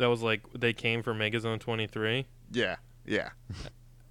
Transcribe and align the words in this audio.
that 0.00 0.06
was 0.08 0.22
like 0.22 0.42
they 0.52 0.72
came 0.72 1.02
for 1.02 1.14
Megazone 1.14 1.60
23, 1.60 2.26
Yeah, 2.52 2.76
yeah. 3.06 3.30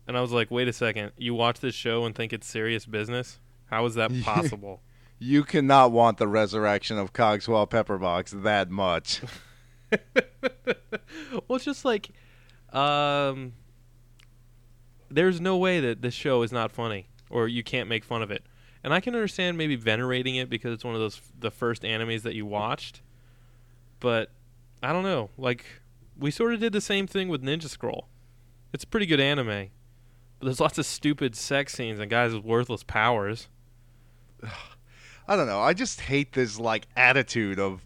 and 0.07 0.17
I 0.17 0.21
was 0.21 0.31
like, 0.31 0.49
wait 0.49 0.67
a 0.67 0.73
second, 0.73 1.11
you 1.17 1.33
watch 1.33 1.59
this 1.59 1.75
show 1.75 2.05
and 2.05 2.15
think 2.15 2.31
it's 2.33 2.47
serious 2.47 2.85
business? 2.85 3.39
How 3.65 3.85
is 3.85 3.95
that 3.95 4.11
possible? 4.23 4.81
You 5.19 5.43
cannot 5.43 5.91
want 5.91 6.17
the 6.17 6.27
resurrection 6.27 6.97
of 6.97 7.11
Cogswell 7.13 7.67
Pepperbox 7.67 8.43
that 8.43 8.69
much. 8.69 9.21
well, 9.91 11.55
it's 11.57 11.65
just 11.65 11.83
like, 11.83 12.09
um, 12.71 13.53
there's 15.09 15.41
no 15.41 15.57
way 15.57 15.79
that 15.81 16.01
this 16.01 16.13
show 16.13 16.41
is 16.41 16.51
not 16.51 16.71
funny 16.71 17.07
or 17.29 17.47
you 17.47 17.63
can't 17.63 17.89
make 17.89 18.03
fun 18.03 18.21
of 18.21 18.31
it. 18.31 18.43
And 18.83 18.93
I 18.93 19.01
can 19.01 19.13
understand 19.13 19.57
maybe 19.57 19.75
venerating 19.75 20.35
it 20.35 20.49
because 20.49 20.73
it's 20.73 20.85
one 20.85 20.93
of 20.95 21.01
those 21.01 21.19
the 21.37 21.51
first 21.51 21.83
animes 21.83 22.21
that 22.21 22.33
you 22.33 22.45
watched. 22.45 23.01
But 23.99 24.31
I 24.81 24.93
don't 24.93 25.03
know. 25.03 25.29
Like 25.37 25.65
we 26.17 26.31
sort 26.31 26.53
of 26.53 26.59
did 26.59 26.73
the 26.73 26.81
same 26.81 27.07
thing 27.07 27.29
with 27.29 27.43
Ninja 27.43 27.69
Scroll. 27.69 28.07
It's 28.73 28.83
a 28.83 28.87
pretty 28.87 29.05
good 29.05 29.19
anime. 29.19 29.69
But 30.39 30.45
there's 30.45 30.59
lots 30.59 30.77
of 30.77 30.85
stupid 30.85 31.35
sex 31.35 31.73
scenes 31.73 31.99
and 31.99 32.09
guys 32.09 32.33
with 32.33 32.43
worthless 32.43 32.83
powers. 32.83 33.47
I 35.27 35.35
don't 35.35 35.47
know. 35.47 35.59
I 35.59 35.73
just 35.73 36.01
hate 36.01 36.33
this 36.33 36.59
like 36.59 36.87
attitude 36.95 37.59
of 37.59 37.85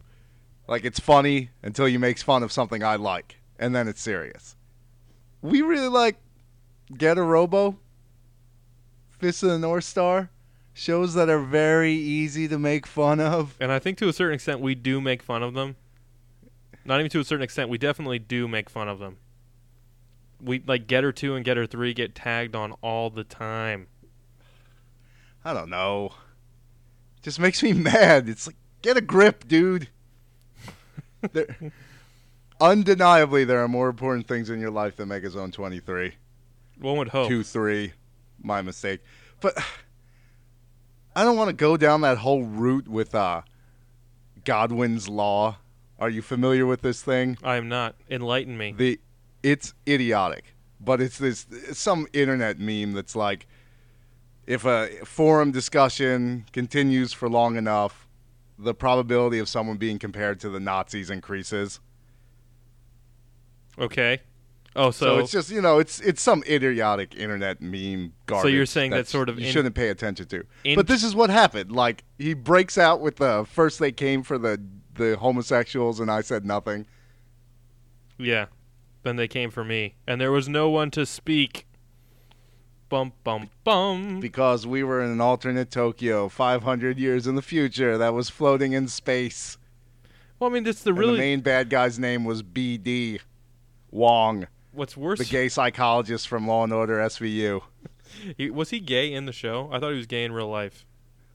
like 0.67 0.85
it's 0.85 0.99
funny 0.99 1.49
until 1.61 1.87
you 1.87 1.99
makes 1.99 2.23
fun 2.23 2.43
of 2.43 2.51
something 2.51 2.83
I 2.83 2.95
like, 2.95 3.37
and 3.59 3.75
then 3.75 3.87
it's 3.87 4.01
serious. 4.01 4.55
We 5.41 5.61
really 5.61 5.89
like 5.89 6.17
Getter 6.97 7.25
Robo, 7.25 7.77
Fist 9.09 9.43
of 9.43 9.49
the 9.49 9.59
North 9.59 9.83
Star, 9.83 10.29
shows 10.73 11.15
that 11.15 11.27
are 11.27 11.43
very 11.43 11.93
easy 11.93 12.47
to 12.47 12.57
make 12.57 12.87
fun 12.87 13.19
of. 13.19 13.57
And 13.59 13.71
I 13.71 13.79
think 13.79 13.97
to 13.97 14.07
a 14.07 14.13
certain 14.13 14.35
extent 14.35 14.61
we 14.61 14.73
do 14.73 15.01
make 15.01 15.21
fun 15.21 15.43
of 15.43 15.53
them. 15.53 15.75
Not 16.85 16.99
even 16.99 17.09
to 17.11 17.19
a 17.19 17.23
certain 17.23 17.43
extent, 17.43 17.69
we 17.69 17.77
definitely 17.77 18.19
do 18.19 18.47
make 18.47 18.69
fun 18.69 18.87
of 18.87 18.99
them. 18.99 19.17
We 20.41 20.61
like 20.65 20.87
Getter 20.87 21.11
2 21.11 21.35
and 21.35 21.45
Getter 21.45 21.65
3 21.65 21.93
get 21.93 22.15
tagged 22.15 22.55
on 22.55 22.73
all 22.81 23.09
the 23.09 23.23
time. 23.23 23.87
I 25.45 25.53
don't 25.53 25.69
know. 25.69 26.13
Just 27.21 27.39
makes 27.39 27.63
me 27.63 27.73
mad. 27.73 28.27
It's 28.27 28.47
like 28.47 28.57
get 28.81 28.97
a 28.97 29.01
grip, 29.01 29.47
dude. 29.47 29.87
there, 31.31 31.47
undeniably, 32.59 33.45
there 33.45 33.63
are 33.63 33.67
more 33.67 33.89
important 33.89 34.27
things 34.27 34.49
in 34.49 34.59
your 34.59 34.71
life 34.71 34.97
than 34.97 35.09
Megazone 35.09 35.53
23. 35.53 36.13
One 36.79 36.97
would 36.97 37.09
hope. 37.09 37.29
Two, 37.29 37.43
three. 37.43 37.93
My 38.41 38.61
mistake. 38.61 38.99
But 39.39 39.57
I 41.15 41.23
don't 41.23 41.37
want 41.37 41.49
to 41.49 41.55
go 41.55 41.77
down 41.77 42.01
that 42.01 42.17
whole 42.17 42.43
route 42.43 42.87
with 42.87 43.15
uh, 43.15 43.43
Godwin's 44.43 45.07
Law. 45.07 45.57
Are 46.03 46.09
you 46.09 46.21
familiar 46.21 46.65
with 46.65 46.81
this 46.81 47.01
thing? 47.01 47.37
I 47.41 47.55
am 47.55 47.69
not. 47.69 47.95
Enlighten 48.09 48.57
me. 48.57 48.73
The 48.75 48.99
it's 49.41 49.73
idiotic, 49.87 50.53
but 50.81 50.99
it's 50.99 51.17
this 51.17 51.47
it's 51.49 51.79
some 51.79 52.07
internet 52.11 52.59
meme 52.59 52.91
that's 52.91 53.15
like 53.15 53.47
if 54.45 54.65
a 54.65 54.89
forum 55.05 55.53
discussion 55.53 56.43
continues 56.51 57.13
for 57.13 57.29
long 57.29 57.55
enough, 57.55 58.05
the 58.59 58.73
probability 58.73 59.39
of 59.39 59.47
someone 59.47 59.77
being 59.77 59.97
compared 59.97 60.41
to 60.41 60.49
the 60.49 60.59
Nazis 60.59 61.09
increases. 61.09 61.79
Okay. 63.79 64.19
Oh, 64.75 64.91
so, 64.91 65.05
So, 65.05 65.19
it's 65.19 65.31
just 65.31 65.51
you 65.51 65.61
know 65.61 65.79
it's 65.79 66.01
it's 66.01 66.21
some 66.21 66.43
idiotic 66.49 67.15
internet 67.15 67.61
meme 67.61 68.11
garbage. 68.25 68.41
So 68.43 68.47
you're 68.49 68.65
saying 68.65 68.91
that 68.91 69.07
sort 69.07 69.29
of 69.29 69.39
you 69.39 69.45
in- 69.47 69.53
shouldn't 69.53 69.75
pay 69.75 69.87
attention 69.87 70.25
to. 70.25 70.43
in- 70.65 70.75
but 70.75 70.87
this 70.87 71.01
is 71.01 71.15
what 71.15 71.29
happened. 71.29 71.71
Like 71.71 72.03
he 72.17 72.33
breaks 72.33 72.77
out 72.77 72.99
with 72.99 73.15
the 73.15 73.45
first 73.49 73.79
they 73.79 73.93
came 73.93 74.21
for 74.21 74.37
the 74.37 74.61
the 74.95 75.17
homosexuals 75.17 75.99
and 75.99 76.09
I 76.11 76.21
said 76.21 76.45
nothing. 76.45 76.85
yeah. 78.17 78.45
Then 79.03 79.17
they 79.17 79.27
came 79.27 79.51
for 79.51 79.65
me, 79.65 79.95
and 80.07 80.21
there 80.21 80.31
was 80.31 80.47
no 80.47 80.69
one 80.69 80.89
to 80.91 81.05
speak. 81.05 81.67
Bum 82.87 83.11
bum 83.25 83.49
bum. 83.65 84.19
because 84.21 84.65
we 84.65 84.81
were 84.83 85.01
in 85.03 85.09
an 85.11 85.19
alternate 85.19 85.69
Tokyo 85.71 86.29
500 86.29 86.97
years 86.99 87.27
in 87.27 87.35
the 87.35 87.41
future 87.41 87.97
that 87.97 88.13
was 88.13 88.29
floating 88.29 88.71
in 88.71 88.87
space. 88.87 89.57
well, 90.39 90.49
I 90.49 90.53
mean, 90.53 90.65
it's 90.65 90.83
the 90.83 90.91
And 90.91 90.99
really 90.99 91.13
the 91.13 91.17
main 91.17 91.41
bad 91.41 91.69
guy's 91.69 91.99
name 91.99 92.23
was 92.23 92.43
BD 92.43 93.19
Wong, 93.91 94.47
what's 94.71 94.95
worse. 94.95 95.19
the 95.19 95.25
gay 95.25 95.49
psychologist 95.49 96.27
from 96.29 96.47
Law 96.47 96.63
and 96.63 96.71
Order 96.71 96.99
SVU. 96.99 97.61
he, 98.37 98.49
was 98.51 98.69
he 98.69 98.79
gay 98.79 99.11
in 99.11 99.25
the 99.25 99.33
show? 99.33 99.69
I 99.71 99.79
thought 99.79 99.91
he 99.91 99.97
was 99.97 100.05
gay 100.07 100.23
in 100.23 100.31
real 100.31 100.49
life. 100.49 100.85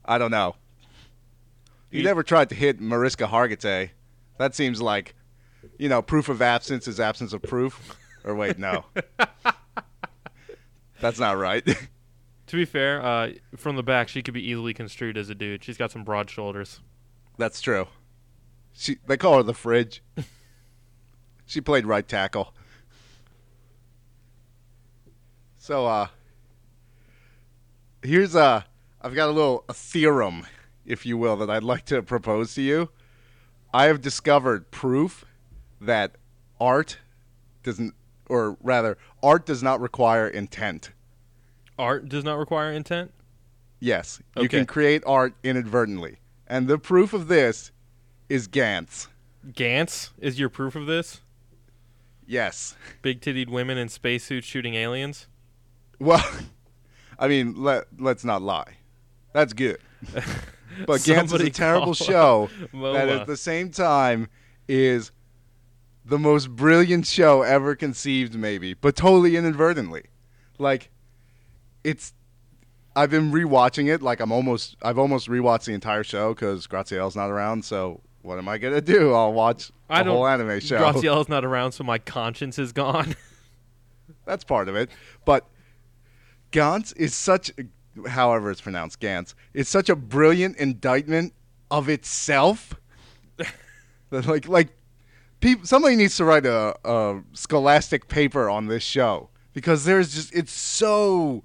I 0.05 0.17
don't 0.17 0.31
know. 0.31 0.55
He- 1.97 2.03
never 2.03 2.23
tried 2.23 2.49
to 2.49 2.55
hit 2.55 2.79
Mariska 2.79 3.25
Hargitay. 3.27 3.89
That 4.37 4.55
seems 4.55 4.81
like, 4.81 5.15
you 5.77 5.89
know, 5.89 6.01
proof 6.01 6.29
of 6.29 6.41
absence 6.41 6.87
is 6.87 6.99
absence 6.99 7.33
of 7.33 7.41
proof. 7.41 7.97
Or 8.23 8.35
wait, 8.35 8.57
no. 8.59 8.85
That's 11.01 11.19
not 11.19 11.37
right. 11.37 11.67
To 12.47 12.55
be 12.55 12.65
fair, 12.65 12.99
uh, 13.05 13.33
from 13.57 13.75
the 13.75 13.83
back, 13.83 14.07
she 14.09 14.23
could 14.23 14.33
be 14.33 14.43
easily 14.43 14.73
construed 14.73 15.19
as 15.19 15.29
a 15.29 15.35
dude. 15.35 15.63
She's 15.63 15.77
got 15.77 15.91
some 15.91 16.03
broad 16.03 16.31
shoulders. 16.31 16.79
That's 17.37 17.61
true. 17.61 17.87
She 18.73 18.97
they 19.05 19.17
call 19.17 19.37
her 19.37 19.43
the 19.43 19.53
fridge. 19.53 20.01
she 21.45 21.61
played 21.61 21.85
right 21.85 22.07
tackle. 22.07 22.55
So 25.59 25.85
uh 25.85 26.07
here's 28.01 28.33
a 28.33 28.65
I've 28.99 29.13
got 29.13 29.29
a 29.29 29.31
little 29.31 29.63
a 29.69 29.73
theorem, 29.75 30.47
if 30.89 31.05
you 31.05 31.17
will, 31.17 31.37
that 31.37 31.49
I'd 31.49 31.63
like 31.63 31.85
to 31.85 32.01
propose 32.01 32.55
to 32.55 32.61
you. 32.61 32.89
I 33.73 33.85
have 33.85 34.01
discovered 34.01 34.71
proof 34.71 35.23
that 35.79 36.15
art 36.59 36.97
doesn't 37.63 37.93
or 38.25 38.57
rather 38.61 38.97
art 39.23 39.45
does 39.45 39.63
not 39.63 39.79
require 39.79 40.27
intent. 40.27 40.91
Art 41.77 42.09
does 42.09 42.23
not 42.23 42.37
require 42.37 42.71
intent. 42.71 43.13
Yes, 43.79 44.21
you 44.35 44.49
can 44.49 44.65
create 44.65 45.03
art 45.05 45.33
inadvertently. 45.43 46.17
And 46.47 46.67
the 46.67 46.77
proof 46.77 47.13
of 47.13 47.27
this 47.27 47.71
is 48.27 48.47
Gantz. 48.47 49.07
Gantz 49.47 50.09
is 50.19 50.37
your 50.39 50.49
proof 50.49 50.75
of 50.75 50.85
this. 50.85 51.21
Yes. 52.27 52.75
Big 53.01 53.21
tittied 53.21 53.49
women 53.49 53.77
in 53.77 53.87
spacesuits 53.87 54.45
shooting 54.45 54.75
aliens. 54.75 55.27
Well, 55.99 56.27
I 57.19 57.27
mean, 57.27 57.61
let 57.61 57.85
let's 57.97 58.25
not 58.25 58.41
lie. 58.41 58.77
That's 59.33 59.53
good. 59.53 59.79
But 60.85 61.01
Gantz 61.01 61.33
is 61.33 61.41
a 61.41 61.49
terrible 61.49 61.93
show 61.93 62.49
that 62.73 63.09
at 63.09 63.27
the 63.27 63.37
same 63.37 63.71
time 63.71 64.29
is 64.67 65.11
the 66.05 66.19
most 66.19 66.49
brilliant 66.55 67.05
show 67.05 67.41
ever 67.41 67.75
conceived 67.75 68.35
maybe, 68.35 68.73
but 68.73 68.95
totally 68.95 69.35
inadvertently. 69.35 70.03
Like 70.57 70.89
it's 71.83 72.13
I've 72.95 73.09
been 73.09 73.31
rewatching 73.31 73.93
it 73.93 74.01
like 74.01 74.19
I'm 74.19 74.31
almost 74.31 74.75
I've 74.81 74.97
almost 74.97 75.27
rewatched 75.27 75.65
the 75.65 75.73
entire 75.73 76.03
show 76.03 76.33
cuz 76.33 76.67
Grazielle's 76.67 77.15
not 77.15 77.29
around, 77.29 77.63
so 77.65 78.01
what 78.21 78.37
am 78.37 78.47
I 78.49 78.57
going 78.57 78.73
to 78.73 78.81
do? 78.81 79.13
I'll 79.13 79.33
watch 79.33 79.67
the 79.67 79.73
I 79.89 80.03
don't. 80.03 80.15
whole 80.15 80.27
anime 80.27 80.59
show. 80.59 80.77
Graciela's 80.77 81.29
not 81.29 81.45
around, 81.45 81.71
so 81.71 81.83
my 81.83 81.97
conscience 81.97 82.59
is 82.59 82.71
gone. 82.71 83.15
That's 84.25 84.43
part 84.43 84.67
of 84.67 84.75
it. 84.75 84.89
But 85.25 85.47
Gantz 86.51 86.93
is 86.97 87.13
such, 87.15 87.51
however 88.07 88.51
it's 88.51 88.61
pronounced, 88.61 88.99
Gantz, 88.99 89.33
is 89.53 89.67
such 89.67 89.89
a 89.89 89.95
brilliant 89.95 90.57
indictment 90.57 91.33
of 91.71 91.89
itself. 91.89 92.75
that 94.09 94.25
like, 94.25 94.47
like, 94.47 94.69
peop 95.39 95.65
somebody 95.65 95.95
needs 95.95 96.17
to 96.17 96.25
write 96.25 96.45
a, 96.45 96.75
a 96.83 97.21
scholastic 97.33 98.07
paper 98.07 98.49
on 98.49 98.67
this 98.67 98.83
show 98.83 99.29
because 99.53 99.85
there's 99.85 100.13
just 100.13 100.33
it's 100.33 100.51
so, 100.51 101.43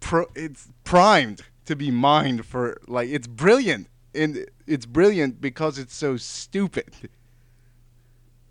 pro, 0.00 0.26
it's 0.34 0.68
primed 0.84 1.42
to 1.66 1.76
be 1.76 1.90
mined 1.90 2.46
for 2.46 2.78
like 2.86 3.08
it's 3.08 3.26
brilliant 3.26 3.88
and 4.14 4.46
it's 4.66 4.86
brilliant 4.86 5.40
because 5.40 5.78
it's 5.78 5.94
so 5.94 6.16
stupid. 6.16 7.10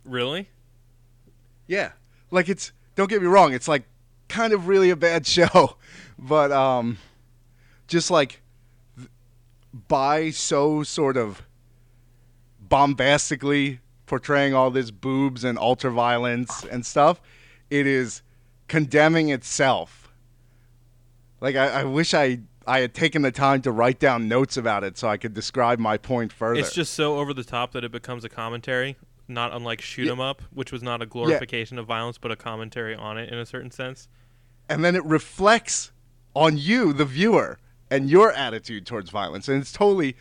really? 0.03 0.49
Yeah. 1.67 1.91
Like 2.31 2.49
it's 2.49 2.71
don't 2.95 3.09
get 3.09 3.21
me 3.21 3.27
wrong, 3.27 3.53
it's 3.53 3.67
like 3.67 3.83
kind 4.27 4.53
of 4.53 4.67
really 4.67 4.89
a 4.89 4.95
bad 4.95 5.25
show, 5.35 5.77
but 6.17 6.51
um 6.51 6.97
just 7.87 8.09
like 8.11 8.41
by 9.87 10.29
so 10.31 10.83
sort 10.83 11.17
of 11.17 11.43
bombastically 12.59 13.79
portraying 14.05 14.53
all 14.53 14.71
this 14.71 14.91
boobs 14.91 15.43
and 15.43 15.57
ultra 15.57 15.91
violence 15.91 16.63
and 16.71 16.85
stuff, 16.85 17.21
it 17.69 17.87
is 17.87 18.21
condemning 18.67 19.29
itself. 19.29 20.13
Like 21.41 21.55
I, 21.55 21.81
I 21.81 21.83
wish 21.83 22.13
I 22.13 22.39
I 22.67 22.79
had 22.79 22.93
taken 22.95 23.21
the 23.21 23.31
time 23.31 23.61
to 23.63 23.71
write 23.71 23.99
down 23.99 24.27
notes 24.27 24.57
about 24.57 24.83
it 24.83 24.97
so 24.97 25.07
I 25.07 25.17
could 25.17 25.33
describe 25.33 25.77
my 25.77 25.97
point 25.97 26.31
further. 26.33 26.59
It's 26.59 26.73
just 26.73 26.93
so 26.93 27.19
over 27.19 27.33
the 27.33 27.43
top 27.43 27.73
that 27.73 27.83
it 27.83 27.91
becomes 27.91 28.23
a 28.23 28.29
commentary, 28.29 28.95
not 29.27 29.53
unlike 29.53 29.81
Shoot 29.81 30.09
'Em 30.09 30.19
Up, 30.19 30.41
which 30.51 30.71
was 30.71 30.81
not 30.81 31.01
a 31.01 31.05
glorification 31.05 31.77
of 31.77 31.85
violence, 31.85 32.17
but 32.17 32.31
a 32.31 32.35
commentary 32.35 32.95
on 32.95 33.17
it 33.19 33.31
in 33.31 33.37
a 33.37 33.45
certain 33.45 33.69
sense. 33.71 34.07
and 34.67 34.83
then 34.83 34.95
it 34.95 35.05
reflects 35.05 35.91
on 36.33 36.57
you, 36.57 36.91
the 36.91 37.05
viewer, 37.05 37.59
and 37.95 38.09
your 38.09 38.31
attitude 38.31 38.85
towards 38.85 39.09
violence. 39.09 39.47
And 39.47 39.61
it's 39.61 39.71
totally, 39.71 40.15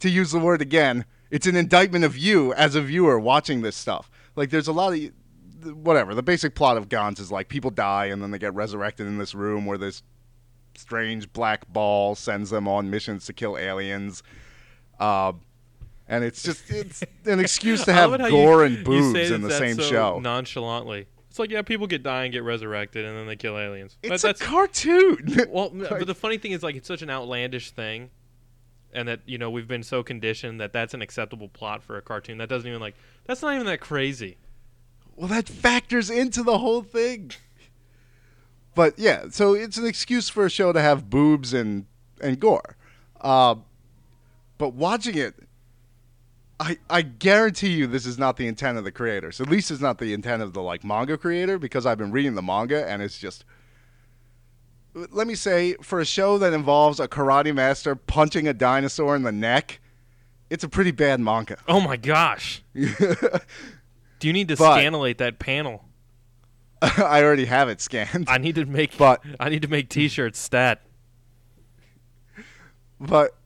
to 0.00 0.08
use 0.08 0.30
the 0.30 0.38
word 0.38 0.60
again, 0.62 1.04
it's 1.30 1.46
an 1.46 1.56
indictment 1.56 2.04
of 2.04 2.16
you 2.16 2.52
as 2.54 2.74
a 2.74 2.80
viewer 2.82 3.18
watching 3.18 3.62
this 3.62 3.76
stuff. 3.76 4.10
Like 4.36 4.50
there's 4.50 4.68
a 4.68 4.72
lot 4.72 4.92
of 4.94 5.76
whatever. 5.76 6.14
The 6.14 6.22
basic 6.22 6.54
plot 6.54 6.76
of 6.76 6.88
Gantz 6.88 7.20
is 7.20 7.32
like 7.32 7.48
people 7.48 7.70
die 7.70 8.06
and 8.06 8.22
then 8.22 8.30
they 8.30 8.38
get 8.38 8.54
resurrected 8.54 9.06
in 9.06 9.18
this 9.18 9.34
room 9.34 9.66
where 9.66 9.78
this 9.78 10.02
strange 10.76 11.32
black 11.32 11.66
ball 11.72 12.14
sends 12.14 12.50
them 12.50 12.68
on 12.68 12.88
missions 12.90 13.26
to 13.26 13.32
kill 13.32 13.58
aliens. 13.58 14.22
Uh, 15.00 15.32
and 16.06 16.24
it's 16.24 16.42
just 16.42 16.70
it's 16.70 17.02
an 17.26 17.40
excuse 17.40 17.84
to 17.84 17.92
have 17.92 18.10
love 18.12 18.20
it 18.20 18.24
how 18.24 18.30
gore 18.30 18.66
you- 18.66 18.76
and 18.76 18.84
boobs 18.84 19.30
in 19.30 19.42
the 19.42 19.50
same 19.50 19.76
so 19.76 19.82
show. 19.82 20.18
nonchalantly. 20.20 21.06
It's 21.38 21.40
like 21.40 21.50
yeah, 21.52 21.62
people 21.62 21.86
get 21.86 22.02
die 22.02 22.24
and 22.24 22.32
get 22.32 22.42
resurrected, 22.42 23.04
and 23.04 23.16
then 23.16 23.28
they 23.28 23.36
kill 23.36 23.56
aliens. 23.56 23.96
But 24.02 24.10
it's 24.10 24.24
a 24.24 24.26
that's 24.26 24.42
cartoon. 24.42 25.36
well, 25.48 25.70
but 25.70 26.04
the 26.04 26.14
funny 26.16 26.36
thing 26.36 26.50
is 26.50 26.64
like 26.64 26.74
it's 26.74 26.88
such 26.88 27.00
an 27.00 27.10
outlandish 27.10 27.70
thing, 27.70 28.10
and 28.92 29.06
that 29.06 29.20
you 29.24 29.38
know 29.38 29.48
we've 29.48 29.68
been 29.68 29.84
so 29.84 30.02
conditioned 30.02 30.60
that 30.60 30.72
that's 30.72 30.94
an 30.94 31.00
acceptable 31.00 31.48
plot 31.48 31.84
for 31.84 31.96
a 31.96 32.02
cartoon. 32.02 32.38
That 32.38 32.48
doesn't 32.48 32.68
even 32.68 32.80
like 32.80 32.96
that's 33.24 33.40
not 33.40 33.54
even 33.54 33.66
that 33.66 33.78
crazy. 33.78 34.36
Well, 35.14 35.28
that 35.28 35.48
factors 35.48 36.10
into 36.10 36.42
the 36.42 36.58
whole 36.58 36.82
thing. 36.82 37.30
But 38.74 38.98
yeah, 38.98 39.26
so 39.30 39.54
it's 39.54 39.76
an 39.76 39.86
excuse 39.86 40.28
for 40.28 40.44
a 40.44 40.50
show 40.50 40.72
to 40.72 40.80
have 40.80 41.08
boobs 41.08 41.54
and 41.54 41.86
and 42.20 42.40
gore. 42.40 42.76
Uh, 43.20 43.54
but 44.58 44.74
watching 44.74 45.16
it, 45.16 45.36
I 46.60 46.78
I 46.90 47.02
guarantee 47.02 47.70
you 47.74 47.86
this 47.86 48.04
is 48.06 48.18
not 48.18 48.36
the 48.36 48.46
intent 48.46 48.78
of 48.78 48.84
the 48.84 48.90
creators. 48.92 49.40
At 49.40 49.48
least 49.48 49.70
it's 49.70 49.80
not 49.80 49.98
the 49.98 50.12
intent 50.12 50.42
of 50.42 50.52
the 50.54 50.62
like 50.62 50.82
manga 50.84 51.16
creator 51.16 51.58
because 51.58 51.86
I've 51.86 51.98
been 51.98 52.10
reading 52.10 52.34
the 52.34 52.42
manga 52.42 52.88
and 52.88 53.00
it's 53.02 53.18
just. 53.18 53.44
Let 54.94 55.28
me 55.28 55.36
say, 55.36 55.74
for 55.82 56.00
a 56.00 56.04
show 56.04 56.38
that 56.38 56.52
involves 56.52 56.98
a 56.98 57.06
karate 57.06 57.54
master 57.54 57.94
punching 57.94 58.48
a 58.48 58.54
dinosaur 58.54 59.14
in 59.14 59.22
the 59.22 59.30
neck, 59.30 59.80
it's 60.50 60.64
a 60.64 60.68
pretty 60.68 60.90
bad 60.90 61.20
manga. 61.20 61.56
Oh 61.68 61.80
my 61.80 61.96
gosh! 61.96 62.64
Do 62.74 64.26
you 64.26 64.32
need 64.32 64.48
to 64.48 64.56
But- 64.56 64.78
scanulate 64.78 65.18
that 65.18 65.38
panel? 65.38 65.84
I 66.82 67.22
already 67.22 67.44
have 67.44 67.68
it 67.68 67.80
scanned. 67.80 68.26
I 68.28 68.38
need 68.38 68.56
to 68.56 68.64
make 68.64 68.96
But- 68.98 69.22
I 69.38 69.48
need 69.50 69.62
to 69.62 69.68
make 69.68 69.88
T-shirts 69.88 70.38
stat. 70.40 70.82
but 73.00 73.36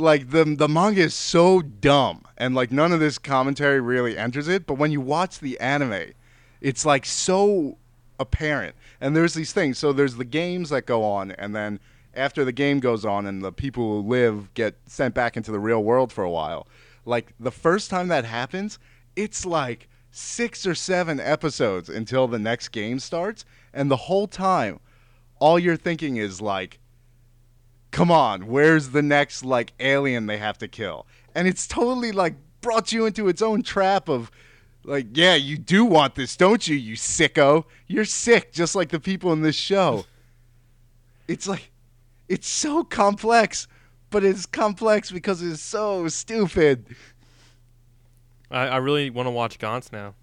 like 0.00 0.30
the 0.30 0.44
the 0.44 0.68
manga 0.68 1.02
is 1.02 1.14
so 1.14 1.60
dumb 1.60 2.24
and 2.36 2.54
like 2.54 2.72
none 2.72 2.92
of 2.92 3.00
this 3.00 3.18
commentary 3.18 3.80
really 3.80 4.16
enters 4.16 4.48
it 4.48 4.66
but 4.66 4.74
when 4.74 4.90
you 4.90 5.00
watch 5.00 5.38
the 5.38 5.58
anime 5.60 6.12
it's 6.60 6.84
like 6.84 7.06
so 7.06 7.78
apparent. 8.18 8.76
And 9.00 9.16
there's 9.16 9.34
these 9.34 9.52
things 9.52 9.78
so 9.78 9.92
there's 9.92 10.16
the 10.16 10.24
games 10.24 10.68
that 10.70 10.86
go 10.86 11.02
on 11.04 11.32
and 11.32 11.56
then 11.56 11.80
after 12.14 12.44
the 12.44 12.52
game 12.52 12.80
goes 12.80 13.04
on 13.04 13.26
and 13.26 13.42
the 13.42 13.52
people 13.52 14.02
who 14.02 14.08
live 14.08 14.52
get 14.54 14.76
sent 14.86 15.14
back 15.14 15.36
into 15.36 15.50
the 15.50 15.60
real 15.60 15.82
world 15.82 16.12
for 16.12 16.24
a 16.24 16.30
while 16.30 16.66
like 17.06 17.32
the 17.38 17.52
first 17.52 17.88
time 17.88 18.08
that 18.08 18.24
happens 18.24 18.80
it's 19.14 19.46
like 19.46 19.88
six 20.10 20.66
or 20.66 20.74
seven 20.74 21.20
episodes 21.20 21.88
until 21.88 22.26
the 22.26 22.38
next 22.38 22.70
game 22.70 22.98
starts 22.98 23.44
and 23.72 23.88
the 23.88 23.96
whole 23.96 24.26
time 24.26 24.80
all 25.38 25.56
you're 25.56 25.76
thinking 25.76 26.16
is 26.16 26.40
like 26.40 26.79
come 27.90 28.10
on, 28.10 28.46
where's 28.46 28.90
the 28.90 29.02
next 29.02 29.44
like 29.44 29.72
alien 29.80 30.26
they 30.26 30.38
have 30.38 30.58
to 30.58 30.68
kill? 30.68 31.06
And 31.34 31.46
it's 31.48 31.66
totally 31.66 32.12
like 32.12 32.34
brought 32.60 32.92
you 32.92 33.06
into 33.06 33.28
its 33.28 33.42
own 33.42 33.62
trap 33.62 34.08
of 34.08 34.30
like, 34.84 35.06
yeah, 35.12 35.34
you 35.34 35.58
do 35.58 35.84
want 35.84 36.14
this, 36.14 36.36
don't 36.36 36.66
you, 36.66 36.76
you 36.76 36.96
sicko? 36.96 37.64
You're 37.86 38.04
sick 38.04 38.52
just 38.52 38.74
like 38.74 38.88
the 38.90 39.00
people 39.00 39.32
in 39.32 39.42
this 39.42 39.56
show. 39.56 40.04
It's 41.28 41.46
like 41.46 41.70
it's 42.28 42.48
so 42.48 42.84
complex, 42.84 43.66
but 44.10 44.24
it's 44.24 44.46
complex 44.46 45.10
because 45.10 45.42
it's 45.42 45.62
so 45.62 46.08
stupid. 46.08 46.86
I, 48.50 48.68
I 48.68 48.76
really 48.78 49.10
want 49.10 49.26
to 49.26 49.30
watch 49.30 49.58
Gantz 49.58 49.92
now. 49.92 50.14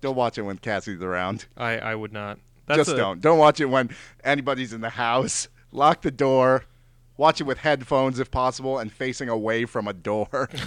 Don't 0.00 0.16
watch 0.16 0.38
it 0.38 0.42
when 0.42 0.58
Cassie's 0.58 1.00
around. 1.00 1.46
I, 1.56 1.78
I 1.78 1.94
would 1.94 2.12
not. 2.12 2.38
That's 2.66 2.78
Just 2.78 2.90
a- 2.92 2.96
don't. 2.96 3.20
Don't 3.20 3.38
watch 3.38 3.60
it 3.60 3.66
when 3.66 3.90
anybody's 4.24 4.72
in 4.72 4.80
the 4.80 4.90
house. 4.90 5.48
Lock 5.72 6.02
the 6.02 6.10
door. 6.10 6.64
Watch 7.16 7.40
it 7.40 7.44
with 7.44 7.58
headphones 7.58 8.18
if 8.18 8.30
possible 8.30 8.78
and 8.78 8.92
facing 8.92 9.28
away 9.28 9.64
from 9.64 9.88
a 9.88 9.92
door. 9.92 10.48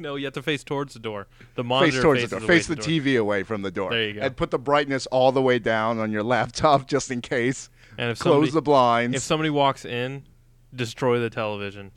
No, 0.00 0.14
you 0.14 0.26
have 0.26 0.34
to 0.34 0.42
face 0.42 0.62
towards 0.62 0.94
the 0.94 1.00
door. 1.00 1.26
The 1.56 1.64
monitor 1.64 1.90
face 1.92 2.02
towards 2.02 2.22
the 2.22 2.28
door. 2.38 2.40
Face 2.46 2.66
the 2.68 2.76
door. 2.76 2.84
TV 2.84 3.18
away 3.18 3.42
from 3.42 3.62
the 3.62 3.70
door. 3.70 3.90
There 3.90 4.06
you 4.06 4.12
go. 4.14 4.20
And 4.20 4.36
put 4.36 4.50
the 4.50 4.58
brightness 4.58 5.06
all 5.06 5.32
the 5.32 5.42
way 5.42 5.58
down 5.58 5.98
on 5.98 6.12
your 6.12 6.22
laptop 6.34 6.86
just 6.86 7.10
in 7.10 7.20
case. 7.20 7.68
And 7.96 8.12
if 8.12 8.20
Close 8.20 8.34
somebody, 8.34 8.50
the 8.52 8.62
blinds. 8.62 9.16
if 9.16 9.22
somebody 9.22 9.50
walks 9.50 9.84
in, 9.84 10.22
destroy 10.72 11.18
the 11.18 11.30
television. 11.30 11.90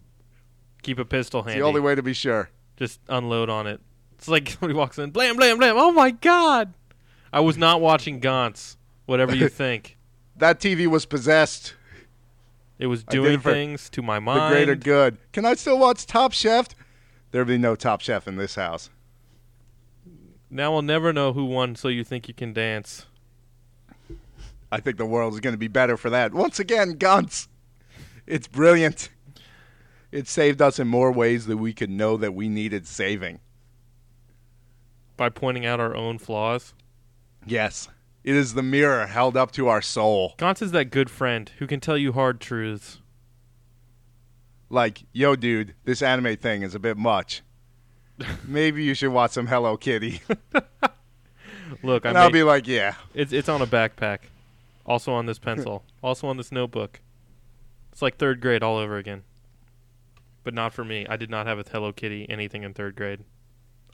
Keep 0.82 0.98
a 0.98 1.06
pistol 1.06 1.42
it's 1.42 1.50
handy. 1.50 1.62
the 1.62 1.68
only 1.68 1.80
way 1.80 1.94
to 1.94 2.02
be 2.02 2.14
sure. 2.14 2.50
Just 2.76 3.00
unload 3.08 3.52
on 3.52 3.68
it. 3.68 3.80
It's 4.18 4.28
like 4.28 4.50
somebody 4.60 4.74
walks 4.74 4.98
in, 4.98 5.12
blam, 5.12 5.36
blam, 5.36 5.60
blam. 5.60 5.76
Oh 5.78 5.92
my 5.92 6.10
god! 6.10 6.74
I 7.32 7.40
was 7.42 7.56
not 7.56 7.82
watching 7.82 8.20
Gantz. 8.20 8.78
Whatever 9.06 9.36
you 9.36 9.48
think, 9.48 9.98
That 10.38 10.60
TV 10.60 10.88
was 10.88 11.06
possessed. 11.06 11.76
It 12.82 12.88
was 12.88 13.06
I 13.08 13.12
did 13.12 13.18
doing 13.18 13.34
it 13.36 13.42
for 13.44 13.54
things 13.54 13.92
to 13.92 14.02
my 14.02 14.18
mind. 14.18 14.52
The 14.52 14.56
greater 14.56 14.76
good. 14.76 15.18
Can 15.34 15.46
I 15.46 15.54
still 15.54 15.78
watch 15.78 16.08
Top 16.08 16.34
Chef? 16.34 16.68
There'll 17.30 17.48
be 17.48 17.60
no 17.60 17.76
Top 17.76 18.02
Chef 18.02 18.28
in 18.28 18.38
this 18.38 18.56
house. 18.56 18.90
Now 20.50 20.72
we'll 20.72 20.82
never 20.82 21.14
know 21.14 21.32
who 21.32 21.46
won. 21.46 21.76
So 21.76 21.90
you 21.90 22.04
think 22.04 22.28
you 22.28 22.34
can 22.34 22.54
dance? 22.54 23.06
I 24.72 24.80
think 24.80 24.98
the 24.98 25.06
world 25.06 25.36
is 25.36 25.40
going 25.40 25.54
to 25.54 25.60
be 25.60 25.68
better 25.68 25.96
for 25.96 26.10
that. 26.10 26.34
Once 26.34 26.60
again, 26.60 26.96
Gantz. 26.96 27.48
It's 28.26 28.48
brilliant. 28.48 29.10
It 30.12 30.28
saved 30.28 30.60
us 30.60 30.80
in 30.80 30.88
more 30.88 31.12
ways 31.12 31.46
than 31.46 31.60
we 31.60 31.74
could 31.74 31.92
know 31.92 32.18
that 32.18 32.34
we 32.34 32.50
needed 32.50 32.88
saving. 32.88 33.42
By 35.18 35.30
pointing 35.30 35.68
out 35.68 35.80
our 35.80 35.96
own 35.96 36.18
flaws. 36.18 36.74
Yes. 37.46 37.90
It 38.24 38.36
is 38.36 38.54
the 38.54 38.62
mirror 38.64 39.08
held 39.08 39.36
up 39.36 39.52
to 39.54 39.68
our 39.68 39.82
soul. 39.82 40.36
Gantz 40.38 40.62
is 40.62 40.72
that 40.72 40.86
good 40.86 41.10
friend 41.10 41.52
who 41.58 41.66
can 41.68 41.80
tell 41.80 41.98
you 41.98 42.12
hard 42.14 42.40
truths. 42.40 43.00
Like, 44.70 45.04
yo, 45.12 45.36
dude, 45.36 45.74
this 45.86 46.02
anime 46.02 46.38
thing 46.38 46.62
is 46.62 46.76
a 46.76 46.80
bit 46.80 46.98
much. 46.98 47.42
Maybe 48.48 48.84
you 48.84 48.94
should 48.94 49.12
watch 49.12 49.32
some 49.32 49.48
Hello 49.48 49.76
Kitty. 49.76 50.22
Look, 51.84 52.06
I 52.06 52.10
and 52.10 52.18
I'll 52.18 52.28
made- 52.28 52.34
be 52.34 52.44
like, 52.44 52.68
yeah. 52.68 52.96
It's 53.14 53.34
it's 53.34 53.50
on 53.50 53.62
a 53.62 53.68
backpack. 53.68 54.20
Also 54.86 55.12
on 55.14 55.26
this 55.26 55.40
pencil. 55.40 55.84
also 56.04 56.28
on 56.28 56.38
this 56.38 56.52
notebook. 56.52 57.00
It's 57.92 58.02
like 58.02 58.18
third 58.18 58.40
grade 58.40 58.62
all 58.64 58.78
over 58.78 58.98
again. 58.98 59.24
But 60.44 60.54
not 60.54 60.74
for 60.74 60.84
me. 60.86 61.06
I 61.10 61.18
did 61.18 61.30
not 61.30 61.48
have 61.48 61.60
a 61.60 61.64
Hello 61.70 61.92
Kitty 61.92 62.26
anything 62.30 62.64
in 62.64 62.74
third 62.74 62.96
grade. 62.96 63.20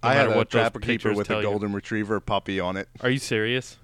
No 0.03 0.09
I 0.09 0.13
had 0.13 0.23
matter 0.27 0.33
a 0.33 0.37
what 0.37 0.49
those 0.49 0.61
trapper 0.61 0.79
keeper 0.79 0.91
pictures 0.93 1.17
with 1.17 1.27
tell 1.27 1.39
a 1.39 1.41
you. 1.41 1.47
golden 1.47 1.73
retriever 1.73 2.19
puppy 2.19 2.59
on 2.59 2.77
it. 2.77 2.87
Are 3.01 3.09
you 3.09 3.19
serious? 3.19 3.77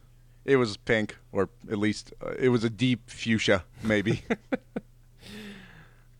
It 0.45 0.57
was 0.57 0.75
pink, 0.77 1.17
or 1.31 1.49
at 1.71 1.77
least 1.77 2.13
uh, 2.21 2.31
it 2.37 2.49
was 2.49 2.63
a 2.63 2.69
deep 2.69 3.09
fuchsia, 3.09 3.63
maybe. 3.81 4.23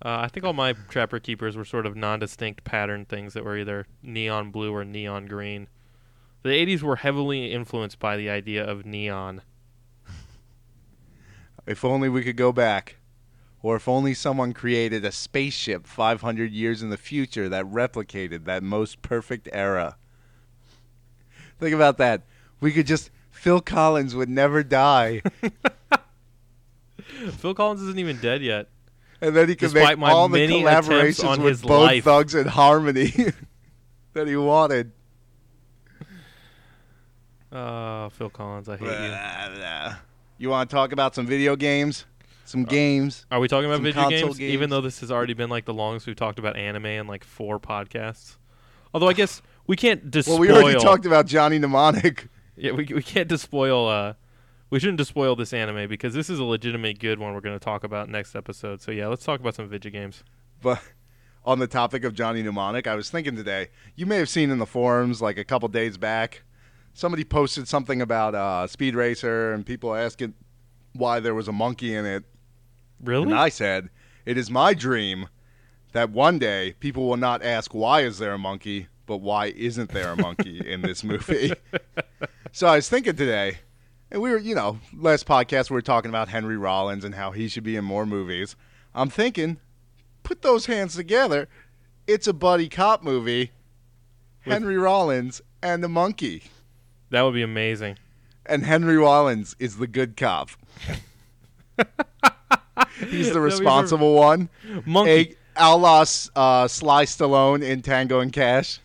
Uh, 0.05 0.19
I 0.19 0.27
think 0.27 0.45
all 0.45 0.51
my 0.51 0.73
trapper 0.89 1.19
keepers 1.19 1.55
were 1.55 1.63
sort 1.63 1.85
of 1.85 1.95
non-distinct 1.95 2.65
pattern 2.65 3.05
things 3.05 3.33
that 3.33 3.45
were 3.45 3.57
either 3.57 3.87
neon 4.01 4.51
blue 4.51 4.75
or 4.75 4.83
neon 4.83 5.27
green. 5.27 5.69
The 6.41 6.49
80s 6.49 6.81
were 6.81 6.97
heavily 6.97 7.53
influenced 7.53 7.99
by 7.99 8.17
the 8.17 8.29
idea 8.29 8.69
of 8.69 8.85
neon. 8.85 9.43
if 11.65 11.85
only 11.85 12.09
we 12.09 12.21
could 12.21 12.35
go 12.35 12.51
back. 12.51 12.97
Or 13.61 13.77
if 13.77 13.87
only 13.87 14.13
someone 14.13 14.51
created 14.51 15.05
a 15.05 15.11
spaceship 15.13 15.87
500 15.87 16.51
years 16.51 16.83
in 16.83 16.89
the 16.89 16.97
future 16.97 17.47
that 17.47 17.63
replicated 17.63 18.43
that 18.43 18.61
most 18.61 19.01
perfect 19.01 19.47
era. 19.53 19.95
Think 21.59 21.73
about 21.73 21.97
that. 21.99 22.23
We 22.59 22.73
could 22.73 22.87
just. 22.87 23.09
Phil 23.43 23.59
Collins 23.59 24.15
would 24.15 24.29
never 24.29 24.63
die. 24.63 25.21
Phil 27.33 27.53
Collins 27.53 27.81
isn't 27.81 27.99
even 27.99 28.15
dead 28.19 28.41
yet. 28.41 28.69
And 29.19 29.35
then 29.35 29.49
he 29.49 29.55
could 29.57 29.73
Despite 29.73 29.99
make 29.99 30.07
all 30.07 30.29
the 30.29 30.47
collaborations 30.47 31.27
on 31.27 31.43
with 31.43 31.61
both 31.61 31.87
life. 31.87 32.05
thugs 32.05 32.35
in 32.35 32.47
harmony 32.47 33.13
that 34.13 34.29
he 34.29 34.37
wanted. 34.37 34.93
Uh, 37.51 38.07
Phil 38.11 38.29
Collins, 38.29 38.69
I 38.69 38.77
hate 38.77 38.85
you. 38.87 39.95
You 40.37 40.49
want 40.49 40.69
to 40.69 40.73
talk 40.73 40.93
about 40.93 41.13
some 41.13 41.27
video 41.27 41.57
games? 41.57 42.05
Some 42.45 42.63
games? 42.63 43.25
Are 43.29 43.41
we 43.41 43.49
talking 43.49 43.69
about 43.69 43.81
video 43.81 44.03
console 44.03 44.35
games, 44.35 44.39
Even 44.39 44.69
though 44.69 44.79
this 44.79 45.01
has 45.01 45.11
already 45.11 45.33
been 45.33 45.49
like 45.49 45.65
the 45.65 45.73
longest 45.73 46.07
we've 46.07 46.15
talked 46.15 46.39
about 46.39 46.55
anime 46.55 46.85
in 46.85 47.07
like 47.07 47.25
four 47.25 47.59
podcasts. 47.59 48.37
Although 48.93 49.09
I 49.09 49.13
guess 49.13 49.41
we 49.67 49.75
can't 49.75 50.09
despoil. 50.09 50.39
Well, 50.39 50.41
we 50.47 50.63
already 50.63 50.79
talked 50.79 51.05
about 51.05 51.25
Johnny 51.25 51.59
Mnemonic. 51.59 52.29
Yeah, 52.55 52.71
we 52.71 52.85
we 52.93 53.01
can't 53.01 53.27
despoil. 53.27 53.87
Uh, 53.87 54.13
we 54.69 54.79
shouldn't 54.79 54.97
despoil 54.97 55.35
this 55.35 55.53
anime 55.53 55.87
because 55.87 56.13
this 56.13 56.29
is 56.29 56.39
a 56.39 56.43
legitimate 56.43 56.99
good 56.99 57.19
one. 57.19 57.33
We're 57.33 57.41
going 57.41 57.57
to 57.57 57.63
talk 57.63 57.83
about 57.83 58.09
next 58.09 58.35
episode. 58.35 58.81
So 58.81 58.91
yeah, 58.91 59.07
let's 59.07 59.23
talk 59.23 59.39
about 59.39 59.55
some 59.55 59.69
video 59.69 59.91
games. 59.91 60.23
But 60.61 60.81
on 61.45 61.59
the 61.59 61.67
topic 61.67 62.03
of 62.03 62.13
Johnny 62.13 62.41
Mnemonic, 62.41 62.87
I 62.87 62.95
was 62.95 63.09
thinking 63.09 63.35
today, 63.35 63.69
you 63.95 64.05
may 64.05 64.17
have 64.17 64.29
seen 64.29 64.49
in 64.49 64.59
the 64.59 64.65
forums 64.65 65.21
like 65.21 65.37
a 65.37 65.43
couple 65.43 65.67
days 65.67 65.97
back, 65.97 66.43
somebody 66.93 67.23
posted 67.23 67.67
something 67.67 68.01
about 68.01 68.33
uh, 68.33 68.65
Speed 68.65 68.95
Racer 68.95 69.53
and 69.53 69.65
people 69.65 69.93
asking 69.93 70.33
why 70.93 71.19
there 71.19 71.35
was 71.35 71.47
a 71.47 71.51
monkey 71.51 71.93
in 71.93 72.05
it. 72.05 72.23
Really? 73.03 73.23
And 73.23 73.35
I 73.35 73.49
said, 73.49 73.89
it 74.25 74.37
is 74.37 74.49
my 74.49 74.73
dream 74.73 75.27
that 75.91 76.09
one 76.09 76.39
day 76.39 76.75
people 76.79 77.07
will 77.07 77.17
not 77.17 77.43
ask 77.43 77.73
why 77.73 78.01
is 78.01 78.17
there 78.19 78.33
a 78.33 78.39
monkey, 78.39 78.87
but 79.05 79.17
why 79.17 79.47
isn't 79.47 79.91
there 79.91 80.11
a 80.11 80.15
monkey 80.15 80.61
in 80.67 80.81
this 80.81 81.03
movie? 81.03 81.53
so 82.51 82.67
I 82.67 82.75
was 82.77 82.89
thinking 82.89 83.15
today, 83.15 83.59
and 84.11 84.21
we 84.21 84.29
were, 84.31 84.37
you 84.37 84.55
know, 84.55 84.79
last 84.95 85.25
podcast 85.25 85.69
we 85.69 85.75
were 85.75 85.81
talking 85.81 86.09
about 86.09 86.29
Henry 86.29 86.57
Rollins 86.57 87.03
and 87.03 87.15
how 87.15 87.31
he 87.31 87.47
should 87.47 87.63
be 87.63 87.75
in 87.75 87.83
more 87.85 88.05
movies. 88.05 88.55
I'm 88.95 89.09
thinking, 89.09 89.57
put 90.23 90.41
those 90.41 90.67
hands 90.67 90.95
together. 90.95 91.47
It's 92.07 92.27
a 92.27 92.33
buddy 92.33 92.69
cop 92.69 93.03
movie. 93.03 93.51
With- 94.45 94.53
Henry 94.53 94.77
Rollins 94.77 95.41
and 95.61 95.83
the 95.83 95.89
monkey. 95.89 96.43
That 97.09 97.21
would 97.21 97.33
be 97.33 97.43
amazing. 97.43 97.97
And 98.45 98.65
Henry 98.65 98.97
Rollins 98.97 99.55
is 99.59 99.77
the 99.77 99.87
good 99.87 100.17
cop. 100.17 100.49
He's 101.75 101.85
the 102.97 103.05
No, 103.05 103.07
he's 103.07 103.35
a- 103.35 103.41
responsible 103.41 104.13
one. 104.15 104.49
Monkey. 104.85 105.35
A, 105.57 105.73
a 105.73 105.77
la 105.77 106.01
uh, 106.35 106.67
Sly 106.67 107.05
Stallone 107.05 107.63
in 107.63 107.81
Tango 107.81 108.19
and 108.19 108.33
Cash. 108.33 108.79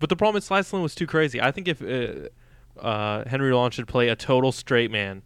But 0.00 0.08
the 0.08 0.16
problem 0.16 0.38
is 0.38 0.44
Sly 0.46 0.62
was 0.80 0.94
too 0.96 1.06
crazy. 1.06 1.40
I 1.40 1.52
think 1.52 1.68
if 1.68 1.80
uh, 1.80 2.80
uh, 2.84 3.28
Henry 3.28 3.50
Rollins 3.50 3.74
should 3.74 3.86
play 3.86 4.08
a 4.08 4.16
total 4.16 4.50
straight 4.50 4.90
man, 4.90 5.22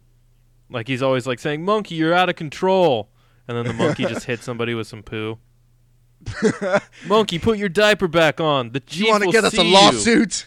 like 0.69 0.87
he's 0.87 1.01
always 1.01 1.25
like 1.25 1.39
saying, 1.39 1.65
"Monkey, 1.65 1.95
you're 1.95 2.13
out 2.13 2.29
of 2.29 2.35
control," 2.35 3.09
and 3.47 3.57
then 3.57 3.65
the 3.65 3.73
monkey 3.73 4.03
just 4.05 4.25
hits 4.25 4.43
somebody 4.49 4.75
with 4.75 4.85
some 4.85 5.01
poo. 5.01 5.39
monkey, 7.07 7.39
put 7.39 7.57
your 7.57 7.69
diaper 7.69 8.07
back 8.07 8.39
on. 8.39 8.71
The 8.71 8.79
chief 8.81 9.05
You 9.05 9.11
want 9.11 9.23
to 9.23 9.31
get 9.31 9.43
us 9.43 9.53
a 9.53 9.57
see 9.57 9.67
you." 9.67 9.73
lawsuit? 9.73 10.45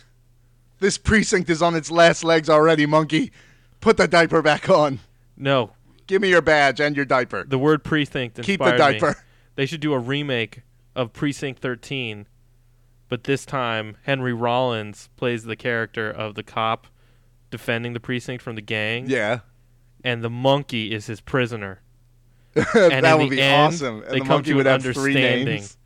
This 0.81 0.97
precinct 0.99 1.51
is 1.51 1.61
on 1.61 1.75
its 1.75 1.91
last 1.91 2.23
legs 2.23 2.49
already, 2.49 2.87
monkey. 2.87 3.33
Put 3.81 3.97
the 3.97 4.07
diaper 4.07 4.43
back 4.43 4.69
on. 4.71 5.01
No, 5.37 5.73
Give 6.07 6.23
me 6.23 6.29
your 6.31 6.41
badge 6.43 6.81
and 6.81 6.97
your 6.97 7.05
diaper. 7.05 7.45
the 7.45 7.59
word 7.59 7.85
precinct 7.85 8.37
Keep 8.43 8.61
the 8.61 8.65
inspired 8.73 8.95
me. 8.95 8.99
diaper. 9.01 9.23
They 9.57 9.67
should 9.67 9.81
do 9.81 9.93
a 9.93 9.99
remake 9.99 10.63
of 10.97 11.13
Precinct 11.13 11.61
13, 11.61 12.27
but 13.09 13.25
this 13.25 13.45
time 13.45 13.97
Henry 14.05 14.33
Rollins 14.33 15.09
plays 15.17 15.45
the 15.45 15.57
character 15.57 16.11
of 16.11 16.35
the 16.35 16.43
cop 16.43 16.87
defending 17.51 17.93
the 17.95 18.01
precinct 18.01 18.43
from 18.43 18.55
the 18.57 18.61
gang, 18.63 19.07
Yeah. 19.09 19.41
and 20.05 20.23
the 20.23 20.31
monkey 20.31 20.93
is 20.93 21.07
his 21.07 21.21
prisoner. 21.21 21.81
And 22.75 23.05
that 23.05 23.15
in 23.15 23.19
would 23.21 23.31
be 23.31 23.41
end, 23.41 23.75
awesome. 23.75 24.03
And 24.03 24.11
they 24.11 24.19
the 24.19 24.19
come 24.21 24.29
monkey 24.29 24.51
to 24.51 24.57
would 24.57 24.67
an 24.67 24.73
have 24.73 24.83
three 24.83 25.13
understanding. 25.13 25.47
names. 25.47 25.77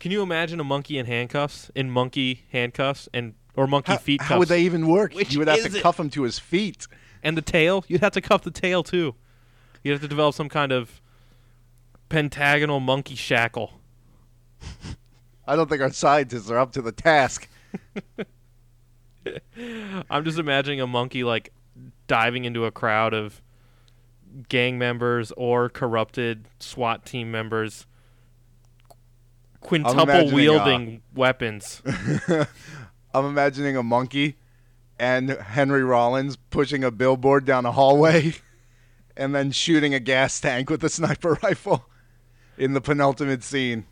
Can 0.00 0.10
you 0.10 0.20
imagine 0.22 0.58
a 0.58 0.64
monkey 0.64 0.98
in 0.98 1.06
handcuffs, 1.06 1.70
in 1.76 1.90
monkey 1.90 2.44
handcuffs, 2.50 3.08
and 3.14 3.34
or 3.54 3.66
monkey 3.68 3.92
How, 3.92 3.98
feet 3.98 4.18
cuffs? 4.20 4.28
how 4.30 4.38
would 4.40 4.48
they 4.48 4.62
even 4.62 4.88
work? 4.88 5.14
Which 5.14 5.32
you 5.32 5.38
would 5.38 5.48
have 5.48 5.62
to 5.62 5.76
it? 5.76 5.82
cuff 5.82 6.00
him 6.00 6.10
to 6.10 6.22
his 6.24 6.38
feet. 6.40 6.86
And 7.22 7.36
the 7.36 7.42
tail? 7.42 7.84
You'd 7.86 8.00
have 8.00 8.12
to 8.12 8.20
cuff 8.20 8.42
the 8.42 8.50
tail 8.50 8.82
too. 8.82 9.14
You'd 9.84 9.92
have 9.92 10.00
to 10.00 10.08
develop 10.08 10.34
some 10.34 10.48
kind 10.48 10.72
of 10.72 11.00
pentagonal 12.08 12.80
monkey 12.80 13.14
shackle. 13.14 13.74
I 15.46 15.56
don't 15.56 15.68
think 15.68 15.82
our 15.82 15.92
scientists 15.92 16.50
are 16.50 16.58
up 16.58 16.72
to 16.72 16.82
the 16.82 16.92
task. 16.92 17.48
I'm 20.10 20.24
just 20.24 20.38
imagining 20.38 20.80
a 20.80 20.86
monkey 20.86 21.24
like 21.24 21.52
diving 22.06 22.44
into 22.44 22.64
a 22.64 22.70
crowd 22.70 23.14
of 23.14 23.42
gang 24.48 24.78
members 24.78 25.32
or 25.36 25.68
corrupted 25.68 26.46
SWAT 26.58 27.04
team 27.04 27.30
members, 27.30 27.86
quintuple 29.60 30.10
uh, 30.10 30.24
wielding 30.32 31.02
weapons. 31.14 31.82
I'm 33.14 33.24
imagining 33.26 33.76
a 33.76 33.82
monkey 33.82 34.36
and 34.98 35.30
Henry 35.30 35.82
Rollins 35.82 36.36
pushing 36.36 36.84
a 36.84 36.90
billboard 36.90 37.44
down 37.44 37.66
a 37.66 37.72
hallway 37.72 38.34
and 39.16 39.34
then 39.34 39.50
shooting 39.50 39.94
a 39.94 40.00
gas 40.00 40.40
tank 40.40 40.70
with 40.70 40.82
a 40.84 40.88
sniper 40.88 41.38
rifle 41.42 41.86
in 42.56 42.72
the 42.72 42.80
penultimate 42.80 43.42
scene. 43.42 43.86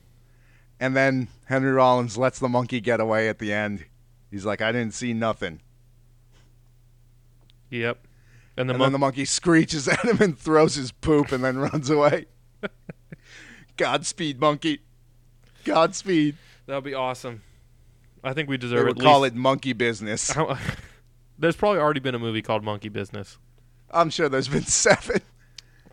And 0.78 0.96
then 0.96 1.28
Henry 1.50 1.72
Rollins 1.72 2.16
lets 2.16 2.38
the 2.38 2.48
monkey 2.48 2.80
get 2.80 3.00
away 3.00 3.28
at 3.28 3.40
the 3.40 3.52
end. 3.52 3.84
He's 4.30 4.46
like, 4.46 4.62
I 4.62 4.70
didn't 4.70 4.94
see 4.94 5.12
nothing. 5.12 5.60
Yep. 7.70 8.06
And 8.56 8.68
the 8.68 8.74
and 8.74 8.76
then 8.76 8.78
monkey. 8.78 8.92
the 8.92 8.98
monkey 8.98 9.24
screeches 9.24 9.88
at 9.88 10.04
him 10.04 10.18
and 10.20 10.38
throws 10.38 10.76
his 10.76 10.92
poop 10.92 11.32
and 11.32 11.42
then 11.42 11.58
runs 11.58 11.90
away. 11.90 12.26
Godspeed, 13.76 14.38
monkey. 14.40 14.78
Godspeed. 15.64 16.36
that 16.66 16.76
would 16.76 16.84
be 16.84 16.94
awesome. 16.94 17.42
I 18.22 18.32
think 18.32 18.48
we 18.48 18.56
They 18.56 18.60
deserve 18.60 18.86
would 18.86 18.98
at 18.98 19.02
call 19.02 19.20
least. 19.20 19.34
it 19.34 19.38
monkey 19.38 19.72
business. 19.72 20.32
There's 21.38 21.56
probably 21.56 21.80
already 21.80 22.00
been 22.00 22.14
a 22.14 22.18
movie 22.20 22.42
called 22.42 22.62
Monkey 22.62 22.90
Business. 22.90 23.38
I'm 23.90 24.10
sure 24.10 24.28
there's 24.28 24.46
been 24.46 24.62
seven. 24.62 25.20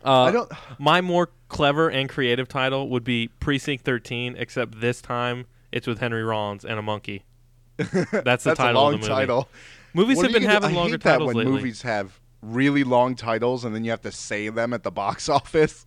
Uh, 0.04 0.22
I 0.22 0.30
don't. 0.30 0.52
My 0.78 1.00
more 1.00 1.30
clever 1.48 1.88
and 1.90 2.08
creative 2.08 2.48
title 2.48 2.88
would 2.90 3.04
be 3.04 3.28
Precinct 3.40 3.84
13, 3.84 4.36
except 4.38 4.80
this 4.80 5.00
time 5.02 5.46
it's 5.72 5.86
with 5.86 5.98
Henry 5.98 6.22
Rollins 6.22 6.64
and 6.64 6.78
a 6.78 6.82
monkey. 6.82 7.24
That's 7.76 7.92
the 7.92 8.22
That's 8.24 8.44
title 8.58 8.80
a 8.80 8.82
long 8.82 8.94
of 8.94 9.00
the 9.00 9.06
movie. 9.08 9.20
title. 9.20 9.48
Movies 9.94 10.16
What 10.18 10.26
have 10.26 10.32
been 10.32 10.42
having 10.48 10.70
I 10.70 10.74
longer 10.74 10.92
hate 10.94 11.02
that 11.02 11.20
when 11.20 11.36
lately. 11.36 11.52
movies 11.52 11.82
have 11.82 12.20
really 12.42 12.84
long 12.84 13.16
titles 13.16 13.64
and 13.64 13.74
then 13.74 13.84
you 13.84 13.90
have 13.90 14.02
to 14.02 14.12
say 14.12 14.48
them 14.48 14.72
at 14.72 14.82
the 14.82 14.90
box 14.90 15.28
office. 15.28 15.86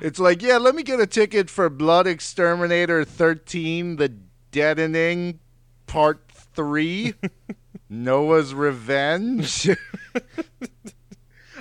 it's 0.00 0.18
like, 0.18 0.42
yeah, 0.42 0.58
let 0.58 0.74
me 0.74 0.82
get 0.82 1.00
a 1.00 1.06
ticket 1.06 1.48
for 1.48 1.70
Blood 1.70 2.06
Exterminator 2.06 3.04
13, 3.04 3.96
The 3.96 4.12
Deadening, 4.50 5.38
Part 5.86 6.24
3, 6.54 7.14
Noah's 7.88 8.52
Revenge. 8.54 9.70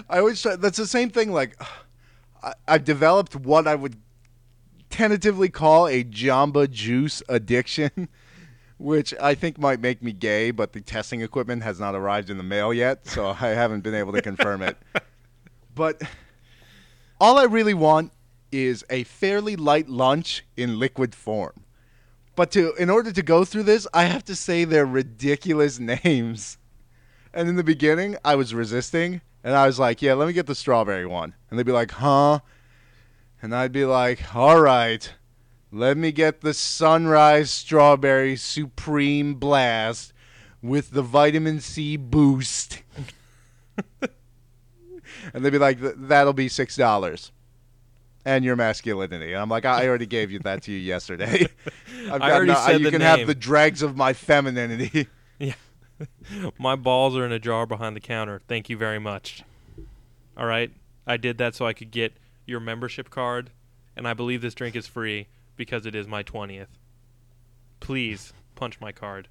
I 0.10 0.20
always 0.20 0.42
try, 0.42 0.56
that's 0.56 0.78
the 0.78 0.88
same 0.88 1.10
thing. 1.10 1.32
Like, 1.32 1.62
I, 2.42 2.54
I've 2.68 2.84
developed 2.84 3.36
what 3.36 3.68
I 3.68 3.76
would 3.76 3.96
tentatively 4.90 5.50
call 5.50 5.88
a 5.88 6.04
Jamba 6.04 6.70
Juice 6.70 7.24
addiction 7.28 8.10
which 8.84 9.14
I 9.22 9.34
think 9.34 9.58
might 9.58 9.80
make 9.80 10.04
me 10.04 10.12
gay, 10.12 10.52
but 10.52 10.74
the 10.74 10.82
testing 10.82 11.22
equipment 11.22 11.64
has 11.64 11.80
not 11.80 11.96
arrived 11.96 12.30
in 12.30 12.38
the 12.38 12.44
mail 12.44 12.74
yet, 12.74 13.08
so 13.08 13.28
I 13.42 13.50
haven't 13.50 13.82
been 13.82 13.96
able 13.96 14.14
to 14.14 14.22
confirm 14.22 14.62
it. 14.62 14.78
But 15.76 16.04
all 17.20 17.40
I 17.40 17.46
really 17.46 17.74
want 17.74 18.12
is 18.52 18.86
a 18.88 19.06
fairly 19.06 19.56
light 19.56 19.90
lunch 19.90 20.46
in 20.56 20.78
liquid 20.78 21.16
form. 21.16 21.64
But 22.36 22.52
to 22.52 22.76
in 22.76 22.92
order 22.92 23.12
to 23.12 23.24
go 23.24 23.44
through 23.44 23.64
this, 23.64 23.88
I 23.92 24.04
have 24.04 24.24
to 24.26 24.36
say 24.36 24.66
their 24.66 24.86
ridiculous 24.86 25.80
names. 25.80 26.60
And 27.34 27.50
in 27.50 27.56
the 27.56 27.64
beginning, 27.64 28.18
I 28.24 28.36
was 28.36 28.54
resisting, 28.54 29.22
and 29.44 29.56
I 29.56 29.66
was 29.66 29.80
like, 29.80 30.02
"Yeah, 30.02 30.14
let 30.14 30.28
me 30.28 30.34
get 30.34 30.46
the 30.46 30.56
strawberry 30.56 31.06
one." 31.06 31.34
And 31.50 31.58
they'd 31.58 31.66
be 31.66 31.72
like, 31.72 31.92
"Huh?" 31.92 32.40
And 33.42 33.56
I'd 33.56 33.72
be 33.72 33.86
like, 33.86 34.36
"All 34.36 34.60
right." 34.62 35.12
Let 35.76 35.98
me 35.98 36.12
get 36.12 36.42
the 36.42 36.54
Sunrise 36.54 37.50
Strawberry 37.50 38.36
Supreme 38.36 39.34
Blast 39.34 40.14
with 40.62 40.92
the 40.92 41.02
vitamin 41.02 41.60
C 41.62 41.98
boost. 41.98 42.84
and 45.34 45.44
they'd 45.44 45.50
be 45.50 45.58
like, 45.58 45.80
that'll 45.82 46.34
be 46.34 46.48
$6. 46.48 47.32
And 48.24 48.46
your 48.46 48.56
masculinity. 48.56 49.34
And 49.34 49.42
I'm 49.42 49.50
like, 49.50 49.66
I 49.66 49.88
already 49.88 50.06
gave 50.06 50.30
you 50.30 50.38
that 50.40 50.62
to 50.64 50.72
you 50.72 50.78
yesterday. 50.78 51.48
I've 52.12 52.22
I 52.22 52.32
already 52.32 52.54
no- 52.54 52.60
said 52.66 52.80
you 52.80 52.86
the 52.86 52.92
can 52.92 53.02
have 53.02 53.26
the 53.26 53.34
dregs 53.36 53.82
of 53.82 53.98
my 53.98 54.14
femininity. 54.14 55.08
My 56.60 56.76
balls 56.76 57.16
are 57.16 57.26
in 57.26 57.32
a 57.32 57.40
jar 57.40 57.66
behind 57.66 57.96
the 57.96 58.02
counter. 58.02 58.42
Thank 58.48 58.70
you 58.70 58.78
very 58.78 59.00
much. 59.00 59.44
All 60.38 60.46
right. 60.46 60.72
I 61.06 61.18
did 61.18 61.38
that 61.38 61.56
so 61.56 61.66
I 61.66 61.74
could 61.74 61.92
get 61.92 62.14
your 62.46 62.60
membership 62.60 63.10
card, 63.10 63.52
and 63.96 64.08
I 64.08 64.14
believe 64.14 64.42
this 64.42 64.54
drink 64.54 64.76
is 64.76 64.88
free 64.88 65.28
because 65.56 65.86
it 65.86 65.96
is 65.96 66.08
my 66.08 66.24
20th. 66.24 66.68
Please 67.80 68.34
punch 68.56 68.80
my 68.80 68.92
card. 68.92 69.28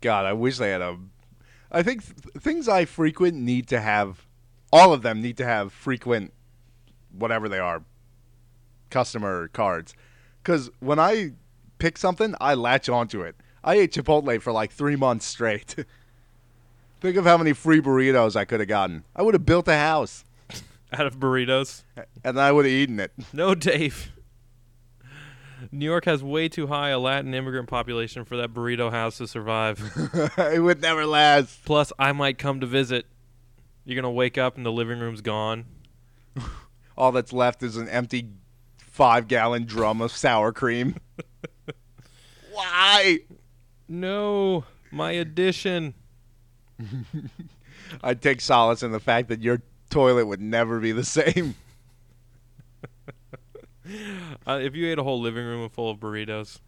God, 0.00 0.26
I 0.26 0.32
wish 0.32 0.58
they 0.58 0.70
had 0.70 0.80
a. 0.80 0.96
I 1.70 1.82
think 1.82 2.04
th- 2.04 2.42
things 2.42 2.68
I 2.68 2.84
frequent 2.84 3.36
need 3.36 3.66
to 3.68 3.80
have. 3.80 4.26
All 4.72 4.92
of 4.92 5.02
them 5.02 5.22
need 5.22 5.38
to 5.38 5.44
have 5.44 5.72
frequent, 5.72 6.32
whatever 7.10 7.48
they 7.48 7.58
are, 7.58 7.82
customer 8.90 9.48
cards. 9.48 9.94
Because 10.42 10.70
when 10.80 10.98
I 10.98 11.32
pick 11.78 11.96
something, 11.96 12.34
I 12.40 12.54
latch 12.54 12.88
onto 12.88 13.22
it. 13.22 13.36
I 13.64 13.74
ate 13.74 13.92
Chipotle 13.92 14.40
for 14.40 14.52
like 14.52 14.72
three 14.72 14.96
months 14.96 15.26
straight. 15.26 15.74
Think 17.00 17.16
of 17.16 17.24
how 17.24 17.36
many 17.36 17.52
free 17.52 17.80
burritos 17.80 18.34
I 18.34 18.44
could 18.44 18.60
have 18.60 18.68
gotten. 18.68 19.04
I 19.14 19.22
would 19.22 19.34
have 19.34 19.46
built 19.46 19.68
a 19.68 19.76
house, 19.76 20.24
Out 20.92 21.06
of 21.06 21.18
burritos. 21.18 21.84
and 22.24 22.40
I 22.40 22.50
would 22.50 22.64
have 22.64 22.72
eaten 22.72 22.98
it. 22.98 23.12
No, 23.32 23.54
Dave. 23.54 24.10
New 25.72 25.84
York 25.86 26.04
has 26.04 26.22
way 26.22 26.48
too 26.48 26.68
high 26.68 26.90
a 26.90 26.98
Latin 26.98 27.34
immigrant 27.34 27.68
population 27.68 28.24
for 28.24 28.36
that 28.36 28.54
burrito 28.54 28.90
house 28.90 29.18
to 29.18 29.26
survive. 29.26 29.80
it 30.38 30.62
would 30.62 30.80
never 30.80 31.04
last. 31.04 31.64
Plus, 31.64 31.92
I 31.98 32.12
might 32.12 32.38
come 32.38 32.60
to 32.60 32.66
visit. 32.66 33.06
You're 33.84 33.96
going 33.96 34.04
to 34.04 34.10
wake 34.10 34.38
up 34.38 34.56
and 34.56 34.64
the 34.64 34.72
living 34.72 34.98
room's 35.00 35.20
gone. 35.20 35.64
All 36.96 37.10
that's 37.12 37.32
left 37.32 37.62
is 37.62 37.76
an 37.76 37.88
empty 37.88 38.28
five-gallon 38.78 39.64
drum 39.64 40.00
of 40.00 40.12
sour 40.12 40.52
cream. 40.52 40.96
Why? 42.52 43.18
No, 43.88 44.64
my 44.90 45.12
addition. 45.12 45.94
I'd 48.02 48.20
take 48.20 48.40
solace 48.40 48.82
in 48.82 48.92
the 48.92 49.00
fact 49.00 49.28
that 49.28 49.42
your 49.42 49.62
toilet 49.90 50.26
would 50.26 50.40
never 50.40 50.78
be 50.78 50.92
the 50.92 51.04
same. 51.04 51.54
uh, 54.46 54.60
if 54.62 54.74
you 54.74 54.90
ate 54.90 54.98
a 54.98 55.02
whole 55.02 55.20
living 55.20 55.44
room 55.44 55.68
full 55.70 55.90
of 55.90 55.98
burritos, 55.98 56.60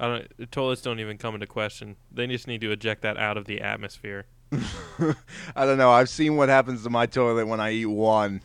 I 0.00 0.06
don't. 0.06 0.50
Toilets 0.50 0.80
don't 0.80 1.00
even 1.00 1.18
come 1.18 1.34
into 1.34 1.46
question. 1.46 1.96
They 2.10 2.26
just 2.26 2.46
need 2.46 2.60
to 2.62 2.72
eject 2.72 3.02
that 3.02 3.18
out 3.18 3.36
of 3.36 3.44
the 3.44 3.60
atmosphere. 3.60 4.26
I 4.52 5.66
don't 5.66 5.76
know. 5.76 5.90
I've 5.90 6.08
seen 6.08 6.36
what 6.36 6.48
happens 6.48 6.82
to 6.84 6.90
my 6.90 7.06
toilet 7.06 7.46
when 7.46 7.60
I 7.60 7.72
eat 7.72 7.86
one. 7.86 8.40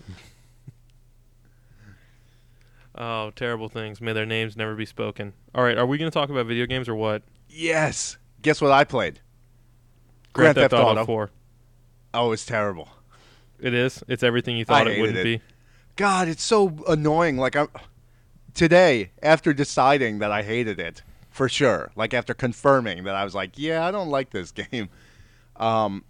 Oh, 2.95 3.31
terrible 3.35 3.69
things. 3.69 4.01
May 4.01 4.13
their 4.13 4.25
names 4.25 4.57
never 4.57 4.75
be 4.75 4.85
spoken. 4.85 5.33
All 5.55 5.63
right, 5.63 5.77
are 5.77 5.85
we 5.85 5.97
going 5.97 6.11
to 6.11 6.13
talk 6.13 6.29
about 6.29 6.45
video 6.45 6.65
games 6.65 6.87
or 6.87 6.95
what? 6.95 7.23
Yes. 7.53 8.17
Guess 8.41 8.61
what 8.61 8.71
I 8.71 8.83
played? 8.83 9.19
Grand, 10.33 10.55
Theft, 10.55 10.73
Auto 10.73 11.05
4. 11.05 11.29
Oh, 12.15 12.31
it's 12.31 12.45
terrible. 12.45 12.89
It 13.59 13.73
is. 13.73 14.03
It's 14.07 14.23
everything 14.23 14.57
you 14.57 14.65
thought 14.65 14.87
I 14.87 14.91
it 14.91 14.99
wouldn't 14.99 15.17
hated 15.17 15.39
be. 15.39 15.45
God, 15.95 16.27
it's 16.27 16.43
so 16.43 16.75
annoying. 16.87 17.37
Like 17.37 17.55
I'm 17.55 17.69
today 18.53 19.11
after 19.21 19.53
deciding 19.53 20.19
that 20.19 20.31
I 20.31 20.43
hated 20.43 20.79
it 20.79 21.03
for 21.29 21.47
sure. 21.47 21.91
Like 21.95 22.13
after 22.13 22.33
confirming 22.33 23.03
that 23.03 23.15
I 23.15 23.23
was 23.23 23.35
like, 23.35 23.51
yeah, 23.57 23.85
I 23.85 23.91
don't 23.91 24.09
like 24.09 24.31
this 24.31 24.51
game. 24.51 24.89
Um, 25.55 26.03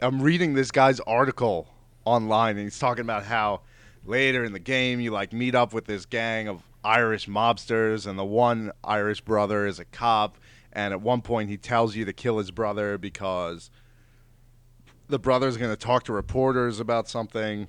I'm 0.00 0.20
reading 0.22 0.54
this 0.54 0.70
guy's 0.70 1.00
article 1.00 1.68
online, 2.04 2.56
and 2.56 2.64
he's 2.64 2.78
talking 2.78 3.02
about 3.02 3.24
how 3.24 3.62
later 4.04 4.44
in 4.44 4.52
the 4.52 4.58
game 4.58 5.00
you 5.00 5.10
like 5.10 5.32
meet 5.32 5.54
up 5.54 5.72
with 5.72 5.86
this 5.86 6.06
gang 6.06 6.48
of 6.48 6.62
Irish 6.84 7.26
mobsters, 7.26 8.06
and 8.06 8.18
the 8.18 8.24
one 8.24 8.72
Irish 8.84 9.20
brother 9.20 9.66
is 9.66 9.78
a 9.78 9.84
cop. 9.84 10.36
And 10.72 10.92
at 10.92 11.00
one 11.00 11.22
point, 11.22 11.50
he 11.50 11.56
tells 11.56 11.96
you 11.96 12.04
to 12.04 12.12
kill 12.12 12.38
his 12.38 12.50
brother 12.50 12.96
because 12.98 13.70
the 15.08 15.18
brother's 15.18 15.56
going 15.56 15.72
to 15.72 15.76
talk 15.76 16.04
to 16.04 16.12
reporters 16.12 16.80
about 16.80 17.08
something. 17.08 17.66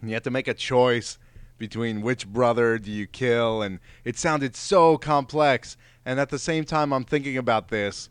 And 0.00 0.10
you 0.10 0.14
have 0.14 0.22
to 0.24 0.30
make 0.30 0.48
a 0.48 0.54
choice 0.54 1.18
between 1.58 2.02
which 2.02 2.26
brother 2.26 2.78
do 2.78 2.90
you 2.90 3.06
kill. 3.06 3.62
And 3.62 3.80
it 4.04 4.18
sounded 4.18 4.56
so 4.56 4.98
complex. 4.98 5.76
And 6.04 6.20
at 6.20 6.30
the 6.30 6.38
same 6.38 6.64
time, 6.64 6.92
I'm 6.92 7.04
thinking 7.04 7.36
about 7.36 7.68
this 7.68 8.08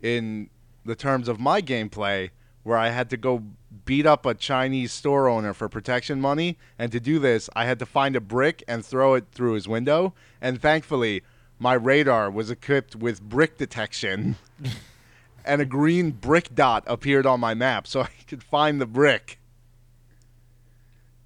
in 0.00 0.50
the 0.84 0.96
terms 0.96 1.28
of 1.28 1.40
my 1.40 1.60
gameplay, 1.60 2.30
where 2.62 2.78
I 2.78 2.90
had 2.90 3.10
to 3.10 3.16
go 3.16 3.44
beat 3.84 4.06
up 4.06 4.26
a 4.26 4.34
Chinese 4.34 4.92
store 4.92 5.28
owner 5.28 5.54
for 5.54 5.68
protection 5.68 6.20
money. 6.20 6.58
And 6.78 6.92
to 6.92 7.00
do 7.00 7.18
this, 7.18 7.48
I 7.54 7.64
had 7.64 7.78
to 7.80 7.86
find 7.86 8.14
a 8.14 8.20
brick 8.20 8.62
and 8.68 8.84
throw 8.84 9.14
it 9.14 9.26
through 9.32 9.54
his 9.54 9.66
window. 9.66 10.14
And 10.40 10.60
thankfully, 10.60 11.22
my 11.58 11.74
radar 11.74 12.30
was 12.30 12.50
equipped 12.50 12.94
with 12.96 13.20
brick 13.22 13.58
detection. 13.58 14.36
and 15.44 15.60
a 15.62 15.64
green 15.64 16.10
brick 16.10 16.54
dot 16.54 16.84
appeared 16.86 17.24
on 17.26 17.40
my 17.40 17.54
map 17.54 17.86
so 17.86 18.02
I 18.02 18.08
could 18.26 18.42
find 18.42 18.80
the 18.80 18.86
brick. 18.86 19.38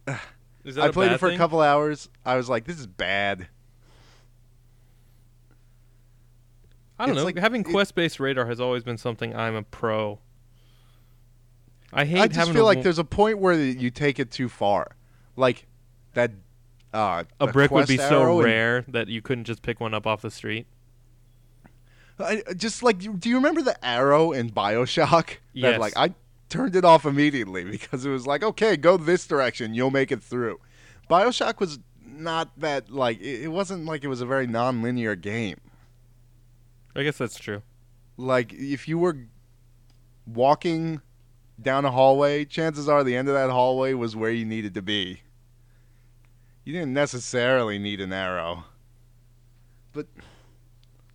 Is 0.65 0.77
that 0.77 0.85
I 0.85 0.91
played 0.93 1.11
it 1.13 1.19
for 1.19 1.29
thing? 1.29 1.35
a 1.35 1.39
couple 1.39 1.61
hours. 1.61 2.09
I 2.25 2.37
was 2.37 2.49
like, 2.49 2.65
this 2.67 2.79
is 2.79 2.87
bad. 2.87 3.49
I 6.99 7.07
don't 7.07 7.17
it's 7.17 7.21
know. 7.21 7.25
like- 7.25 7.39
having 7.39 7.65
quest-based 7.65 8.21
radar 8.21 8.47
has 8.47 8.61
always 8.61 8.85
been 8.85 8.97
something 8.99 9.35
I'm 9.35 9.57
a 9.57 9.63
pro. 9.63 10.21
I 11.93 12.05
hate 12.05 12.21
I 12.21 12.27
just 12.29 12.39
having 12.39 12.55
feel 12.55 12.65
like 12.65 12.79
wo- 12.79 12.83
there's 12.85 12.99
a 13.01 13.05
point 13.05 13.39
where 13.39 13.55
you 13.55 13.91
take 13.91 14.19
it 14.19 14.31
too 14.31 14.49
far. 14.49 14.97
Like 15.37 15.67
that 16.15 16.31
uh 16.93 17.25
a 17.41 17.47
brick 17.47 17.71
would 17.71 17.89
be 17.89 17.97
so 17.97 18.23
arrow 18.23 18.39
and- 18.41 18.45
rare 18.45 18.85
that 18.89 19.09
you 19.09 19.23
couldn't 19.23 19.45
just 19.45 19.63
pick 19.63 19.81
one 19.81 19.95
up 19.95 20.07
off 20.07 20.23
the 20.23 20.31
street. 20.31 20.67
I, 22.19 22.43
just 22.57 22.83
like 22.83 22.99
do 23.19 23.29
you 23.29 23.37
remember 23.37 23.63
the 23.63 23.83
arrow 23.85 24.33
in 24.33 24.51
BioShock? 24.51 25.37
Yes. 25.55 25.73
That 25.73 25.81
like 25.81 25.93
I 25.97 26.15
turned 26.49 26.77
it 26.77 26.85
off 26.85 27.05
immediately 27.05 27.65
because 27.71 28.07
it 28.07 28.11
was 28.11 28.27
like, 28.27 28.43
okay, 28.43 28.77
go 28.77 28.97
this 28.97 29.27
direction, 29.27 29.75
you'll 29.75 29.91
make 29.91 30.11
it 30.13 30.23
through. 30.23 30.61
BioShock 31.11 31.59
was 31.61 31.79
not 32.05 32.59
that 32.61 32.91
like 32.91 33.21
it, 33.21 33.43
it 33.45 33.49
wasn't 33.49 33.85
like 33.85 34.03
it 34.05 34.09
was 34.09 34.21
a 34.21 34.27
very 34.27 34.47
non-linear 34.47 35.15
game. 35.17 35.59
I 36.95 37.03
guess 37.03 37.19
that's 37.19 37.39
true. 37.39 37.63
like 38.17 38.53
if 38.53 38.87
you 38.89 38.99
were 38.99 39.17
walking 40.27 41.01
down 41.61 41.85
a 41.85 41.91
hallway, 41.91 42.45
chances 42.45 42.89
are 42.89 43.03
the 43.05 43.17
end 43.17 43.29
of 43.29 43.35
that 43.35 43.51
hallway 43.51 43.95
was 43.95 44.15
where 44.17 44.31
you 44.31 44.45
needed 44.45 44.75
to 44.75 44.83
be. 44.83 45.21
You 46.65 46.73
didn't 46.73 46.93
necessarily 46.93 47.79
need 47.79 48.01
an 48.01 48.13
arrow. 48.13 48.65
But 49.93 50.07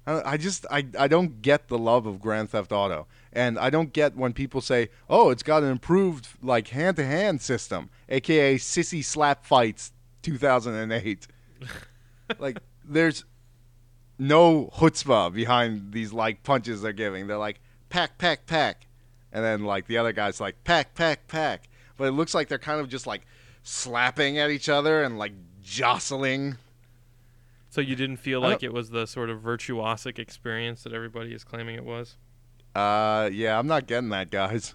I, 0.06 0.34
I 0.34 0.38
just 0.38 0.66
I, 0.70 0.86
I 0.98 1.08
don't 1.08 1.42
get 1.42 1.68
the 1.68 1.78
love 1.78 2.06
of 2.06 2.20
Grand 2.20 2.50
Theft 2.50 2.72
Auto. 2.72 3.08
And 3.34 3.60
I 3.60 3.70
don't 3.70 3.94
get 3.94 4.16
when 4.16 4.34
people 4.34 4.62
say, 4.62 4.90
"Oh, 5.10 5.30
it's 5.30 5.44
got 5.44 5.64
an 5.64 5.70
improved 5.70 6.28
like 6.42 6.70
hand-to-hand 6.70 7.42
system, 7.42 7.90
aka 8.10 8.56
sissy 8.58 9.04
slap 9.04 9.46
fights 9.46 9.92
2008." 10.24 11.28
like 12.40 12.60
there's 12.84 13.26
no 14.20 14.70
chutzpah 14.76 15.34
behind 15.34 15.92
these 15.92 16.12
like 16.14 16.44
punches 16.44 16.82
they're 16.82 16.94
giving. 16.94 17.28
They're 17.28 17.38
like 17.38 17.62
pack, 17.90 18.18
pack, 18.18 18.46
pack, 18.48 18.88
and 19.32 19.44
then 19.44 19.64
like 19.64 19.88
the 19.88 19.98
other 19.98 20.14
guy's 20.14 20.42
like 20.42 20.64
pack, 20.64 20.96
pack, 20.96 21.28
pack. 21.28 21.70
But 21.98 22.08
it 22.08 22.12
looks 22.12 22.34
like 22.34 22.48
they're 22.48 22.60
kind 22.60 22.80
of 22.80 22.90
just 22.90 23.08
like 23.08 23.26
slapping 23.68 24.38
at 24.38 24.50
each 24.50 24.70
other 24.70 25.04
and 25.04 25.18
like 25.18 25.34
jostling. 25.62 26.56
So 27.70 27.82
you 27.82 27.96
didn't 27.96 28.18
feel 28.18 28.40
like 28.40 28.64
it 28.64 28.74
was 28.74 28.90
the 28.90 29.06
sort 29.06 29.30
of 29.30 29.42
virtuosic 29.42 30.18
experience 30.18 30.84
that 30.84 30.94
everybody 30.94 31.34
is 31.34 31.44
claiming 31.44 31.76
it 31.76 31.84
was? 31.84 32.16
Uh, 32.74 33.30
yeah, 33.32 33.60
I'm 33.60 33.68
not 33.68 33.86
getting 33.86 34.10
that, 34.10 34.32
guys. 34.32 34.74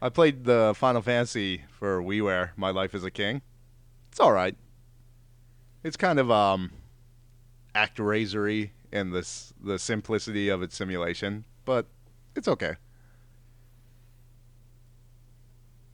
I 0.00 0.08
played 0.08 0.44
the 0.44 0.72
Final 0.74 1.02
Fantasy 1.02 1.64
for 1.70 2.02
WiiWare. 2.02 2.50
My 2.56 2.70
Life 2.70 2.94
as 2.94 3.04
a 3.04 3.10
King. 3.10 3.42
It's 4.10 4.18
all 4.18 4.32
right. 4.32 4.56
It's 5.84 5.96
kind 5.96 6.18
of 6.18 6.30
um, 6.30 6.72
ActRaiser-y 7.74 8.72
in 8.90 9.10
this 9.10 9.52
the 9.62 9.78
simplicity 9.78 10.48
of 10.48 10.62
its 10.62 10.76
simulation, 10.76 11.44
but 11.64 11.86
it's 12.34 12.48
okay. 12.48 12.76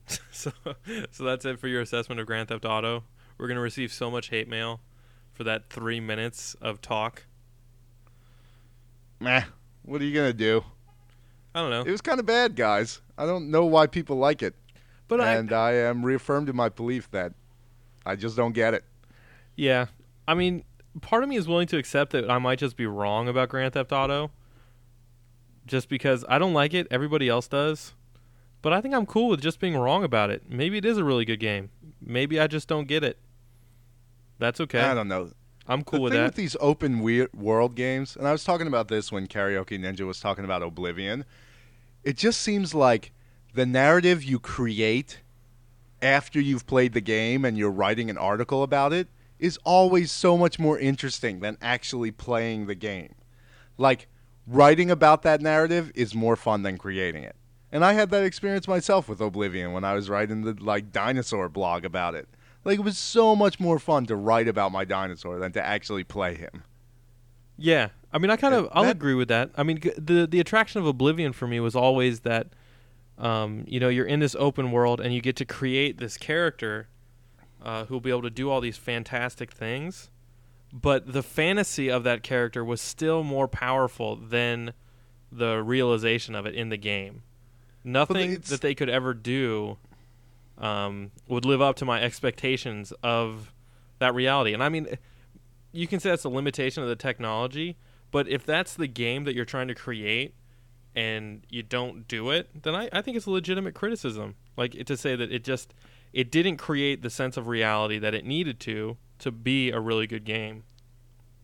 so, 0.32 0.52
so 1.10 1.24
that's 1.24 1.44
it 1.44 1.58
for 1.58 1.68
your 1.68 1.80
assessment 1.80 2.20
of 2.20 2.26
Grand 2.26 2.48
Theft 2.48 2.64
Auto. 2.64 3.04
We're 3.36 3.48
gonna 3.48 3.60
receive 3.60 3.92
so 3.92 4.10
much 4.10 4.30
hate 4.30 4.48
mail 4.48 4.80
for 5.32 5.44
that 5.44 5.70
three 5.70 6.00
minutes 6.00 6.56
of 6.60 6.80
talk. 6.80 7.24
Meh. 9.20 9.42
What 9.82 10.00
are 10.00 10.04
you 10.04 10.14
gonna 10.14 10.32
do? 10.32 10.64
I 11.54 11.60
don't 11.60 11.70
know, 11.70 11.82
It 11.82 11.90
was 11.90 12.00
kind 12.00 12.20
of 12.20 12.26
bad, 12.26 12.54
guys. 12.56 13.00
I 13.16 13.26
don't 13.26 13.50
know 13.50 13.64
why 13.64 13.86
people 13.86 14.16
like 14.16 14.42
it, 14.42 14.54
but 15.08 15.20
I, 15.20 15.34
and 15.34 15.52
I 15.52 15.72
am 15.72 16.04
reaffirmed 16.04 16.48
in 16.48 16.54
my 16.54 16.68
belief 16.68 17.10
that 17.10 17.32
I 18.06 18.16
just 18.16 18.36
don't 18.36 18.52
get 18.52 18.74
it. 18.74 18.84
yeah, 19.56 19.86
I 20.28 20.34
mean, 20.34 20.62
part 21.00 21.22
of 21.22 21.28
me 21.28 21.36
is 21.36 21.48
willing 21.48 21.66
to 21.68 21.78
accept 21.78 22.12
that 22.12 22.30
I 22.30 22.38
might 22.38 22.58
just 22.58 22.76
be 22.76 22.86
wrong 22.86 23.28
about 23.28 23.48
Grand 23.48 23.72
Theft 23.72 23.92
Auto, 23.92 24.30
just 25.66 25.88
because 25.88 26.24
I 26.28 26.38
don't 26.38 26.52
like 26.52 26.74
it. 26.74 26.86
Everybody 26.90 27.28
else 27.28 27.48
does, 27.48 27.94
but 28.62 28.72
I 28.72 28.80
think 28.80 28.94
I'm 28.94 29.06
cool 29.06 29.28
with 29.28 29.40
just 29.40 29.60
being 29.60 29.76
wrong 29.76 30.04
about 30.04 30.30
it. 30.30 30.42
Maybe 30.48 30.78
it 30.78 30.84
is 30.84 30.98
a 30.98 31.04
really 31.04 31.24
good 31.24 31.40
game. 31.40 31.70
Maybe 32.00 32.38
I 32.40 32.46
just 32.46 32.68
don't 32.68 32.86
get 32.88 33.04
it. 33.04 33.18
That's 34.38 34.60
okay. 34.60 34.80
I 34.80 34.94
don't 34.94 35.08
know. 35.08 35.30
I'm 35.66 35.84
cool 35.84 35.98
the 35.98 36.02
with 36.04 36.12
thing 36.12 36.20
that. 36.22 36.26
with 36.26 36.34
these 36.36 36.56
open 36.60 37.00
weir- 37.00 37.28
world 37.34 37.74
games, 37.74 38.16
and 38.16 38.26
I 38.26 38.32
was 38.32 38.44
talking 38.44 38.66
about 38.66 38.88
this 38.88 39.12
when 39.12 39.26
Karaoke 39.26 39.78
Ninja 39.78 40.06
was 40.06 40.20
talking 40.20 40.44
about 40.44 40.62
Oblivion. 40.62 41.24
It 42.04 42.16
just 42.16 42.40
seems 42.40 42.74
like 42.74 43.12
the 43.54 43.66
narrative 43.66 44.24
you 44.24 44.38
create 44.38 45.20
after 46.00 46.40
you've 46.40 46.66
played 46.66 46.92
the 46.92 47.00
game 47.00 47.44
and 47.44 47.58
you're 47.58 47.70
writing 47.70 48.08
an 48.08 48.16
article 48.16 48.62
about 48.62 48.92
it 48.92 49.08
is 49.38 49.58
always 49.64 50.10
so 50.10 50.36
much 50.38 50.58
more 50.58 50.78
interesting 50.78 51.40
than 51.40 51.58
actually 51.60 52.10
playing 52.10 52.66
the 52.66 52.74
game. 52.74 53.14
Like 53.76 54.08
writing 54.46 54.90
about 54.90 55.22
that 55.22 55.40
narrative 55.40 55.92
is 55.94 56.14
more 56.14 56.36
fun 56.36 56.62
than 56.62 56.78
creating 56.78 57.24
it. 57.24 57.36
And 57.70 57.84
I 57.84 57.92
had 57.92 58.10
that 58.10 58.24
experience 58.24 58.66
myself 58.66 59.08
with 59.08 59.20
Oblivion 59.20 59.72
when 59.72 59.84
I 59.84 59.94
was 59.94 60.08
writing 60.08 60.42
the 60.42 60.54
like 60.58 60.90
dinosaur 60.92 61.48
blog 61.48 61.84
about 61.84 62.14
it. 62.14 62.28
Like 62.64 62.78
it 62.78 62.82
was 62.82 62.98
so 62.98 63.36
much 63.36 63.60
more 63.60 63.78
fun 63.78 64.06
to 64.06 64.16
write 64.16 64.48
about 64.48 64.72
my 64.72 64.84
dinosaur 64.84 65.38
than 65.38 65.52
to 65.52 65.64
actually 65.64 66.04
play 66.04 66.34
him. 66.34 66.64
Yeah, 67.56 67.88
I 68.12 68.18
mean, 68.18 68.30
I 68.30 68.36
kind 68.36 68.54
of 68.54 68.68
I'll 68.72 68.84
that- 68.84 68.96
agree 68.96 69.14
with 69.14 69.28
that. 69.28 69.50
I 69.56 69.62
mean, 69.62 69.80
the 69.98 70.26
the 70.26 70.40
attraction 70.40 70.80
of 70.80 70.86
Oblivion 70.86 71.32
for 71.32 71.46
me 71.46 71.60
was 71.60 71.74
always 71.76 72.20
that, 72.20 72.48
um, 73.18 73.64
you 73.66 73.80
know, 73.80 73.88
you're 73.88 74.06
in 74.06 74.20
this 74.20 74.34
open 74.38 74.70
world 74.70 75.00
and 75.00 75.12
you 75.12 75.20
get 75.20 75.36
to 75.36 75.44
create 75.44 75.98
this 75.98 76.16
character, 76.16 76.88
uh, 77.62 77.84
who'll 77.86 78.00
be 78.00 78.10
able 78.10 78.22
to 78.22 78.30
do 78.30 78.48
all 78.50 78.60
these 78.60 78.76
fantastic 78.76 79.50
things, 79.52 80.10
but 80.72 81.12
the 81.12 81.22
fantasy 81.22 81.90
of 81.90 82.04
that 82.04 82.22
character 82.22 82.64
was 82.64 82.80
still 82.80 83.22
more 83.24 83.48
powerful 83.48 84.16
than 84.16 84.72
the 85.30 85.62
realization 85.62 86.34
of 86.34 86.46
it 86.46 86.54
in 86.54 86.68
the 86.70 86.76
game. 86.78 87.22
Nothing 87.84 88.40
that 88.48 88.60
they 88.60 88.74
could 88.74 88.88
ever 88.88 89.14
do 89.14 89.78
um, 90.58 91.10
would 91.28 91.44
live 91.44 91.62
up 91.62 91.76
to 91.76 91.84
my 91.84 92.02
expectations 92.02 92.92
of 93.02 93.52
that 93.98 94.14
reality. 94.14 94.52
And 94.52 94.62
I 94.62 94.68
mean, 94.68 94.98
you 95.72 95.86
can 95.86 96.00
say 96.00 96.10
that's 96.10 96.24
a 96.24 96.28
limitation 96.28 96.82
of 96.82 96.88
the 96.88 96.96
technology, 96.96 97.76
but 98.10 98.28
if 98.28 98.44
that's 98.44 98.74
the 98.74 98.86
game 98.86 99.24
that 99.24 99.34
you're 99.34 99.44
trying 99.44 99.68
to 99.68 99.74
create 99.74 100.34
and 100.94 101.42
you 101.48 101.62
don't 101.62 102.08
do 102.08 102.30
it, 102.30 102.62
then 102.62 102.74
I, 102.74 102.88
I 102.92 103.02
think 103.02 103.16
it's 103.16 103.26
a 103.26 103.30
legitimate 103.30 103.74
criticism. 103.74 104.34
Like 104.56 104.72
to 104.72 104.96
say 104.96 105.14
that 105.14 105.30
it 105.30 105.44
just 105.44 105.74
it 106.12 106.30
didn't 106.30 106.56
create 106.56 107.02
the 107.02 107.10
sense 107.10 107.36
of 107.36 107.46
reality 107.46 107.98
that 107.98 108.14
it 108.14 108.24
needed 108.24 108.58
to 108.60 108.96
to 109.20 109.30
be 109.30 109.70
a 109.70 109.78
really 109.78 110.06
good 110.06 110.24
game. 110.24 110.64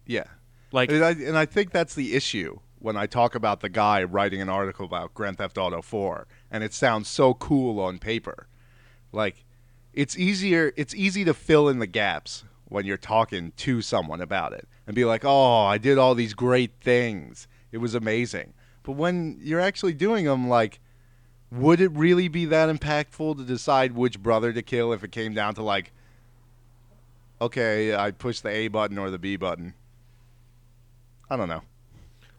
Yeah. 0.07 0.25
Like 0.73 0.91
And 0.91 1.05
I, 1.05 1.11
and 1.11 1.39
I 1.39 1.47
think 1.47 1.71
that's 1.71 1.95
the 1.95 2.15
issue 2.15 2.59
when 2.85 2.99
I 2.99 3.07
talk 3.07 3.35
about 3.35 3.61
the 3.61 3.71
guy 3.71 4.03
writing 4.03 4.43
an 4.43 4.51
article 4.51 4.85
about 4.85 5.15
Grand 5.15 5.39
Theft 5.39 5.57
Auto 5.57 5.81
4, 5.81 6.27
and 6.51 6.63
it 6.63 6.75
sounds 6.75 7.09
so 7.09 7.33
cool 7.33 7.81
on 7.81 7.99
paper. 7.99 8.47
Like, 9.11 9.47
it's 9.95 10.19
easier. 10.19 10.71
It's 10.77 10.95
easy 10.95 11.25
to 11.25 11.33
fill 11.33 11.71
in 11.71 11.79
the 11.79 11.87
gaps 11.87 12.45
when 12.67 12.85
you're 12.85 12.99
talking 12.99 13.53
to 13.57 13.81
someone 13.81 14.21
about 14.21 14.53
it 14.53 14.69
and 14.87 14.95
be 14.95 15.07
like, 15.07 15.25
"Oh, 15.25 15.65
I 15.65 15.79
did 15.79 15.97
all 15.97 16.15
these 16.15 16.35
great 16.35 16.73
things. 16.83 17.49
It 17.73 17.79
was 17.79 17.95
amazing." 17.95 18.53
But 18.83 18.93
when 18.93 19.39
you're 19.41 19.61
actually 19.61 19.95
doing 19.95 20.27
them, 20.27 20.47
like, 20.47 20.79
would 21.51 21.81
it 21.81 21.93
really 21.93 22.29
be 22.29 22.45
that 22.45 22.69
impactful 22.69 23.39
to 23.39 23.45
decide 23.45 23.93
which 23.93 24.23
brother 24.23 24.53
to 24.53 24.61
kill 24.61 24.93
if 24.93 25.03
it 25.03 25.11
came 25.11 25.33
down 25.33 25.55
to 25.55 25.63
like, 25.63 25.91
okay, 27.41 27.97
I 27.97 28.11
push 28.11 28.41
the 28.41 28.51
A 28.51 28.69
button 28.69 28.99
or 28.99 29.09
the 29.09 29.19
B 29.19 29.37
button? 29.37 29.73
I 31.31 31.39
don't 31.39 31.49
know. 31.49 31.63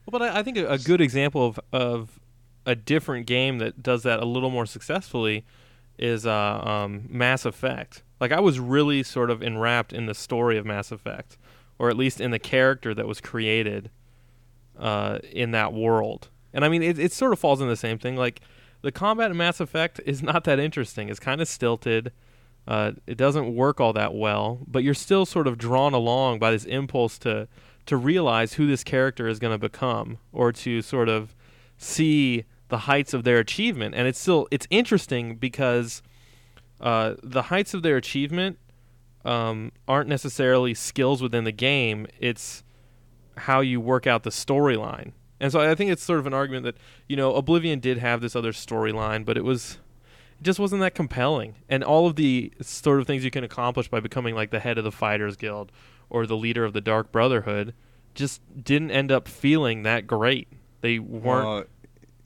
Well, 0.06 0.20
but 0.20 0.22
I, 0.22 0.40
I 0.40 0.44
think 0.44 0.58
a, 0.58 0.68
a 0.68 0.78
good 0.78 1.02
example 1.02 1.46
of 1.46 1.60
of 1.72 2.20
a 2.66 2.76
different 2.76 3.28
game 3.28 3.60
that 3.60 3.84
does 3.84 4.04
that 4.04 4.20
a 4.20 4.26
little 4.26 4.50
more 4.50 4.66
successfully 4.66 5.46
is 5.98 6.26
uh, 6.26 6.32
um, 6.34 7.06
Mass 7.10 7.46
Effect. 7.46 8.04
Like 8.20 8.32
I 8.32 8.40
was 8.40 8.60
really 8.60 9.04
sort 9.04 9.30
of 9.30 9.42
enwrapped 9.42 9.94
in 9.94 10.06
the 10.06 10.14
story 10.14 10.58
of 10.58 10.66
Mass 10.66 10.92
Effect, 10.92 11.38
or 11.78 11.90
at 11.90 11.98
least 11.98 12.20
in 12.20 12.32
the 12.32 12.40
character 12.40 12.94
that 12.94 13.08
was 13.08 13.22
created 13.22 13.92
uh, 14.80 15.20
in 15.32 15.52
that 15.52 15.74
world. 15.74 16.30
And 16.54 16.66
I 16.66 16.70
mean, 16.70 16.82
it, 16.82 16.98
it 16.98 17.12
sort 17.12 17.34
of 17.34 17.40
falls 17.40 17.62
in 17.62 17.68
the 17.68 17.76
same 17.76 17.98
thing. 17.98 18.16
Like 18.16 18.42
the 18.82 18.92
combat 18.92 19.32
in 19.32 19.38
Mass 19.38 19.60
Effect 19.60 20.00
is 20.06 20.24
not 20.24 20.44
that 20.46 20.60
interesting. 20.60 21.10
It's 21.10 21.20
kind 21.20 21.42
of 21.42 21.48
stilted. 21.48 22.12
Uh, 22.68 22.94
it 23.06 23.18
doesn't 23.18 23.56
work 23.56 23.80
all 23.80 23.94
that 23.94 24.16
well, 24.16 24.60
but 24.66 24.84
you're 24.84 24.94
still 24.94 25.26
sort 25.26 25.48
of 25.48 25.58
drawn 25.58 25.94
along 25.94 26.40
by 26.40 26.52
this 26.52 26.66
impulse 26.66 27.20
to 27.20 27.48
to 27.86 27.98
realize 27.98 28.54
who 28.54 28.68
this 28.68 28.84
character 28.84 29.28
is 29.28 29.40
going 29.40 29.54
to 29.54 29.58
become, 29.58 30.18
or 30.32 30.52
to 30.52 30.82
sort 30.82 31.10
of 31.10 31.36
see 31.78 32.46
the 32.70 32.80
heights 32.80 33.14
of 33.14 33.24
their 33.24 33.40
achievement. 33.40 33.96
And 33.96 34.08
it's 34.08 34.20
still 34.20 34.48
it's 34.52 34.68
interesting 34.70 35.36
because 35.36 36.02
uh, 36.82 37.16
the 37.22 37.44
heights 37.44 37.74
of 37.74 37.84
their 37.84 37.98
achievement 37.98 38.58
um, 39.24 39.72
aren't 39.88 40.10
necessarily 40.10 40.74
skills 40.74 41.22
within 41.22 41.44
the 41.44 41.52
game. 41.52 42.08
It's 42.20 42.64
how 43.38 43.62
you 43.62 43.82
work 43.82 44.08
out 44.08 44.24
the 44.24 44.30
storyline. 44.30 45.12
And 45.40 45.52
so 45.52 45.60
I 45.60 45.76
think 45.76 45.92
it's 45.92 46.04
sort 46.04 46.20
of 46.20 46.28
an 46.28 46.34
argument 46.34 46.64
that 46.64 46.78
you 47.08 47.16
know 47.16 47.34
Oblivion 47.36 47.80
did 47.80 47.98
have 47.98 48.22
this 48.22 48.36
other 48.36 48.52
storyline, 48.52 49.26
but 49.26 49.38
it 49.38 49.44
was 49.44 49.80
it 50.40 50.44
just 50.44 50.60
wasn't 50.60 50.82
that 50.82 50.96
compelling. 50.96 51.56
And 51.70 51.84
all 51.84 52.08
of 52.08 52.16
the 52.16 52.52
sort 52.62 53.00
of 53.00 53.08
things 53.08 53.24
you 53.24 53.32
can 53.32 53.44
accomplish 53.44 53.90
by 53.90 54.00
becoming 54.00 54.36
like 54.36 54.52
the 54.52 54.60
head 54.60 54.78
of 54.78 54.84
the 54.84 54.92
Fighters 54.92 55.36
Guild 55.36 55.72
or 56.10 56.26
the 56.26 56.38
leader 56.38 56.66
of 56.66 56.74
the 56.74 56.82
Dark 56.82 57.12
Brotherhood 57.12 57.74
just 58.14 58.42
didn't 58.64 58.92
end 58.92 59.12
up 59.12 59.28
feeling 59.28 59.84
that 59.84 60.08
great. 60.08 60.48
They 60.82 61.00
weren't. 61.00 61.48
Well, 61.48 61.64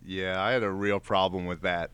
yeah, 0.05 0.41
I 0.41 0.51
had 0.51 0.63
a 0.63 0.71
real 0.71 0.99
problem 0.99 1.45
with 1.45 1.61
that. 1.61 1.91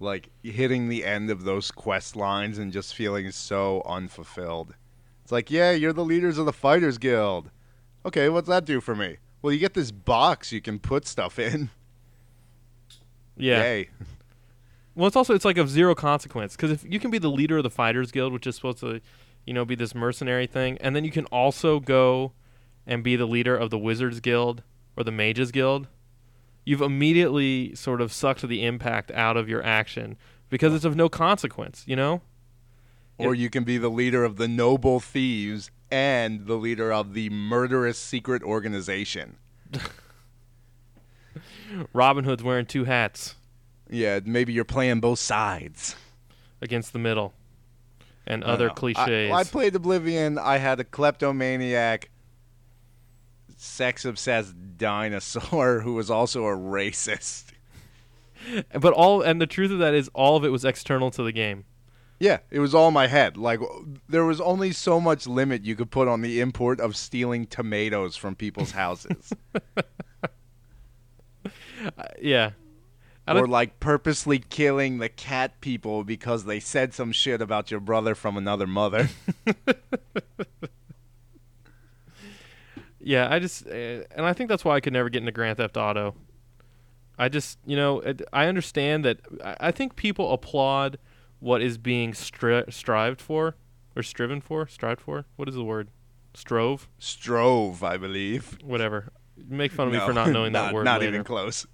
Like 0.00 0.30
hitting 0.42 0.88
the 0.88 1.04
end 1.04 1.30
of 1.30 1.44
those 1.44 1.70
quest 1.70 2.16
lines 2.16 2.58
and 2.58 2.72
just 2.72 2.94
feeling 2.94 3.30
so 3.30 3.82
unfulfilled. 3.86 4.74
It's 5.22 5.32
like, 5.32 5.50
yeah, 5.50 5.70
you're 5.70 5.92
the 5.92 6.04
leaders 6.04 6.36
of 6.36 6.46
the 6.46 6.52
Fighters 6.52 6.98
Guild. 6.98 7.50
Okay, 8.04 8.28
what's 8.28 8.48
that 8.48 8.64
do 8.64 8.80
for 8.80 8.94
me? 8.94 9.16
Well, 9.40 9.52
you 9.52 9.58
get 9.58 9.74
this 9.74 9.90
box 9.90 10.52
you 10.52 10.60
can 10.60 10.78
put 10.78 11.06
stuff 11.06 11.38
in. 11.38 11.70
yeah. 13.36 13.62
Yay. 13.62 13.90
Well, 14.94 15.06
it's 15.06 15.16
also 15.16 15.34
it's 15.34 15.44
like 15.44 15.58
of 15.58 15.68
zero 15.68 15.94
consequence 15.94 16.54
because 16.54 16.70
if 16.70 16.84
you 16.84 17.00
can 17.00 17.10
be 17.10 17.18
the 17.18 17.30
leader 17.30 17.56
of 17.56 17.62
the 17.62 17.70
Fighters 17.70 18.12
Guild, 18.12 18.32
which 18.32 18.46
is 18.46 18.54
supposed 18.56 18.78
to, 18.78 19.00
you 19.46 19.52
know, 19.52 19.64
be 19.64 19.74
this 19.74 19.94
mercenary 19.94 20.46
thing, 20.46 20.78
and 20.80 20.94
then 20.94 21.04
you 21.04 21.10
can 21.10 21.26
also 21.26 21.80
go 21.80 22.32
and 22.86 23.02
be 23.02 23.16
the 23.16 23.26
leader 23.26 23.56
of 23.56 23.70
the 23.70 23.78
Wizards 23.78 24.20
Guild 24.20 24.62
or 24.96 25.04
the 25.04 25.12
Mages 25.12 25.50
Guild, 25.50 25.88
you've 26.64 26.82
immediately 26.82 27.74
sort 27.74 28.00
of 28.00 28.12
sucked 28.12 28.46
the 28.46 28.64
impact 28.64 29.10
out 29.12 29.36
of 29.36 29.48
your 29.48 29.62
action 29.64 30.16
because 30.50 30.74
it's 30.74 30.84
of 30.84 30.96
no 30.96 31.08
consequence. 31.08 31.84
You 31.86 31.96
know? 31.96 32.22
Or 33.16 33.34
you 33.34 33.48
can 33.48 33.64
be 33.64 33.78
the 33.78 33.88
leader 33.88 34.24
of 34.24 34.36
the 34.36 34.48
Noble 34.48 34.98
Thieves 34.98 35.70
and 35.90 36.46
the 36.46 36.56
leader 36.56 36.92
of 36.92 37.14
the 37.14 37.30
murderous 37.30 37.98
secret 37.98 38.42
organization. 38.42 39.36
Robin 41.92 42.24
Hood's 42.24 42.42
wearing 42.42 42.66
two 42.66 42.84
hats 42.84 43.34
Yeah, 43.88 44.20
maybe 44.24 44.52
you're 44.52 44.64
playing 44.64 45.00
both 45.00 45.18
sides. 45.18 45.96
against 46.60 46.92
the 46.92 46.98
middle, 46.98 47.34
and 48.26 48.42
don't 48.42 48.50
other 48.50 48.68
know. 48.68 48.74
cliches. 48.74 49.30
I, 49.30 49.32
I 49.32 49.44
played 49.44 49.74
Oblivion. 49.74 50.38
I 50.38 50.58
had 50.58 50.80
a 50.80 50.84
kleptomaniac, 50.84 52.10
sex 53.56 54.04
obsessed 54.04 54.54
dinosaur 54.76 55.80
who 55.84 55.94
was 55.94 56.10
also 56.10 56.44
a 56.46 56.56
racist. 56.56 57.46
but 58.78 58.92
all 58.92 59.22
and 59.22 59.40
the 59.40 59.46
truth 59.46 59.70
of 59.70 59.78
that 59.78 59.94
is 59.94 60.10
all 60.14 60.36
of 60.36 60.44
it 60.44 60.50
was 60.50 60.64
external 60.64 61.10
to 61.12 61.22
the 61.22 61.32
game. 61.32 61.64
Yeah, 62.20 62.38
it 62.50 62.60
was 62.60 62.74
all 62.74 62.88
in 62.88 62.94
my 62.94 63.06
head. 63.08 63.36
Like 63.36 63.60
there 64.08 64.24
was 64.24 64.40
only 64.40 64.72
so 64.72 65.00
much 65.00 65.26
limit 65.26 65.64
you 65.64 65.74
could 65.76 65.90
put 65.90 66.08
on 66.08 66.20
the 66.22 66.40
import 66.40 66.80
of 66.80 66.96
stealing 66.96 67.46
tomatoes 67.46 68.16
from 68.16 68.34
people's 68.36 68.70
houses, 68.72 69.32
Uh, 71.98 72.04
yeah. 72.18 72.52
Or 73.26 73.46
like 73.46 73.80
purposely 73.80 74.38
killing 74.38 74.98
the 74.98 75.08
cat 75.08 75.60
people 75.60 76.04
because 76.04 76.44
they 76.44 76.60
said 76.60 76.92
some 76.92 77.10
shit 77.10 77.40
about 77.40 77.70
your 77.70 77.80
brother 77.80 78.14
from 78.14 78.36
another 78.36 78.66
mother. 78.66 79.08
Yeah, 83.04 83.28
I 83.30 83.38
just, 83.38 83.66
uh, 83.66 83.70
and 83.70 84.24
I 84.24 84.32
think 84.32 84.48
that's 84.48 84.64
why 84.64 84.76
I 84.76 84.80
could 84.80 84.94
never 84.94 85.10
get 85.10 85.18
into 85.20 85.30
Grand 85.30 85.58
Theft 85.58 85.76
Auto. 85.76 86.14
I 87.18 87.28
just, 87.28 87.58
you 87.66 87.76
know, 87.76 88.00
it, 88.00 88.22
I 88.32 88.46
understand 88.46 89.04
that. 89.04 89.20
I, 89.44 89.56
I 89.60 89.70
think 89.72 89.94
people 89.94 90.32
applaud 90.32 90.98
what 91.38 91.60
is 91.60 91.76
being 91.76 92.12
stri- 92.12 92.72
strived 92.72 93.20
for, 93.20 93.56
or 93.94 94.02
striven 94.02 94.40
for, 94.40 94.66
strived 94.66 95.02
for. 95.02 95.26
What 95.36 95.48
is 95.50 95.54
the 95.54 95.62
word? 95.64 95.88
Strove, 96.32 96.88
Strove, 96.98 97.84
I 97.84 97.98
believe. 97.98 98.58
whatever. 98.64 99.12
Make 99.36 99.70
fun 99.72 99.88
of 99.88 99.92
me 99.92 100.00
for 100.00 100.14
not 100.14 100.30
knowing 100.30 100.54
that 100.54 100.72
word. 100.74 100.84
Not 100.84 101.00
later. 101.00 101.12
even 101.12 101.24
close. 101.24 101.66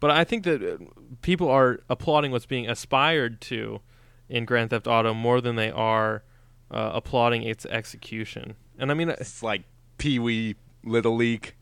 But 0.00 0.10
I 0.10 0.24
think 0.24 0.44
that 0.44 0.62
uh, 0.62 0.84
people 1.22 1.48
are 1.48 1.80
applauding 1.88 2.30
what's 2.30 2.46
being 2.46 2.68
aspired 2.68 3.40
to 3.42 3.80
in 4.28 4.44
Grand 4.44 4.70
Theft 4.70 4.86
Auto 4.86 5.12
more 5.14 5.40
than 5.40 5.56
they 5.56 5.70
are 5.70 6.22
uh, 6.70 6.90
applauding 6.94 7.42
its 7.42 7.66
execution. 7.66 8.54
And 8.78 8.90
I 8.90 8.94
mean, 8.94 9.10
uh, 9.10 9.16
It's 9.20 9.42
like 9.42 9.62
Pee 9.98 10.18
Wee 10.18 10.56
Little 10.82 11.14
League. 11.16 11.54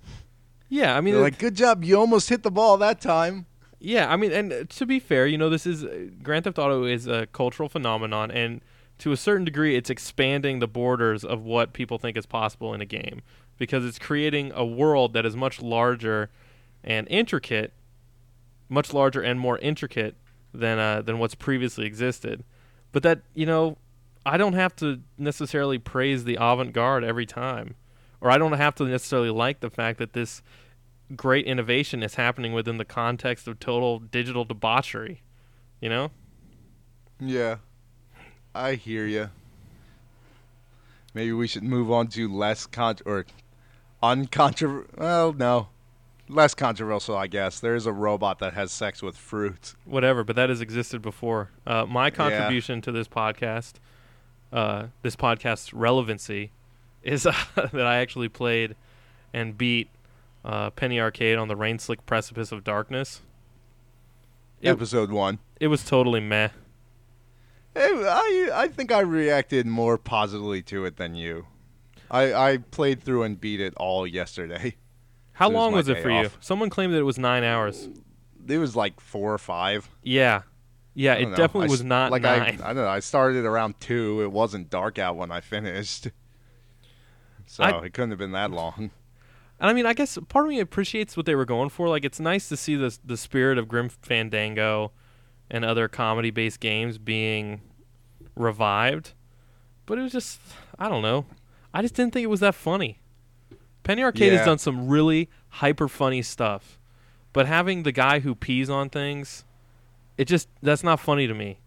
yeah, 0.68 0.96
I 0.96 1.00
mean, 1.00 1.14
They're 1.14 1.22
like, 1.22 1.38
good 1.38 1.54
job, 1.54 1.85
you 1.85 1.98
almost 1.98 2.28
hit 2.28 2.42
the 2.42 2.50
ball 2.50 2.76
that 2.78 3.00
time. 3.00 3.46
Yeah, 3.80 4.12
I 4.12 4.16
mean, 4.16 4.30
and 4.32 4.52
uh, 4.52 4.64
to 4.68 4.87
be 4.87 5.00
fair, 5.00 5.26
you 5.26 5.37
know, 5.37 5.50
this 5.50 5.66
is 5.66 5.85
uh, 5.85 6.06
Grand 6.22 6.44
Theft 6.44 6.58
Auto 6.58 6.85
is 6.85 7.08
a 7.08 7.26
cultural 7.26 7.68
phenomenon, 7.68 8.30
and 8.30 8.61
to 8.98 9.11
a 9.11 9.16
certain 9.16 9.44
degree, 9.44 9.74
it's 9.74 9.90
expanding 9.90 10.61
the 10.61 10.68
borders 10.68 11.24
of 11.24 11.42
what 11.42 11.72
people 11.72 11.98
think 11.98 12.16
is 12.16 12.24
possible 12.26 12.72
in 12.72 12.80
a 12.80 12.85
game 12.87 13.22
because 13.58 13.85
it's 13.85 13.98
creating 13.98 14.52
a 14.54 14.64
world 14.64 15.12
that 15.14 15.26
is 15.26 15.35
much 15.35 15.61
larger 15.61 16.30
and 16.85 17.08
intricate, 17.08 17.72
much 18.72 18.94
larger 18.94 19.20
and 19.20 19.38
more 19.38 19.58
intricate 19.58 20.16
than 20.54 20.78
uh, 20.78 21.02
than 21.02 21.18
what's 21.18 21.35
previously 21.35 21.87
existed. 21.87 22.42
But 22.90 23.02
that 23.02 23.20
you 23.35 23.46
know, 23.46 23.76
I 24.24 24.37
don't 24.37 24.54
have 24.54 24.74
to 24.76 25.00
necessarily 25.18 25.78
praise 25.78 26.24
the 26.24 26.37
avant-garde 26.40 27.04
every 27.04 27.26
time, 27.26 27.74
or 28.20 28.30
I 28.30 28.38
don't 28.38 28.52
have 28.52 28.74
to 28.76 28.85
necessarily 28.85 29.30
like 29.30 29.61
the 29.61 29.70
fact 29.70 29.98
that 29.98 30.14
this 30.14 30.42
great 31.14 31.46
innovation 31.46 32.02
is 32.02 32.14
happening 32.14 32.54
within 32.54 32.78
the 32.78 32.85
context 32.85 33.46
of 33.46 33.61
total 33.61 33.98
digital 33.98 34.44
debauchery. 34.44 35.22
You 35.80 35.88
know? 35.88 36.11
Yeah, 37.20 37.56
I 38.54 38.74
hear 38.74 39.06
you. 39.06 39.30
Maybe 41.14 41.32
we 41.32 41.46
should 41.46 41.62
move 41.62 41.90
on 41.90 42.06
to 42.08 42.32
less 42.32 42.66
con 42.66 42.96
or 43.04 43.26
uncontroversial. 44.02 44.88
Well, 44.96 45.32
no, 45.35 45.68
less 46.33 46.55
controversial, 46.55 47.16
I 47.16 47.27
guess. 47.27 47.61
There 47.61 47.75
is 47.75 47.87
a 47.87 47.92
robot 47.92 48.38
that 48.40 48.55
has 48.55 48.73
sex 48.73 49.03
with 49.03 49.16
fruit. 49.16 49.75
Whatever, 49.85 50.25
but 50.25 50.37
that 50.37 50.49
has 50.49 50.61
existed 50.61 51.03
before. 51.03 51.51
Uh, 51.66 51.85
my 51.87 52.11
contribution 52.11 52.81
to 52.83 52.92
this 52.92 53.07
podcast, 53.09 53.75
uh, 54.53 54.87
this 55.03 55.16
podcast's 55.16 55.73
relevancy, 55.73 56.51
is 57.03 57.27
uh, 57.27 57.35
that 57.57 57.87
I 57.87 57.97
actually 57.99 58.29
played 58.29 58.75
and 59.33 59.57
beat 59.57 59.88
uh, 60.45 60.71
Penny 60.71 61.01
Arcade 61.01 61.38
on 61.38 61.49
the 61.49 61.57
Rain 61.57 61.79
Slick 61.79 62.05
Precipice 62.07 62.51
of 62.53 62.64
Darkness. 62.64 63.21
It- 64.61 64.71
Episode 64.71 65.11
one. 65.11 65.38
It 65.61 65.68
was 65.68 65.85
totally 65.85 66.21
meh. 66.21 66.49
Eh, 67.75 67.81
I 67.88 68.51
I 68.53 68.68
think 68.68 68.92
I 68.92 69.01
reacted 69.01 69.66
more 69.66 69.97
positively 69.97 70.61
to 70.64 70.85
it 70.85 70.97
than 70.97 71.14
you. 71.14 71.47
I 72.11 72.35
I 72.35 72.57
played 72.59 73.03
through 73.03 73.23
and 73.23 73.40
beat 73.40 73.61
it 73.61 73.73
all 73.77 74.07
yesterday. 74.07 74.75
How 75.42 75.50
long 75.50 75.72
my 75.72 75.78
was 75.78 75.88
it 75.88 76.02
for 76.02 76.11
you? 76.11 76.31
Someone 76.40 76.70
claimed 76.70 76.94
that 76.94 76.98
it 76.98 77.02
was 77.02 77.18
nine 77.18 77.44
hours. 77.44 77.88
It 78.46 78.59
was 78.59 78.76
like 78.76 79.00
four 79.00 79.33
or 79.33 79.38
five. 79.38 79.88
Yeah. 80.02 80.42
Yeah, 80.94 81.14
it 81.14 81.28
know. 81.28 81.37
definitely 81.37 81.68
I 81.68 81.70
was 81.70 81.85
not 81.85 82.11
like 82.12 82.22
nine. 82.22 82.61
I, 82.62 82.70
I 82.70 82.72
don't 82.74 82.76
know. 82.76 82.88
I 82.88 83.00
started 83.00 83.44
around 83.44 83.81
two. 83.81 84.22
It 84.22 84.31
wasn't 84.31 84.68
dark 84.68 84.98
out 84.98 85.16
when 85.16 85.31
I 85.31 85.40
finished, 85.40 86.09
so 87.46 87.64
I- 87.64 87.85
it 87.85 87.94
couldn't 87.94 88.11
have 88.11 88.18
been 88.18 88.33
that 88.33 88.50
long. 88.50 88.90
And 89.59 89.70
I 89.70 89.72
mean, 89.72 89.87
I 89.87 89.94
guess 89.94 90.18
part 90.28 90.44
of 90.46 90.50
me 90.50 90.61
appreciates 90.61 91.16
what 91.16 91.24
they 91.24 91.35
were 91.35 91.44
going 91.44 91.68
for. 91.70 91.88
Like, 91.88 92.05
it's 92.05 92.20
nice 92.20 92.48
to 92.50 92.57
see 92.57 92.74
the 92.74 92.96
the 93.05 93.16
spirit 93.16 93.59
of 93.59 93.68
Grim 93.68 93.88
Fandango 93.88 94.92
and 95.50 95.64
other 95.64 95.87
comedy-based 95.88 96.61
games 96.61 96.98
being 96.98 97.61
revived. 98.35 99.12
But 99.87 99.98
it 99.98 100.02
was 100.02 100.12
just, 100.12 100.40
I 100.78 100.88
don't 100.88 101.02
know. 101.02 101.26
I 101.72 101.81
just 101.83 101.94
didn't 101.94 102.12
think 102.12 102.24
it 102.24 102.28
was 102.28 102.40
that 102.40 102.55
funny. 102.55 102.98
Penny 103.83 104.03
Arcade 104.03 104.33
Yeah. 104.33 104.38
has 104.38 104.47
done 104.47 104.59
some 104.59 104.88
really 104.88 105.29
hyper 105.49 105.88
funny 105.88 106.23
stuff, 106.23 106.79
but 107.33 107.47
having 107.47 107.83
the 107.83 107.92
guy 107.92 108.21
who 108.21 108.35
pees 108.35 108.71
on 108.71 108.88
things, 108.90 109.45
it 110.16 110.27
just 110.27 110.49
that's 110.62 110.85
not 110.85 111.01
funny 111.01 111.27
to 111.27 111.35
me. 111.35 111.59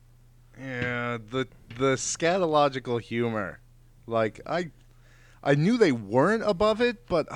Yeah, 0.59 1.17
the 1.17 1.47
the 1.77 1.95
scatological 1.95 3.01
humor, 3.01 3.59
like 4.07 4.39
I, 4.45 4.71
I 5.43 5.55
knew 5.55 5.77
they 5.77 5.91
weren't 5.91 6.43
above 6.43 6.79
it, 6.79 7.07
but 7.07 7.27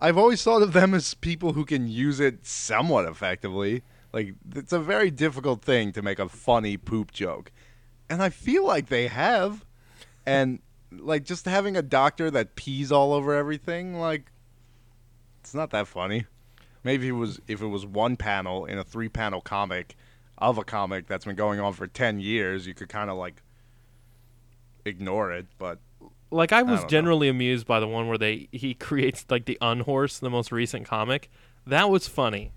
I've 0.00 0.16
always 0.16 0.42
thought 0.42 0.62
of 0.62 0.72
them 0.72 0.94
as 0.94 1.14
people 1.14 1.54
who 1.54 1.64
can 1.64 1.88
use 1.88 2.20
it 2.20 2.46
somewhat 2.46 3.06
effectively. 3.06 3.82
Like 4.12 4.34
it's 4.54 4.72
a 4.72 4.78
very 4.80 5.10
difficult 5.10 5.62
thing 5.62 5.92
to 5.92 6.02
make 6.02 6.18
a 6.20 6.28
funny 6.28 6.76
poop 6.76 7.10
joke, 7.12 7.50
and 8.08 8.22
I 8.22 8.28
feel 8.30 8.64
like 8.64 8.86
they 8.88 9.08
have, 9.08 9.64
and 10.24 10.60
like 10.92 11.24
just 11.24 11.44
having 11.46 11.76
a 11.76 11.82
doctor 11.82 12.30
that 12.30 12.56
pees 12.56 12.90
all 12.90 13.12
over 13.12 13.34
everything, 13.34 13.94
like 13.98 14.30
it's 15.40 15.54
not 15.54 15.70
that 15.70 15.86
funny. 15.86 16.26
Maybe 16.82 17.08
it 17.08 17.12
was 17.12 17.40
if 17.46 17.60
it 17.62 17.66
was 17.66 17.84
one 17.86 18.16
panel 18.16 18.64
in 18.64 18.78
a 18.78 18.84
three 18.84 19.08
panel 19.08 19.40
comic 19.40 19.96
of 20.38 20.56
a 20.58 20.64
comic 20.64 21.06
that's 21.06 21.24
been 21.26 21.36
going 21.36 21.60
on 21.60 21.72
for 21.74 21.86
10 21.86 22.18
years, 22.20 22.66
you 22.66 22.74
could 22.74 22.88
kind 22.88 23.10
of 23.10 23.16
like 23.18 23.42
ignore 24.84 25.32
it, 25.32 25.46
but 25.58 25.78
Like 26.30 26.52
I 26.52 26.62
was 26.62 26.82
know. 26.82 26.88
generally 26.88 27.28
amused 27.28 27.66
by 27.66 27.80
the 27.80 27.88
one 27.88 28.08
where 28.08 28.18
they 28.18 28.48
he 28.52 28.74
creates 28.88 29.26
like 29.28 29.44
the 29.44 29.58
unhorse, 29.60 30.18
the 30.18 30.30
most 30.30 30.52
recent 30.52 30.86
comic. 30.86 31.30
That 31.66 31.90
was 31.90 32.08
funny. 32.08 32.52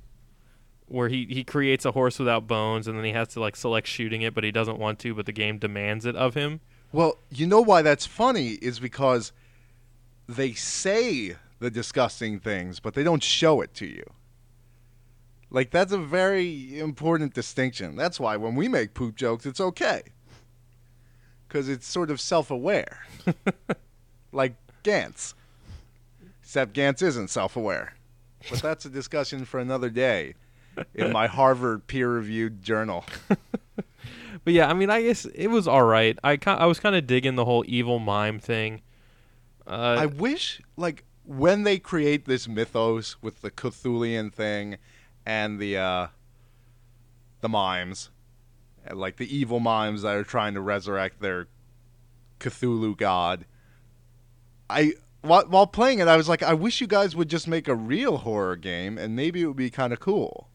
Where 0.88 1.10
he, 1.10 1.26
he 1.30 1.44
creates 1.44 1.86
a 1.86 1.92
horse 1.92 2.20
without 2.20 2.46
bones 2.46 2.88
and 2.88 2.98
then 2.98 3.06
he 3.06 3.12
has 3.14 3.30
to 3.30 3.40
like 3.40 3.56
select 3.56 3.88
shooting 3.88 4.22
it, 4.22 4.34
but 4.34 4.44
he 4.44 4.52
doesn't 4.52 4.80
want 4.80 5.00
to, 5.00 5.14
but 5.16 5.26
the 5.26 5.32
game 5.32 5.58
demands 5.58 6.06
it 6.06 6.16
of 6.16 6.34
him. 6.36 6.60
Well, 6.94 7.18
you 7.32 7.48
know 7.48 7.60
why 7.60 7.82
that's 7.82 8.06
funny 8.06 8.52
is 8.52 8.80
because 8.80 9.34
they 10.30 10.54
say 10.54 11.36
the 11.60 11.72
disgusting 11.72 12.40
things, 12.40 12.80
but 12.80 12.94
they 12.94 13.04
don't 13.04 13.24
show 13.24 13.62
it 13.62 13.74
to 13.74 13.88
you. 13.88 14.04
Like 15.50 15.72
that's 15.72 15.92
a 15.92 15.98
very 15.98 16.80
important 16.80 17.34
distinction. 17.34 17.96
That's 17.96 18.20
why 18.20 18.38
when 18.38 18.56
we 18.56 18.68
make 18.68 18.94
poop 18.94 19.16
jokes, 19.16 19.46
it's 19.46 19.60
okay. 19.60 20.04
Cuz 21.50 21.68
it's 21.68 21.88
sort 21.88 22.10
of 22.10 22.22
self-aware. 22.22 23.06
like 24.32 24.56
Gantz. 24.84 25.34
Except 26.42 26.74
Gantz 26.74 27.02
isn't 27.02 27.30
self-aware. 27.30 27.96
But 28.50 28.62
that's 28.62 28.86
a 28.86 28.90
discussion 28.90 29.46
for 29.46 29.60
another 29.60 29.90
day 29.90 30.36
in 30.94 31.12
my 31.12 31.28
Harvard 31.40 31.88
peer-reviewed 31.88 32.62
journal. 32.62 33.06
But 34.44 34.54
yeah, 34.54 34.70
I 34.70 34.74
mean, 34.74 34.90
I 34.90 35.02
guess 35.02 35.26
it 35.26 35.48
was 35.48 35.68
all 35.68 35.84
right. 35.84 36.18
I 36.24 36.38
I 36.46 36.66
was 36.66 36.80
kind 36.80 36.96
of 36.96 37.08
digging 37.08 37.36
the 37.36 37.46
whole 37.46 37.64
evil 37.68 38.00
mime 38.00 38.40
thing. 38.40 38.82
Uh, 39.66 39.96
I 40.00 40.06
wish, 40.08 40.62
like, 40.76 41.06
when 41.26 41.64
they 41.64 41.80
create 41.80 42.26
this 42.26 42.48
mythos 42.48 43.22
with 43.22 43.42
the 43.42 43.50
Cthulian 43.52 44.34
thing 44.34 44.78
and 45.26 45.60
the 45.60 45.78
uh, 45.78 46.08
the 47.42 47.50
mimes, 47.50 48.10
like 48.92 49.18
the 49.18 49.36
evil 49.36 49.60
mimes 49.60 50.02
that 50.02 50.16
are 50.16 50.24
trying 50.24 50.54
to 50.56 50.62
resurrect 50.62 51.22
their 51.22 51.48
Cthulhu 52.40 52.98
god, 52.98 53.46
I 54.70 54.94
while, 55.22 55.46
while 55.48 55.68
playing 55.68 56.00
it, 56.00 56.10
I 56.10 56.18
was 56.18 56.28
like, 56.28 56.44
I 56.44 56.54
wish 56.54 56.82
you 56.82 56.88
guys 56.88 57.16
would 57.16 57.30
just 57.30 57.48
make 57.48 57.70
a 57.70 57.76
real 57.76 58.18
horror 58.18 58.58
game, 58.58 58.98
and 58.98 59.16
maybe 59.16 59.42
it 59.42 59.46
would 59.46 59.56
be 59.56 59.70
kind 59.70 59.94
of 59.94 60.02
cool. 60.02 60.50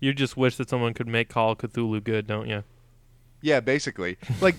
You 0.00 0.12
just 0.12 0.36
wish 0.36 0.56
that 0.56 0.68
someone 0.68 0.94
could 0.94 1.08
make 1.08 1.28
Call 1.28 1.52
of 1.52 1.58
Cthulhu 1.58 2.02
good, 2.02 2.26
don't 2.26 2.48
you? 2.48 2.64
Yeah, 3.40 3.60
basically, 3.60 4.16
like 4.40 4.56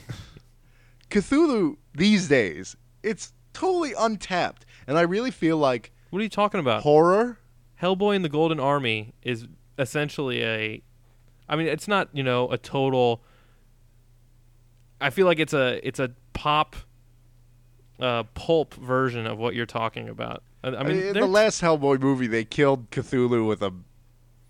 Cthulhu 1.09 1.77
these 1.93 2.27
days, 2.27 2.75
it's 3.03 3.33
totally 3.53 3.93
untapped, 3.97 4.65
and 4.87 4.97
I 4.97 5.01
really 5.01 5.31
feel 5.31 5.57
like 5.57 5.91
What 6.11 6.19
are 6.19 6.23
you 6.23 6.29
talking 6.29 6.59
about? 6.59 6.83
horror. 6.83 7.39
Hellboy 7.81 8.15
and 8.15 8.25
the 8.25 8.29
Golden 8.29 8.59
Army 8.59 9.13
is 9.23 9.47
essentially 9.77 10.43
a 10.43 10.81
I 11.47 11.55
mean 11.55 11.67
it's 11.67 11.87
not, 11.87 12.09
you 12.13 12.23
know, 12.23 12.49
a 12.51 12.57
total 12.57 13.23
I 15.01 15.09
feel 15.09 15.25
like 15.25 15.39
it's 15.39 15.53
a 15.53 15.79
it's 15.87 15.99
a 15.99 16.11
pop 16.33 16.75
uh 17.99 18.23
pulp 18.33 18.73
version 18.75 19.25
of 19.25 19.37
what 19.37 19.55
you're 19.55 19.65
talking 19.65 20.09
about. 20.09 20.43
I, 20.63 20.69
I 20.69 20.83
mean, 20.83 20.97
in 20.97 21.13
the 21.13 21.25
last 21.25 21.61
Hellboy 21.61 22.01
movie, 22.01 22.27
they 22.27 22.43
killed 22.43 22.91
Cthulhu 22.91 23.47
with 23.47 23.61
a 23.61 23.73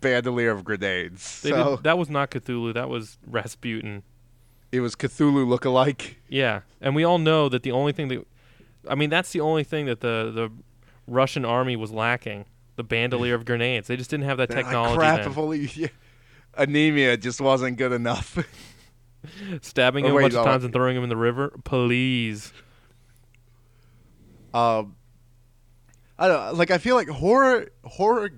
bandolier 0.01 0.51
of 0.51 0.63
grenades. 0.63 1.41
they 1.41 1.49
So 1.49 1.75
did, 1.77 1.83
that 1.83 1.97
was 1.97 2.09
not 2.09 2.31
Cthulhu, 2.31 2.73
that 2.73 2.89
was 2.89 3.17
Rasputin. 3.27 4.03
it 4.71 4.79
was 4.81 4.95
Cthulhu 4.95 5.47
look-alike. 5.47 6.19
Yeah. 6.29 6.61
And 6.81 6.95
we 6.95 7.03
all 7.03 7.17
know 7.17 7.49
that 7.49 7.63
the 7.63 7.71
only 7.71 7.91
thing 7.91 8.07
that 8.09 8.25
I 8.87 8.95
mean 8.95 9.09
that's 9.09 9.31
the 9.31 9.41
only 9.41 9.63
thing 9.63 9.85
that 9.87 9.99
the 10.01 10.31
the 10.33 10.51
Russian 11.07 11.43
army 11.45 11.75
was 11.75 11.91
lacking. 11.91 12.45
The 12.75 12.83
bandolier 12.83 13.35
of 13.35 13.43
grenades. 13.43 13.87
They 13.87 13.97
just 13.97 14.09
didn't 14.09 14.23
have 14.25 14.37
that 14.37 14.47
They're 14.49 14.57
like, 14.57 14.65
technology 14.67 14.97
crap, 14.97 15.19
then. 15.21 15.31
if 15.31 15.37
only 15.37 15.59
yeah, 15.75 15.87
anemia 16.55 17.17
just 17.17 17.41
wasn't 17.41 17.77
good 17.77 17.91
enough. 17.91 18.37
Stabbing 19.61 20.05
Oh, 20.05 20.09
him 20.11 20.15
a 20.17 20.21
bunch 20.21 20.33
of 20.33 20.45
times 20.45 20.63
and 20.63 20.71
throwing 20.73 20.95
him 20.95 21.03
in 21.03 21.09
the 21.09 21.17
river. 21.17 21.53
Please. 21.65 22.53
um, 24.53 24.95
I 26.17 26.27
don't 26.27 26.55
like 26.55 26.71
I 26.71 26.77
feel 26.77 26.95
like 26.95 27.09
horror 27.09 27.67
horror 27.83 28.29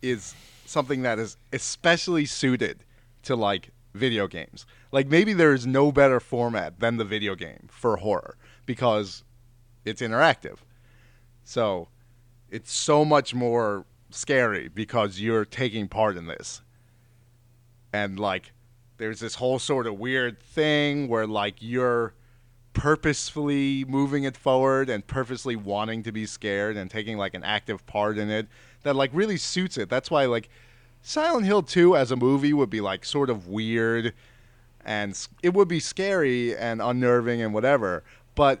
is 0.00 0.34
something 0.72 1.02
that 1.02 1.18
is 1.18 1.36
especially 1.52 2.26
suited 2.26 2.84
to 3.22 3.36
like 3.36 3.70
video 3.94 4.26
games. 4.26 4.66
Like 4.90 5.06
maybe 5.06 5.32
there 5.32 5.52
is 5.52 5.66
no 5.66 5.92
better 5.92 6.18
format 6.18 6.80
than 6.80 6.96
the 6.96 7.04
video 7.04 7.34
game 7.34 7.68
for 7.70 7.98
horror 7.98 8.36
because 8.66 9.22
it's 9.84 10.02
interactive. 10.02 10.58
So 11.44 11.88
it's 12.50 12.72
so 12.72 13.04
much 13.04 13.34
more 13.34 13.84
scary 14.10 14.68
because 14.68 15.20
you're 15.20 15.44
taking 15.44 15.88
part 15.88 16.16
in 16.16 16.26
this. 16.26 16.62
And 17.92 18.18
like 18.18 18.52
there's 18.96 19.20
this 19.20 19.36
whole 19.36 19.58
sort 19.58 19.86
of 19.86 19.98
weird 19.98 20.40
thing 20.40 21.08
where 21.08 21.26
like 21.26 21.56
you're 21.60 22.14
purposefully 22.72 23.84
moving 23.86 24.24
it 24.24 24.36
forward 24.36 24.88
and 24.88 25.06
purposely 25.06 25.56
wanting 25.56 26.02
to 26.02 26.12
be 26.12 26.24
scared 26.24 26.76
and 26.76 26.90
taking 26.90 27.18
like 27.18 27.34
an 27.34 27.44
active 27.44 27.84
part 27.86 28.16
in 28.16 28.30
it 28.30 28.48
that 28.82 28.96
like 28.96 29.10
really 29.12 29.36
suits 29.36 29.76
it. 29.76 29.88
That's 29.88 30.10
why 30.10 30.26
like 30.26 30.48
Silent 31.02 31.46
Hill 31.46 31.62
2 31.62 31.96
as 31.96 32.10
a 32.10 32.16
movie 32.16 32.52
would 32.52 32.70
be 32.70 32.80
like 32.80 33.04
sort 33.04 33.30
of 33.30 33.48
weird 33.48 34.12
and 34.84 35.26
it 35.42 35.54
would 35.54 35.68
be 35.68 35.80
scary 35.80 36.56
and 36.56 36.82
unnerving 36.82 37.40
and 37.40 37.54
whatever. 37.54 38.02
But 38.34 38.60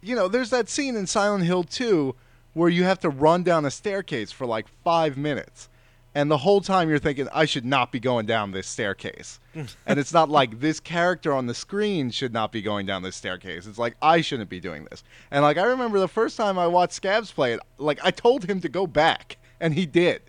you 0.00 0.16
know, 0.16 0.28
there's 0.28 0.50
that 0.50 0.68
scene 0.68 0.96
in 0.96 1.06
Silent 1.06 1.44
Hill 1.44 1.64
2 1.64 2.14
where 2.54 2.68
you 2.68 2.84
have 2.84 3.00
to 3.00 3.08
run 3.08 3.42
down 3.42 3.64
a 3.64 3.70
staircase 3.70 4.32
for 4.32 4.46
like 4.46 4.66
5 4.84 5.16
minutes. 5.16 5.68
And 6.14 6.30
the 6.30 6.36
whole 6.38 6.60
time 6.60 6.90
you're 6.90 6.98
thinking, 6.98 7.26
I 7.32 7.46
should 7.46 7.64
not 7.64 7.90
be 7.90 7.98
going 7.98 8.26
down 8.26 8.50
this 8.52 8.66
staircase. 8.66 9.40
and 9.54 9.98
it's 9.98 10.12
not 10.12 10.28
like 10.28 10.60
this 10.60 10.78
character 10.78 11.32
on 11.32 11.46
the 11.46 11.54
screen 11.54 12.10
should 12.10 12.32
not 12.34 12.52
be 12.52 12.60
going 12.60 12.84
down 12.84 13.02
this 13.02 13.16
staircase. 13.16 13.66
It's 13.66 13.78
like, 13.78 13.96
I 14.02 14.20
shouldn't 14.20 14.50
be 14.50 14.60
doing 14.60 14.84
this. 14.90 15.02
And 15.30 15.42
like, 15.42 15.56
I 15.56 15.64
remember 15.64 15.98
the 15.98 16.08
first 16.08 16.36
time 16.36 16.58
I 16.58 16.66
watched 16.66 16.92
Scabs 16.92 17.32
play 17.32 17.54
it, 17.54 17.60
like, 17.78 17.98
I 18.04 18.10
told 18.10 18.44
him 18.44 18.60
to 18.60 18.68
go 18.68 18.86
back, 18.86 19.38
and 19.58 19.72
he 19.72 19.86
did. 19.86 20.20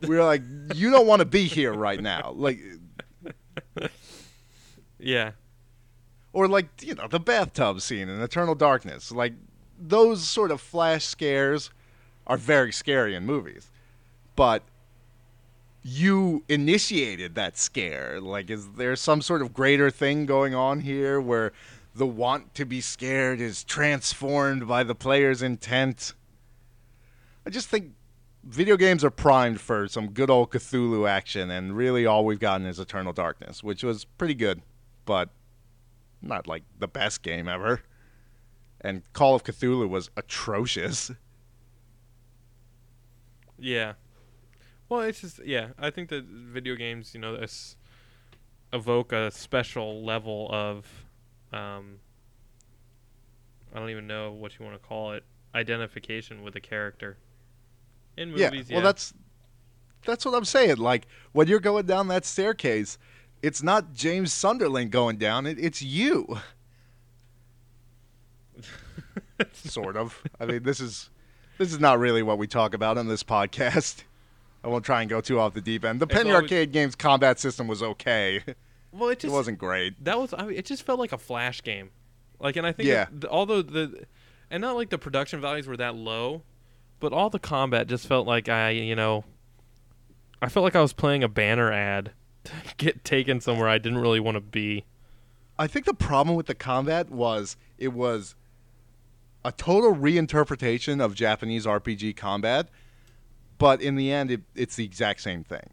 We 0.00 0.16
were 0.16 0.24
like, 0.24 0.42
you 0.74 0.90
don't 0.90 1.06
want 1.06 1.20
to 1.20 1.26
be 1.26 1.44
here 1.44 1.74
right 1.74 2.00
now. 2.00 2.32
Like, 2.34 2.58
Yeah. 4.98 5.32
or 6.32 6.46
like 6.48 6.66
you 6.80 6.94
know 6.94 7.08
the 7.08 7.20
bathtub 7.20 7.80
scene 7.80 8.08
in 8.08 8.20
Eternal 8.22 8.54
Darkness. 8.54 9.10
Like 9.12 9.34
those 9.78 10.26
sort 10.26 10.50
of 10.50 10.60
flash 10.60 11.04
scares 11.04 11.70
are 12.26 12.36
very 12.36 12.72
scary 12.72 13.14
in 13.14 13.26
movies, 13.26 13.68
but 14.36 14.62
you 15.82 16.44
initiated 16.48 17.34
that 17.34 17.58
scare. 17.58 18.20
Like, 18.20 18.50
is 18.50 18.72
there 18.72 18.96
some 18.96 19.20
sort 19.20 19.42
of 19.42 19.52
greater 19.52 19.90
thing 19.90 20.26
going 20.26 20.54
on 20.54 20.80
here 20.80 21.20
where 21.20 21.52
the 21.94 22.06
want 22.06 22.54
to 22.54 22.64
be 22.64 22.80
scared 22.80 23.40
is 23.40 23.64
transformed 23.64 24.68
by 24.68 24.84
the 24.84 24.94
player's 24.94 25.42
intent? 25.42 26.14
I 27.46 27.50
just 27.50 27.68
think 27.68 27.92
video 28.44 28.76
games 28.76 29.04
are 29.04 29.10
primed 29.10 29.60
for 29.60 29.88
some 29.88 30.10
good 30.10 30.30
old 30.30 30.50
Cthulhu 30.50 31.08
action, 31.08 31.50
and 31.50 31.76
really 31.76 32.06
all 32.06 32.24
we've 32.24 32.40
gotten 32.40 32.66
is 32.66 32.78
Eternal 32.78 33.12
Darkness, 33.12 33.62
which 33.62 33.82
was 33.82 34.04
pretty 34.04 34.34
good, 34.34 34.62
but 35.04 35.30
not 36.20 36.46
like 36.46 36.62
the 36.78 36.88
best 36.88 37.22
game 37.22 37.48
ever. 37.48 37.82
And 38.80 39.02
Call 39.12 39.34
of 39.34 39.44
Cthulhu 39.44 39.88
was 39.88 40.10
atrocious. 40.16 41.10
Yeah. 43.58 43.94
Well, 44.92 45.00
it's 45.00 45.22
just 45.22 45.42
yeah. 45.42 45.68
I 45.78 45.88
think 45.88 46.10
that 46.10 46.24
video 46.24 46.76
games, 46.76 47.14
you 47.14 47.20
know, 47.20 47.34
es- 47.36 47.76
evoke 48.74 49.10
a 49.12 49.30
special 49.30 50.04
level 50.04 50.50
of, 50.50 50.84
um, 51.50 52.00
I 53.74 53.78
don't 53.78 53.88
even 53.88 54.06
know 54.06 54.32
what 54.32 54.58
you 54.58 54.66
want 54.66 54.78
to 54.78 54.86
call 54.86 55.12
it, 55.12 55.24
identification 55.54 56.42
with 56.42 56.56
a 56.56 56.60
character. 56.60 57.16
In 58.18 58.32
movies, 58.32 58.42
yeah. 58.42 58.60
yeah. 58.68 58.74
Well, 58.74 58.84
that's 58.84 59.14
that's 60.04 60.26
what 60.26 60.34
I'm 60.34 60.44
saying. 60.44 60.76
Like 60.76 61.06
when 61.32 61.48
you're 61.48 61.58
going 61.58 61.86
down 61.86 62.08
that 62.08 62.26
staircase, 62.26 62.98
it's 63.40 63.62
not 63.62 63.94
James 63.94 64.30
Sunderland 64.30 64.90
going 64.90 65.16
down 65.16 65.46
it. 65.46 65.58
It's 65.58 65.80
you. 65.80 66.38
sort 69.54 69.96
of. 69.96 70.22
I 70.38 70.44
mean, 70.44 70.64
this 70.64 70.80
is 70.80 71.08
this 71.56 71.72
is 71.72 71.80
not 71.80 71.98
really 71.98 72.22
what 72.22 72.36
we 72.36 72.46
talk 72.46 72.74
about 72.74 72.98
on 72.98 73.08
this 73.08 73.22
podcast. 73.22 74.04
I 74.64 74.68
won't 74.68 74.84
try 74.84 75.00
and 75.00 75.10
go 75.10 75.20
too 75.20 75.38
off 75.40 75.54
the 75.54 75.60
deep 75.60 75.84
end. 75.84 76.00
The 76.00 76.06
Penny 76.06 76.30
always- 76.30 76.44
Arcade 76.44 76.72
games 76.72 76.94
combat 76.94 77.38
system 77.40 77.66
was 77.68 77.82
okay. 77.82 78.42
well, 78.92 79.08
it 79.08 79.12
it 79.14 79.18
just 79.20 79.32
wasn't 79.32 79.58
great. 79.58 80.02
that 80.04 80.18
was. 80.18 80.32
I 80.36 80.44
mean, 80.46 80.56
it 80.56 80.64
just 80.66 80.84
felt 80.84 80.98
like 81.00 81.12
a 81.12 81.18
flash 81.18 81.62
game. 81.62 81.90
Like, 82.38 82.56
and 82.56 82.66
I 82.66 82.72
think 82.72 82.88
Yeah. 82.88 83.06
the, 83.12 83.28
although 83.28 83.62
the, 83.62 84.04
and 84.50 84.60
not 84.60 84.74
like 84.76 84.90
the 84.90 84.98
production 84.98 85.40
values 85.40 85.66
were 85.66 85.76
that 85.76 85.94
low, 85.94 86.42
but 87.00 87.12
all 87.12 87.30
the 87.30 87.38
combat 87.38 87.86
just 87.86 88.06
felt 88.06 88.26
like 88.26 88.48
I, 88.48 88.70
you 88.70 88.94
know, 88.96 89.24
I 90.40 90.48
felt 90.48 90.64
like 90.64 90.74
I 90.76 90.80
was 90.80 90.92
playing 90.92 91.22
a 91.22 91.28
banner 91.28 91.70
ad 91.72 92.12
to 92.44 92.52
get 92.76 93.04
taken 93.04 93.40
somewhere 93.40 93.68
I 93.68 93.78
didn't 93.78 93.98
really 93.98 94.20
want 94.20 94.36
to 94.36 94.40
be. 94.40 94.84
I 95.58 95.66
think 95.68 95.84
the 95.86 95.94
problem 95.94 96.34
with 96.36 96.46
the 96.46 96.54
combat 96.54 97.10
was 97.10 97.56
it 97.78 97.92
was 97.92 98.34
a 99.44 99.52
total 99.52 99.94
reinterpretation 99.94 101.00
of 101.04 101.14
Japanese 101.14 101.66
RPG 101.66 102.16
combat, 102.16 102.68
but 103.58 103.80
in 103.82 103.96
the 103.96 104.10
end, 104.12 104.30
it, 104.30 104.40
it's 104.54 104.76
the 104.76 104.84
exact 104.84 105.20
same 105.20 105.44
thing. 105.44 105.70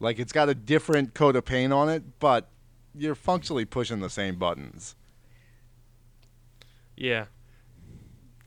Like 0.00 0.18
it's 0.18 0.32
got 0.32 0.48
a 0.48 0.54
different 0.54 1.14
coat 1.14 1.34
of 1.36 1.44
paint 1.44 1.72
on 1.72 1.88
it, 1.88 2.18
but 2.20 2.48
you're 2.94 3.14
functionally 3.14 3.64
pushing 3.64 4.00
the 4.00 4.10
same 4.10 4.36
buttons. 4.36 4.94
Yeah, 6.96 7.26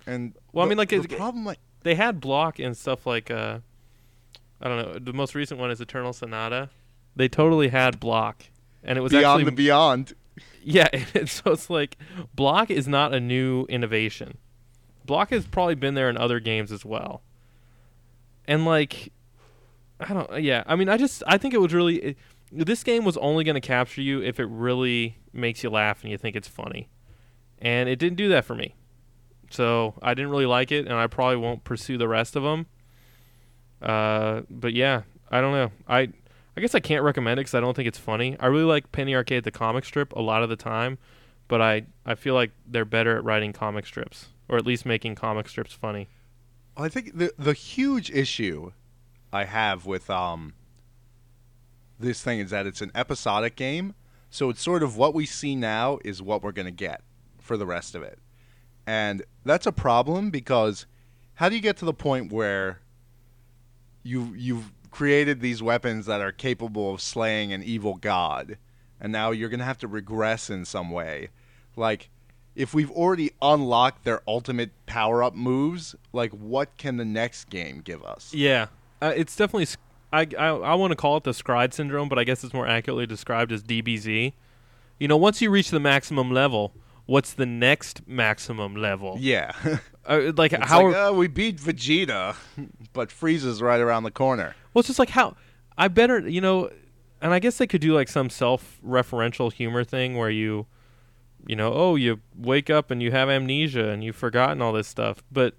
And 0.06 0.34
Well, 0.52 0.66
I 0.66 0.70
mean, 0.70 0.78
like, 0.78 0.90
the 0.90 0.98
it's- 0.98 1.18
problem, 1.18 1.46
like, 1.46 1.60
they 1.84 1.96
had 1.96 2.20
block 2.20 2.60
and 2.60 2.76
stuff 2.76 3.08
like 3.08 3.32
uh, 3.32 3.60
I 4.60 4.68
don't 4.68 4.78
know. 4.78 5.00
The 5.00 5.14
most 5.14 5.34
recent 5.36 5.60
one 5.60 5.72
is 5.72 5.82
Eternal 5.82 6.14
Sonata. 6.14 6.70
They 7.16 7.28
totally 7.28 7.70
had 7.70 8.00
block, 8.00 8.44
and 8.84 8.98
it 8.98 9.02
was 9.02 9.12
beyond 9.12 9.26
actually 9.42 9.46
the 9.46 9.56
beyond. 9.56 10.14
Yeah, 10.64 10.88
so 11.26 11.52
it's 11.54 11.70
like 11.72 11.98
block 12.36 12.70
is 12.70 12.88
not 12.88 13.14
a 13.16 13.20
new 13.20 13.66
innovation. 13.66 14.38
Block 15.06 15.32
has 15.32 15.46
probably 15.48 15.74
been 15.76 15.96
there 15.96 16.08
in 16.10 16.18
other 16.18 16.40
games 16.40 16.72
as 16.72 16.86
well. 16.86 17.22
And 18.48 18.66
like 18.66 19.12
I 20.00 20.14
don't 20.14 20.42
yeah, 20.42 20.64
I 20.66 20.76
mean 20.76 20.90
I 20.90 20.98
just 20.98 21.24
I 21.28 21.38
think 21.38 21.54
it 21.54 21.60
was 21.60 21.74
really 21.74 21.96
it, 21.98 22.18
this 22.52 22.84
game 22.84 23.06
was 23.06 23.18
only 23.18 23.44
going 23.44 23.56
to 23.56 23.62
capture 23.62 24.02
you 24.02 24.22
if 24.22 24.40
it 24.40 24.46
really 24.46 25.18
makes 25.32 25.64
you 25.64 25.70
laugh 25.70 26.02
and 26.04 26.12
you 26.12 26.18
think 26.18 26.36
it's 26.36 26.48
funny. 26.48 26.90
And 27.60 27.88
it 27.88 27.98
didn't 27.98 28.18
do 28.18 28.28
that 28.30 28.44
for 28.44 28.56
me. 28.56 28.76
So, 29.52 29.96
I 30.02 30.14
didn't 30.14 30.32
really 30.32 30.46
like 30.46 30.72
it 30.72 30.86
and 30.86 30.94
I 30.96 31.08
probably 31.08 31.38
won't 31.38 31.64
pursue 31.64 31.98
the 31.98 32.08
rest 32.08 32.36
of 32.36 32.44
them. 32.44 32.66
Uh 33.82 34.42
but 34.50 34.74
yeah, 34.74 35.04
I 35.30 35.42
don't 35.42 35.54
know. 35.54 35.72
I 35.88 36.10
I 36.58 36.62
guess 36.62 36.76
I 36.76 36.80
can't 36.80 37.04
recommend 37.04 37.40
it 37.40 37.42
because 37.42 37.56
I 37.56 37.62
don't 37.62 37.76
think 37.76 37.88
it's 37.88 37.98
funny. 37.98 38.36
I 38.40 38.48
really 38.48 38.66
like 38.66 38.92
Penny 38.92 39.16
Arcade 39.16 39.44
the 39.44 39.52
comic 39.52 39.86
strip 39.86 40.12
a 40.14 40.22
lot 40.22 40.44
of 40.44 40.50
the 40.50 40.56
time, 40.56 40.98
but 41.48 41.62
I 41.62 41.84
I 42.06 42.16
feel 42.16 42.34
like 42.34 42.52
they're 42.68 42.86
better 42.86 43.18
at 43.18 43.24
writing 43.24 43.54
comic 43.54 43.86
strips 43.86 44.28
or 44.50 44.58
at 44.58 44.66
least 44.66 44.86
making 44.86 45.16
comic 45.16 45.48
strips 45.48 45.74
funny. 45.74 46.10
I 46.78 46.90
think 46.90 47.18
the 47.18 47.34
the 47.38 47.54
huge 47.54 48.10
issue 48.12 48.72
I 49.34 49.46
have 49.46 49.86
with 49.86 50.10
um 50.10 50.54
this 52.00 52.22
thing 52.22 52.40
is 52.40 52.50
that 52.50 52.66
it's 52.66 52.82
an 52.82 52.92
episodic 52.96 53.56
game, 53.56 53.94
so 54.30 54.50
it's 54.50 54.62
sort 54.62 54.84
of 54.84 54.98
what 54.98 55.14
we 55.14 55.26
see 55.26 55.56
now 55.56 56.00
is 56.04 56.22
what 56.22 56.42
we're 56.42 56.52
to 56.66 56.72
get 56.72 57.02
for 57.40 57.58
the 57.58 57.66
rest 57.66 57.96
of 57.96 58.02
it. 58.02 58.20
And 58.88 59.24
that's 59.46 59.68
a 59.68 59.72
problem 59.72 60.32
because 60.32 60.86
how 61.36 61.50
do 61.50 61.56
you 61.56 61.62
get 61.62 61.78
to 61.78 61.86
the 61.86 61.94
point 61.94 62.32
where 62.32 62.82
you 64.04 64.34
you've 64.36 64.72
created 64.90 65.40
these 65.40 65.62
weapons 65.62 66.06
that 66.06 66.22
are 66.22 66.32
capable 66.32 66.94
of 66.94 67.02
slaying 67.02 67.54
an 67.54 67.64
evil 67.64 67.96
god 67.96 68.58
and 69.00 69.12
now 69.12 69.32
you're 69.32 69.50
to 69.60 69.66
have 69.66 69.78
to 69.80 69.88
regress 69.88 70.50
in 70.50 70.66
some 70.66 70.90
way? 70.90 71.30
Like 71.76 72.10
if 72.56 72.74
we've 72.74 72.92
already 72.92 73.32
unlocked 73.42 74.04
their 74.04 74.22
ultimate 74.28 74.72
power 74.86 75.24
up 75.24 75.34
moves, 75.34 75.96
like 76.14 76.32
what 76.32 76.76
can 76.78 76.98
the 76.98 77.06
next 77.06 77.50
game 77.50 77.82
give 77.84 78.04
us? 78.04 78.34
Yeah, 78.34 78.68
uh, 79.02 79.14
it's 79.16 79.36
definitely. 79.36 79.68
I 80.14 80.28
I, 80.38 80.48
I 80.48 80.76
want 80.76 80.92
to 80.92 80.96
call 80.96 81.18
it 81.18 81.24
the 81.24 81.30
s-CRY-ed 81.30 81.74
syndrome, 81.74 82.10
but 82.10 82.20
I 82.20 82.24
guess 82.24 82.44
it's 82.44 82.54
more 82.54 82.68
accurately 82.68 83.06
described 83.06 83.52
as 83.52 83.64
DBZ. 83.64 84.34
You 85.00 85.08
know, 85.08 85.18
once 85.18 85.42
you 85.42 85.50
reach 85.50 85.72
the 85.72 85.80
maximum 85.80 86.32
level, 86.32 86.74
what's 87.06 87.34
the 87.34 87.46
next 87.46 88.08
maximum 88.08 88.76
level? 88.76 89.18
Yeah. 89.20 89.52
Uh, 90.04 90.32
like 90.36 90.52
It's 90.52 90.66
how? 90.66 90.88
like, 90.88 90.96
uh, 90.96 91.14
we 91.14 91.28
beat 91.28 91.58
Vegeta, 91.58 92.36
but 92.94 93.10
Frieza's 93.10 93.62
right 93.62 93.80
around 93.80 94.02
the 94.02 94.10
corner. 94.10 94.56
Well, 94.74 94.80
it's 94.80 94.88
just 94.88 94.98
like 94.98 95.12
how 95.12 95.36
I 95.78 95.90
better, 95.90 96.28
you 96.28 96.42
know, 96.42 96.72
and 97.22 97.32
I 97.32 97.38
guess 97.38 97.60
they 97.60 97.68
could 97.68 97.82
do 97.82 97.94
like 97.94 98.08
some 98.08 98.32
self-referential 98.32 99.54
humor 99.54 99.84
thing 99.84 100.18
where 100.18 100.32
you, 100.32 100.66
you 101.46 101.56
know, 101.56 101.74
oh, 101.74 101.96
you 101.96 102.20
wake 102.36 102.70
up 102.70 102.92
and 102.92 103.02
you 103.02 103.12
have 103.12 103.30
amnesia 103.30 103.90
and 103.90 104.04
you've 104.04 104.16
forgotten 104.16 104.62
all 104.62 104.74
this 104.74 104.88
stuff, 104.88 105.24
but 105.32 105.56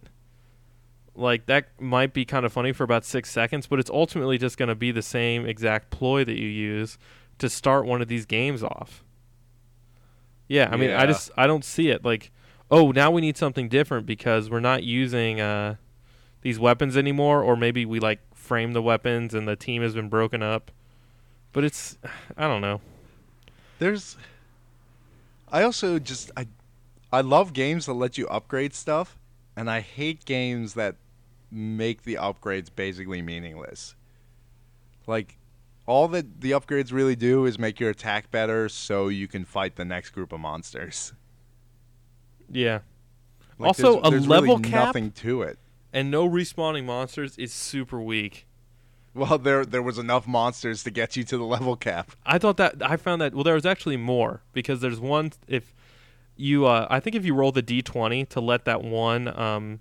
like 1.14 1.46
that 1.46 1.80
might 1.80 2.12
be 2.12 2.24
kind 2.24 2.46
of 2.46 2.52
funny 2.52 2.72
for 2.72 2.84
about 2.84 3.04
six 3.04 3.30
seconds, 3.30 3.66
but 3.66 3.78
it's 3.78 3.90
ultimately 3.90 4.38
just 4.38 4.56
going 4.56 4.68
to 4.68 4.74
be 4.74 4.90
the 4.90 5.02
same 5.02 5.46
exact 5.46 5.90
ploy 5.90 6.24
that 6.24 6.38
you 6.38 6.48
use 6.48 6.98
to 7.38 7.48
start 7.48 7.84
one 7.84 8.00
of 8.00 8.08
these 8.08 8.24
games 8.24 8.62
off. 8.62 9.04
Yeah, 10.48 10.68
I 10.70 10.76
mean, 10.76 10.90
I 10.90 11.06
just 11.06 11.30
I 11.36 11.46
don't 11.46 11.64
see 11.64 11.88
it 11.88 12.04
like, 12.04 12.30
oh, 12.70 12.90
now 12.90 13.10
we 13.10 13.20
need 13.20 13.36
something 13.36 13.68
different 13.68 14.06
because 14.06 14.50
we're 14.50 14.60
not 14.60 14.82
using 14.82 15.40
uh 15.40 15.76
these 16.42 16.58
weapons 16.58 16.96
anymore, 16.96 17.42
or 17.42 17.56
maybe 17.56 17.86
we 17.86 18.00
like 18.00 18.20
frame 18.34 18.72
the 18.72 18.82
weapons 18.82 19.32
and 19.34 19.46
the 19.48 19.56
team 19.56 19.82
has 19.82 19.94
been 19.94 20.08
broken 20.08 20.42
up. 20.42 20.70
But 21.52 21.64
it's 21.64 21.96
I 22.36 22.48
don't 22.48 22.60
know. 22.60 22.80
There's 23.78 24.16
I 25.52 25.62
also 25.62 25.98
just 25.98 26.30
I 26.36 26.46
I 27.12 27.20
love 27.20 27.52
games 27.52 27.86
that 27.86 27.92
let 27.92 28.16
you 28.18 28.26
upgrade 28.28 28.74
stuff 28.74 29.18
and 29.54 29.70
I 29.70 29.80
hate 29.80 30.24
games 30.24 30.74
that 30.74 30.96
make 31.50 32.02
the 32.04 32.14
upgrades 32.14 32.68
basically 32.74 33.20
meaningless. 33.22 33.94
Like 35.06 35.36
all 35.84 36.08
that 36.08 36.40
the 36.40 36.52
upgrades 36.52 36.92
really 36.92 37.16
do 37.16 37.44
is 37.44 37.58
make 37.58 37.78
your 37.78 37.90
attack 37.90 38.30
better 38.30 38.68
so 38.68 39.08
you 39.08 39.28
can 39.28 39.44
fight 39.44 39.76
the 39.76 39.84
next 39.84 40.10
group 40.10 40.32
of 40.32 40.40
monsters. 40.40 41.12
Yeah. 42.54 42.80
Like, 43.58 43.68
Also, 43.68 43.92
there's- 43.94 44.06
a 44.08 44.10
there's 44.10 44.28
level 44.28 44.56
really 44.58 44.68
cap? 44.70 44.86
nothing 44.88 45.10
to 45.12 45.40
it. 45.42 45.58
And 45.90 46.10
no 46.10 46.28
respawning 46.28 46.84
monsters 46.84 47.38
is 47.38 47.50
super 47.50 47.98
weak. 48.00 48.46
Well, 49.14 49.38
there 49.38 49.64
there 49.64 49.82
was 49.82 49.98
enough 49.98 50.26
monsters 50.26 50.82
to 50.84 50.90
get 50.90 51.16
you 51.16 51.24
to 51.24 51.36
the 51.36 51.44
level 51.44 51.76
cap. 51.76 52.12
I 52.24 52.38
thought 52.38 52.56
that 52.56 52.76
I 52.82 52.96
found 52.96 53.20
that 53.20 53.34
well 53.34 53.44
there 53.44 53.54
was 53.54 53.66
actually 53.66 53.98
more 53.98 54.42
because 54.52 54.80
there's 54.80 55.00
one 55.00 55.32
if 55.46 55.74
you 56.36 56.66
uh 56.66 56.86
I 56.88 56.98
think 57.00 57.14
if 57.16 57.24
you 57.24 57.34
roll 57.34 57.52
the 57.52 57.62
d20 57.62 58.28
to 58.30 58.40
let 58.40 58.64
that 58.64 58.82
one 58.82 59.28
um 59.28 59.80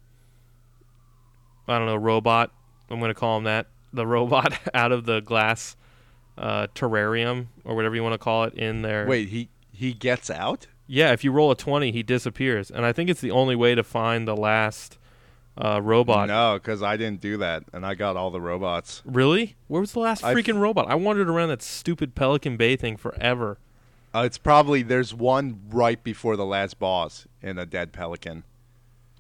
I 1.67 1.77
don't 1.77 1.87
know 1.87 1.95
robot 1.95 2.51
I'm 2.89 2.99
going 2.99 3.09
to 3.09 3.19
call 3.19 3.37
him 3.37 3.45
that 3.45 3.67
the 3.93 4.05
robot 4.15 4.53
out 4.73 4.91
of 4.91 5.05
the 5.05 5.21
glass 5.21 5.77
uh 6.37 6.67
terrarium 6.75 7.47
or 7.63 7.75
whatever 7.75 7.95
you 7.95 8.03
want 8.03 8.13
to 8.13 8.17
call 8.17 8.43
it 8.43 8.53
in 8.55 8.81
there. 8.81 9.05
Wait, 9.07 9.29
he 9.29 9.49
he 9.71 9.93
gets 9.93 10.29
out? 10.29 10.67
Yeah, 10.87 11.13
if 11.13 11.23
you 11.23 11.31
roll 11.31 11.51
a 11.51 11.55
20 11.55 11.93
he 11.93 12.03
disappears 12.03 12.69
and 12.69 12.85
I 12.85 12.91
think 12.91 13.09
it's 13.09 13.21
the 13.21 13.31
only 13.31 13.55
way 13.55 13.75
to 13.75 13.83
find 13.83 14.27
the 14.27 14.35
last 14.35 14.97
uh 15.57 15.81
robot. 15.83 16.27
No, 16.27 16.53
because 16.55 16.81
I 16.81 16.97
didn't 16.97 17.21
do 17.21 17.37
that, 17.37 17.63
and 17.73 17.85
I 17.85 17.93
got 17.95 18.15
all 18.17 18.31
the 18.31 18.41
robots. 18.41 19.01
Really? 19.05 19.55
Where 19.67 19.81
was 19.81 19.91
the 19.93 19.99
last 19.99 20.23
I 20.23 20.31
f- 20.31 20.37
freaking 20.37 20.59
robot? 20.59 20.87
I 20.89 20.95
wandered 20.95 21.29
around 21.29 21.49
that 21.49 21.61
stupid 21.61 22.15
Pelican 22.15 22.57
Bay 22.57 22.75
thing 22.75 22.97
forever. 22.97 23.57
Uh, 24.13 24.23
it's 24.25 24.37
probably 24.37 24.81
there's 24.83 25.13
one 25.13 25.61
right 25.69 26.03
before 26.03 26.36
the 26.36 26.45
last 26.45 26.80
boss 26.80 27.28
in 27.41 27.57
a 27.57 27.65
dead 27.65 27.91
pelican. 27.93 28.43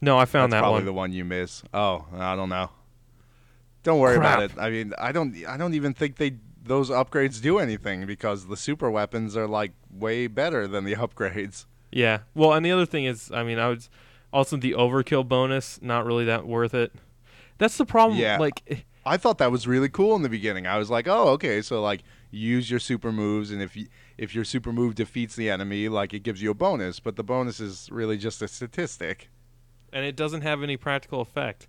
No, 0.01 0.17
I 0.17 0.25
found 0.25 0.51
That's 0.51 0.57
that 0.59 0.63
probably 0.63 0.79
one. 0.79 0.85
the 0.85 0.93
one 0.93 1.13
you 1.13 1.23
miss. 1.23 1.63
Oh, 1.73 2.05
I 2.15 2.35
don't 2.35 2.49
know. 2.49 2.71
Don't 3.83 3.99
worry 3.99 4.17
about 4.17 4.43
it. 4.43 4.51
I 4.57 4.69
mean, 4.69 4.93
I 4.97 5.11
don't. 5.11 5.35
I 5.47 5.57
don't 5.57 5.73
even 5.73 5.93
think 5.93 6.17
they 6.17 6.33
those 6.63 6.89
upgrades 6.89 7.41
do 7.41 7.57
anything 7.57 8.05
because 8.05 8.47
the 8.47 8.57
super 8.57 8.91
weapons 8.91 9.35
are 9.35 9.47
like 9.47 9.71
way 9.91 10.27
better 10.27 10.67
than 10.67 10.83
the 10.85 10.93
upgrades. 10.95 11.65
Yeah. 11.91 12.19
Well, 12.35 12.53
and 12.53 12.65
the 12.65 12.71
other 12.71 12.85
thing 12.85 13.05
is, 13.05 13.31
I 13.31 13.43
mean, 13.43 13.59
I 13.59 13.67
was 13.69 13.89
also 14.33 14.57
the 14.57 14.73
overkill 14.73 15.27
bonus, 15.27 15.79
not 15.81 16.05
really 16.05 16.25
that 16.25 16.45
worth 16.47 16.73
it. 16.73 16.93
That's 17.57 17.77
the 17.77 17.85
problem. 17.85 18.19
Yeah. 18.19 18.37
Like, 18.37 18.85
I 19.05 19.17
thought 19.17 19.37
that 19.39 19.51
was 19.51 19.67
really 19.67 19.89
cool 19.89 20.15
in 20.15 20.21
the 20.21 20.29
beginning. 20.29 20.65
I 20.67 20.77
was 20.77 20.89
like, 20.89 21.07
oh, 21.07 21.29
okay, 21.29 21.61
so 21.61 21.81
like 21.81 22.01
use 22.31 22.69
your 22.71 22.79
super 22.79 23.11
moves, 23.11 23.51
and 23.51 23.61
if 23.61 23.75
you, 23.75 23.87
if 24.17 24.33
your 24.33 24.43
super 24.45 24.71
move 24.71 24.95
defeats 24.95 25.35
the 25.35 25.49
enemy, 25.49 25.89
like 25.89 26.13
it 26.13 26.19
gives 26.21 26.41
you 26.41 26.51
a 26.51 26.53
bonus, 26.53 26.99
but 26.99 27.15
the 27.17 27.23
bonus 27.23 27.59
is 27.59 27.89
really 27.91 28.17
just 28.17 28.41
a 28.41 28.47
statistic. 28.47 29.29
and 29.93 30.05
it 30.05 30.15
doesn't 30.15 30.41
have 30.41 30.63
any 30.63 30.77
practical 30.77 31.19
effect. 31.21 31.67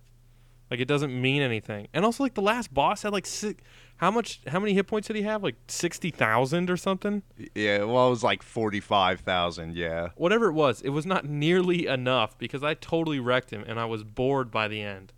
Like 0.71 0.79
it 0.79 0.87
doesn't 0.87 1.19
mean 1.19 1.41
anything. 1.41 1.87
And 1.93 2.05
also 2.05 2.23
like 2.23 2.33
the 2.35 2.41
last 2.41 2.73
boss 2.73 3.03
had 3.03 3.11
like 3.11 3.25
si- 3.25 3.57
how 4.03 4.11
much 4.11 4.41
how 4.47 4.59
many 4.59 4.73
hit 4.73 4.87
points 4.87 5.07
did 5.07 5.15
he 5.15 5.23
have? 5.23 5.43
Like 5.43 5.55
60,000 5.67 6.69
or 6.69 6.77
something? 6.77 7.23
Yeah, 7.55 7.83
well, 7.83 8.07
it 8.07 8.09
was 8.09 8.23
like 8.23 8.43
forty-five 8.43 9.21
thousand. 9.21 9.75
Yeah. 9.75 10.09
Whatever 10.15 10.47
it 10.47 10.53
was, 10.53 10.81
it 10.81 10.89
was 10.89 11.05
not 11.05 11.25
nearly 11.25 11.87
enough 11.87 12.37
because 12.37 12.63
I 12.63 12.73
totally 12.73 13.19
wrecked 13.19 13.51
him 13.51 13.63
and 13.65 13.79
I 13.79 13.85
was 13.85 14.03
bored 14.03 14.51
by 14.51 14.67
the 14.67 14.81
end. 14.81 15.13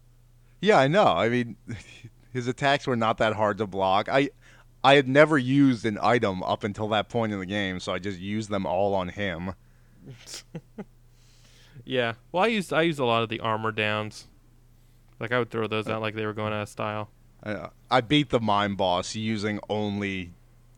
Yeah, 0.61 0.77
I 0.77 0.88
know. 0.88 1.05
I 1.05 1.29
mean, 1.29 1.55
his 2.33 2.47
attacks 2.47 2.86
were 2.86 2.95
not 2.95 3.17
that 3.17 3.33
hard 3.33 3.57
to 3.57 3.67
block. 3.67 4.07
I 4.09 4.29
I 4.83 4.95
had 4.95 5.07
never 5.07 5.38
used 5.38 5.86
an 5.86 5.97
item 6.01 6.43
up 6.43 6.63
until 6.63 6.88
that 6.89 7.09
point 7.09 7.33
in 7.33 7.39
the 7.39 7.45
game, 7.45 7.79
so 7.79 7.91
I 7.91 7.99
just 7.99 8.19
used 8.19 8.49
them 8.51 8.65
all 8.65 8.93
on 8.93 9.09
him. 9.09 9.55
Yeah. 11.86 12.13
Well, 12.31 12.43
I 12.43 12.47
used 12.47 12.73
I 12.73 12.81
used 12.81 12.99
a 12.99 13.05
lot 13.05 13.21
of 13.21 13.29
the 13.29 13.39
armor 13.39 13.71
downs. 13.71 14.25
Like 15.19 15.31
I 15.31 15.39
would 15.39 15.51
throw 15.51 15.67
those 15.67 15.88
uh, 15.88 15.93
out 15.93 16.01
like 16.01 16.15
they 16.15 16.25
were 16.25 16.33
going 16.33 16.51
out 16.51 16.63
of 16.63 16.69
style. 16.69 17.09
I, 17.46 17.70
I 17.91 18.02
beat 18.02 18.30
the 18.30 18.39
mime 18.39 18.76
boss 18.76 19.16
using 19.16 19.60
only 19.70 20.32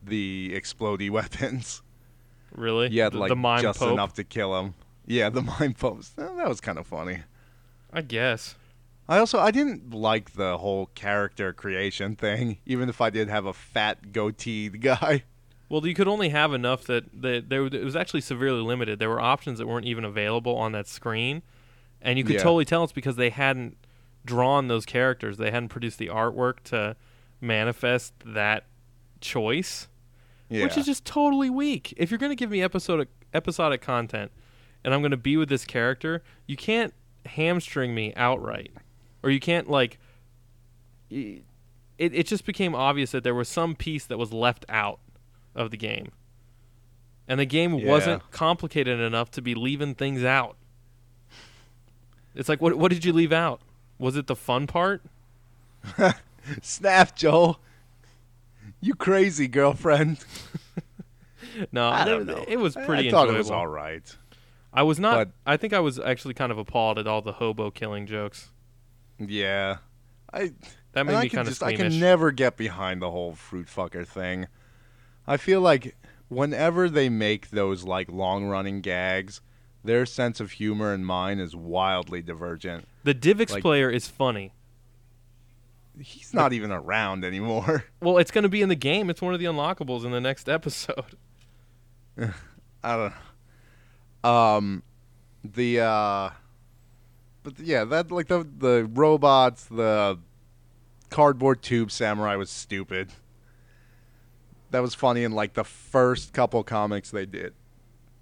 the 0.03 0.51
explodey 0.55 1.09
weapons. 1.17 1.81
Really? 2.51 2.87
Yeah, 2.89 3.09
like 3.11 3.29
the 3.29 3.35
mime 3.35 3.61
just 3.61 3.79
pope. 3.79 3.93
enough 3.93 4.13
to 4.15 4.23
kill 4.23 4.57
him. 4.59 4.73
Yeah, 5.05 5.29
the 5.29 5.41
mime 5.59 5.73
post. 5.73 6.15
That 6.17 6.33
was 6.47 6.59
kind 6.61 6.77
of 6.77 6.87
funny. 6.87 7.19
I 7.93 8.01
guess. 8.01 8.55
I 9.09 9.19
also 9.19 9.39
I 9.39 9.51
didn't 9.51 9.93
like 9.93 10.33
the 10.33 10.57
whole 10.57 10.87
character 10.93 11.53
creation 11.53 12.15
thing, 12.17 12.57
even 12.65 12.89
if 12.89 12.99
I 12.99 13.09
did 13.09 13.29
have 13.29 13.45
a 13.45 13.53
fat 13.53 14.11
goateed 14.11 14.81
guy. 14.81 15.23
Well, 15.69 15.85
you 15.85 15.93
could 15.93 16.07
only 16.07 16.29
have 16.29 16.53
enough 16.53 16.83
that 16.85 17.21
that 17.21 17.49
there 17.49 17.65
it 17.65 17.83
was 17.83 17.95
actually 17.95 18.21
severely 18.21 18.61
limited. 18.61 18.99
There 18.99 19.09
were 19.09 19.21
options 19.21 19.59
that 19.59 19.67
weren't 19.67 19.85
even 19.85 20.03
available 20.03 20.55
on 20.57 20.73
that 20.73 20.87
screen, 20.87 21.41
and 22.01 22.17
you 22.17 22.25
could 22.25 22.35
Yeah. 22.35 22.43
totally 22.43 22.65
tell 22.65 22.83
it's 22.83 22.93
because 22.93 23.15
they 23.15 23.29
hadn't 23.29 23.77
drawn 24.27 24.67
those 24.67 24.85
characters. 24.85 25.37
They 25.37 25.49
hadn't 25.49 25.69
produced 25.69 25.97
the 25.97 26.07
artwork 26.07 26.59
to 26.65 26.95
manifest 27.41 28.13
that 28.25 28.65
choice, 29.21 29.87
Yeah. 30.49 30.63
which 30.63 30.77
is 30.77 30.85
just 30.85 31.03
totally 31.05 31.49
weak. 31.49 31.93
If 31.97 32.11
you're 32.11 32.17
going 32.19 32.29
to 32.31 32.35
give 32.35 32.51
me 32.51 32.61
episodic 32.61 33.09
episodic 33.33 33.81
content, 33.81 34.31
and 34.83 34.93
I'm 34.93 35.01
going 35.01 35.11
to 35.11 35.17
be 35.17 35.35
with 35.37 35.49
this 35.49 35.65
character, 35.65 36.23
you 36.45 36.55
can't 36.55 36.93
hamstring 37.25 37.93
me 37.95 38.13
outright, 38.15 38.71
or 39.23 39.29
you 39.31 39.39
can't 39.39 39.69
like. 39.69 39.97
It 41.09 41.43
it 41.97 42.27
just 42.27 42.45
became 42.45 42.75
obvious 42.75 43.11
that 43.11 43.23
there 43.23 43.33
was 43.35 43.49
some 43.49 43.73
piece 43.75 44.05
that 44.05 44.17
was 44.19 44.31
left 44.31 44.65
out 44.69 44.99
of 45.55 45.71
the 45.71 45.77
game. 45.77 46.11
And 47.27 47.39
the 47.39 47.45
game 47.45 47.73
Yeah. 47.75 47.89
wasn't 47.89 48.31
complicated 48.31 48.99
enough 48.99 49.31
to 49.31 49.41
be 49.41 49.55
leaving 49.55 49.95
things 49.95 50.23
out. 50.23 50.55
It's 52.35 52.47
like 52.49 52.61
what 52.61 52.75
what 52.77 52.91
did 52.91 53.03
you 53.03 53.13
leave 53.13 53.33
out? 53.33 53.61
Was 53.99 54.15
it 54.15 54.27
the 54.27 54.35
fun 54.35 54.67
part? 54.67 55.01
Snap, 56.61 57.15
Joel. 57.15 57.59
You 58.79 58.93
crazy 58.95 59.47
girlfriend. 59.47 60.19
No, 61.71 61.87
I 61.87 62.05
don't 62.05 62.27
know. 62.27 62.43
it 62.47 62.57
was 62.57 62.75
pretty 62.75 63.07
I, 63.07 63.11
thought 63.11 63.21
enjoyable. 63.29 63.35
it 63.35 63.37
was 63.39 63.49
all 63.51 63.65
right. 63.67 64.15
I 64.71 64.83
was 64.83 64.99
not 64.99 65.15
but- 65.15 65.31
I 65.45 65.57
think 65.57 65.73
I 65.73 65.79
was 65.79 65.97
actually 65.97 66.35
kind 66.35 66.51
of 66.51 66.59
appalled 66.59 66.99
at 66.99 67.07
all 67.07 67.21
the 67.23 67.31
hobo 67.33 67.71
killing 67.71 68.05
jokes. 68.05 68.49
Yeah. 69.17 69.77
I 70.31 70.51
That 70.91 71.05
made 71.07 71.15
I 71.15 71.23
me 71.23 71.29
kind 71.29 71.47
of 71.47 71.63
I 71.63 71.73
can 71.73 71.99
never 71.99 72.31
get 72.31 72.57
behind 72.57 73.01
the 73.01 73.09
whole 73.09 73.33
fruit 73.33 73.67
fucker 73.67 74.05
thing. 74.05 74.47
I 75.25 75.37
feel 75.37 75.61
like 75.61 75.95
whenever 76.27 76.89
they 76.89 77.09
make 77.09 77.49
those 77.49 77.83
like 77.85 78.11
long 78.11 78.45
running 78.45 78.81
gags, 78.81 79.41
their 79.87 80.05
sense 80.05 80.39
of 80.39 80.51
humor 80.51 80.93
and 80.93 81.05
mine 81.05 81.39
is 81.39 81.55
wildly 81.55 82.21
divergent. 82.21 82.87
the 83.03 83.15
Divx 83.15 83.51
like- 83.51 83.61
player 83.63 83.89
is 83.89 84.07
funny. 84.07 84.53
He's 85.99 86.31
not 86.31 86.53
even 86.53 86.71
around 86.71 87.25
anymore. 87.25 87.85
Well, 88.01 88.19
it's 88.19 88.29
going 88.29 88.43
to 88.43 88.49
be 88.49 88.61
in 88.61 88.69
the 88.69 88.75
game. 88.75 89.09
It's 89.09 89.19
one 89.21 89.33
of 89.33 89.39
the 89.39 89.47
unlockables 89.47 90.05
in 90.05 90.11
the 90.11 90.21
next 90.21 90.47
episode. 90.47 91.17
I 92.83 92.95
don't 92.95 93.13
know. 94.23 94.29
Um 94.29 94.83
the 95.43 95.79
uh 95.79 96.29
but 97.43 97.59
yeah, 97.59 97.85
that 97.85 98.11
like 98.11 98.27
the 98.27 98.45
the 98.57 98.89
robots, 98.93 99.63
the 99.65 100.19
cardboard 101.09 101.61
tube 101.61 101.91
samurai 101.91 102.35
was 102.35 102.49
stupid. 102.49 103.09
That 104.71 104.81
was 104.81 104.93
funny 104.93 105.23
in 105.23 105.31
like 105.31 105.53
the 105.53 105.63
first 105.63 106.33
couple 106.33 106.63
comics 106.63 107.09
they 107.09 107.25
did. 107.25 107.53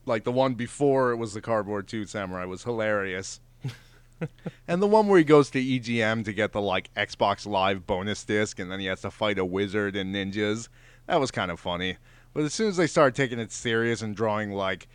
Like 0.06 0.24
the 0.24 0.32
one 0.32 0.54
before 0.54 1.12
it 1.12 1.18
was 1.18 1.34
the 1.34 1.42
cardboard 1.42 1.88
tube 1.88 2.08
samurai 2.10 2.46
was 2.46 2.64
hilarious. 2.64 3.40
and 4.68 4.82
the 4.82 4.88
one 4.88 5.08
where 5.08 5.18
he 5.18 5.24
goes 5.24 5.50
to 5.52 5.64
EGM 5.64 6.26
to 6.26 6.34
get 6.34 6.52
the 6.52 6.62
like 6.62 6.94
Xbox 6.94 7.46
Live 7.46 7.88
bonus 7.88 8.24
disc 8.24 8.60
and 8.60 8.72
then 8.72 8.80
he 8.80 8.86
has 8.86 9.02
to 9.02 9.12
fight 9.12 9.40
a 9.40 9.46
wizard 9.46 9.96
and 9.96 10.14
ninjas. 10.14 10.70
That 11.08 11.20
was 11.20 11.32
kind 11.32 11.52
of 11.52 11.60
funny. 11.60 11.98
But 12.34 12.44
as 12.44 12.54
soon 12.54 12.68
as 12.68 12.78
they 12.78 12.88
started 12.88 13.16
taking 13.16 13.40
it 13.40 13.52
serious 13.52 14.02
and 14.02 14.16
drawing 14.16 14.52
like 14.52 14.88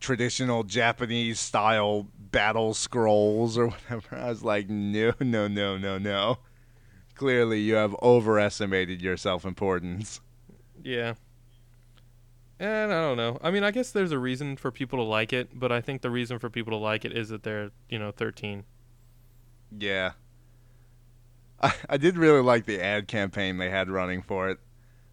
traditional 0.00 0.62
Japanese 0.62 1.38
style 1.40 2.08
battle 2.18 2.74
scrolls 2.74 3.58
or 3.58 3.68
whatever, 3.90 4.16
I 4.16 4.28
was 4.28 4.42
like, 4.42 4.68
no, 4.68 5.12
no, 5.20 5.48
no, 5.48 5.76
no, 5.76 5.98
no. 5.98 6.38
Clearly, 7.14 7.60
you 7.60 7.74
have 7.74 7.94
overestimated 8.02 9.00
your 9.00 9.16
self 9.16 9.44
importance. 9.44 10.20
Yeah. 10.82 11.14
And 12.58 12.92
I 12.92 13.00
don't 13.02 13.16
know. 13.16 13.38
I 13.42 13.50
mean, 13.50 13.64
I 13.64 13.70
guess 13.70 13.90
there's 13.90 14.12
a 14.12 14.18
reason 14.18 14.56
for 14.56 14.70
people 14.70 14.98
to 14.98 15.02
like 15.02 15.32
it, 15.32 15.58
but 15.58 15.70
I 15.70 15.80
think 15.80 16.00
the 16.02 16.10
reason 16.10 16.38
for 16.38 16.48
people 16.48 16.70
to 16.70 16.76
like 16.78 17.04
it 17.04 17.16
is 17.16 17.28
that 17.28 17.42
they're, 17.42 17.70
you 17.88 17.98
know, 17.98 18.12
13. 18.12 18.64
Yeah. 19.78 20.12
I, 21.60 21.74
I 21.90 21.96
did 21.98 22.16
really 22.16 22.42
like 22.42 22.64
the 22.64 22.82
ad 22.82 23.08
campaign 23.08 23.58
they 23.58 23.70
had 23.70 23.90
running 23.90 24.22
for 24.22 24.48
it. 24.48 24.58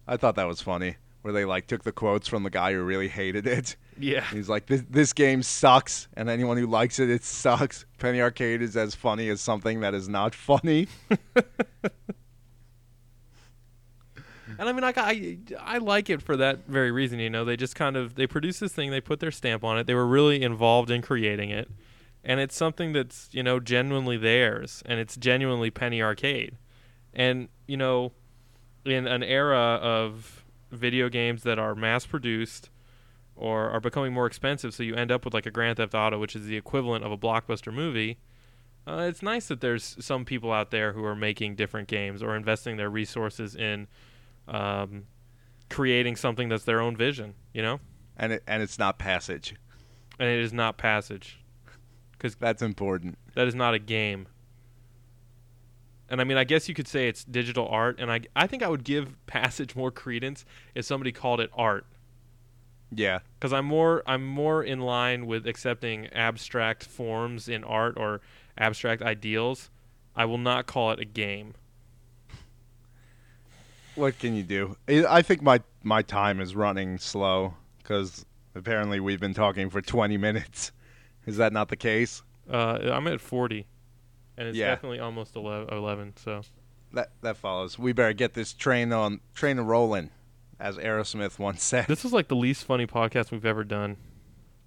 I 0.06 0.16
thought 0.16 0.36
that 0.36 0.46
was 0.46 0.60
funny, 0.62 0.96
where 1.22 1.32
they 1.32 1.44
like 1.44 1.66
took 1.66 1.84
the 1.84 1.92
quotes 1.92 2.28
from 2.28 2.42
the 2.44 2.50
guy 2.50 2.72
who 2.72 2.82
really 2.82 3.08
hated 3.08 3.46
it. 3.46 3.76
Yeah. 3.98 4.24
He's 4.30 4.48
like, 4.48 4.66
this, 4.66 4.82
this 4.88 5.12
game 5.12 5.42
sucks, 5.42 6.08
and 6.14 6.28
anyone 6.28 6.56
who 6.56 6.66
likes 6.66 6.98
it, 6.98 7.10
it 7.10 7.24
sucks. 7.24 7.84
Penny 7.98 8.20
Arcade 8.20 8.62
is 8.62 8.76
as 8.76 8.94
funny 8.94 9.28
as 9.28 9.40
something 9.40 9.80
that 9.80 9.94
is 9.94 10.08
not 10.08 10.34
funny. 10.34 10.88
And 14.58 14.68
I 14.68 14.72
mean, 14.72 14.82
like, 14.82 14.98
I 14.98 15.38
I 15.60 15.78
like 15.78 16.10
it 16.10 16.22
for 16.22 16.36
that 16.36 16.66
very 16.66 16.90
reason. 16.90 17.18
You 17.18 17.30
know, 17.30 17.44
they 17.44 17.56
just 17.56 17.74
kind 17.74 17.96
of 17.96 18.14
they 18.14 18.26
produced 18.26 18.60
this 18.60 18.72
thing, 18.72 18.90
they 18.90 19.00
put 19.00 19.20
their 19.20 19.30
stamp 19.30 19.64
on 19.64 19.78
it. 19.78 19.86
They 19.86 19.94
were 19.94 20.06
really 20.06 20.42
involved 20.42 20.90
in 20.90 21.02
creating 21.02 21.50
it, 21.50 21.70
and 22.22 22.40
it's 22.40 22.56
something 22.56 22.92
that's 22.92 23.28
you 23.32 23.42
know 23.42 23.60
genuinely 23.60 24.16
theirs, 24.16 24.82
and 24.86 25.00
it's 25.00 25.16
genuinely 25.16 25.70
Penny 25.70 26.02
Arcade. 26.02 26.56
And 27.12 27.48
you 27.66 27.76
know, 27.76 28.12
in 28.84 29.06
an 29.06 29.22
era 29.22 29.78
of 29.82 30.44
video 30.70 31.08
games 31.08 31.42
that 31.44 31.58
are 31.58 31.74
mass 31.74 32.06
produced 32.06 32.70
or 33.36 33.70
are 33.70 33.80
becoming 33.80 34.12
more 34.12 34.26
expensive, 34.26 34.74
so 34.74 34.82
you 34.82 34.94
end 34.94 35.10
up 35.10 35.24
with 35.24 35.34
like 35.34 35.46
a 35.46 35.50
Grand 35.50 35.76
Theft 35.76 35.94
Auto, 35.94 36.18
which 36.18 36.36
is 36.36 36.46
the 36.46 36.56
equivalent 36.56 37.04
of 37.04 37.12
a 37.12 37.18
blockbuster 37.18 37.72
movie. 37.72 38.18
Uh, 38.86 39.06
it's 39.08 39.22
nice 39.22 39.48
that 39.48 39.60
there's 39.60 39.96
some 39.98 40.24
people 40.24 40.52
out 40.52 40.70
there 40.70 40.92
who 40.92 41.04
are 41.04 41.16
making 41.16 41.54
different 41.54 41.88
games 41.88 42.22
or 42.22 42.36
investing 42.36 42.76
their 42.76 42.90
resources 42.90 43.56
in 43.56 43.86
um, 44.48 45.04
creating 45.70 46.16
something 46.16 46.48
that's 46.48 46.64
their 46.64 46.80
own 46.80 46.96
vision, 46.96 47.34
you 47.52 47.62
know, 47.62 47.80
And 48.16 48.32
it, 48.34 48.42
and 48.46 48.62
it's 48.62 48.78
not 48.78 48.98
passage. 48.98 49.54
and 50.18 50.28
it 50.28 50.38
is 50.40 50.52
not 50.52 50.76
passage 50.76 51.40
because 52.12 52.34
That's 52.36 52.62
important. 52.62 53.18
that 53.34 53.46
is 53.48 53.54
not 53.54 53.74
a 53.74 53.78
game. 53.78 54.26
And 56.08 56.20
I 56.20 56.24
mean, 56.24 56.36
I 56.36 56.44
guess 56.44 56.68
you 56.68 56.74
could 56.74 56.86
say 56.86 57.08
it's 57.08 57.24
digital 57.24 57.66
art, 57.68 57.98
and 57.98 58.12
I 58.12 58.20
I 58.36 58.46
think 58.46 58.62
I 58.62 58.68
would 58.68 58.84
give 58.84 59.14
passage 59.26 59.74
more 59.74 59.90
credence 59.90 60.44
if 60.74 60.84
somebody 60.84 61.12
called 61.12 61.40
it 61.40 61.50
art, 61.54 61.86
Yeah. 62.92 63.20
because 63.38 63.52
I'm 63.52 63.64
more 63.64 64.02
I'm 64.06 64.24
more 64.26 64.62
in 64.62 64.80
line 64.80 65.26
with 65.26 65.46
accepting 65.46 66.06
abstract 66.08 66.84
forms 66.84 67.48
in 67.48 67.64
art 67.64 67.94
or 67.96 68.20
abstract 68.58 69.02
ideals. 69.02 69.70
I 70.14 70.26
will 70.26 70.38
not 70.38 70.66
call 70.66 70.92
it 70.92 71.00
a 71.00 71.04
game. 71.04 71.54
What 73.94 74.18
can 74.18 74.34
you 74.34 74.42
do? 74.42 74.76
I 74.88 75.04
I 75.18 75.22
think 75.22 75.42
my 75.42 75.60
my 75.82 76.02
time 76.02 76.40
is 76.40 76.54
running 76.56 76.98
slow 76.98 77.54
because 77.78 78.24
apparently 78.54 79.00
we've 79.00 79.20
been 79.20 79.34
talking 79.34 79.70
for 79.70 79.80
20 79.80 80.16
minutes. 80.16 80.72
Is 81.26 81.36
that 81.38 81.52
not 81.52 81.68
the 81.68 81.76
case? 81.76 82.22
Uh, 82.50 82.78
I'm 82.92 83.06
at 83.06 83.20
40, 83.20 83.66
and 84.36 84.48
it's 84.48 84.56
Yeah. 84.58 84.68
definitely 84.68 84.98
almost 85.00 85.34
11. 85.36 85.72
11 85.74 86.14
so. 86.16 86.42
That 86.92 87.10
that 87.22 87.36
follows. 87.36 87.78
We 87.78 87.92
better 87.92 88.12
get 88.12 88.34
this 88.34 88.52
train 88.52 88.92
on 88.92 89.20
train 89.34 89.58
rolling, 89.60 90.10
as 90.60 90.76
Aerosmith 90.76 91.38
once 91.38 91.62
said. 91.62 91.86
This 91.86 92.04
was 92.04 92.12
like 92.12 92.28
the 92.28 92.36
least 92.36 92.64
funny 92.64 92.86
podcast 92.86 93.30
we've 93.30 93.46
ever 93.46 93.64
done. 93.64 93.96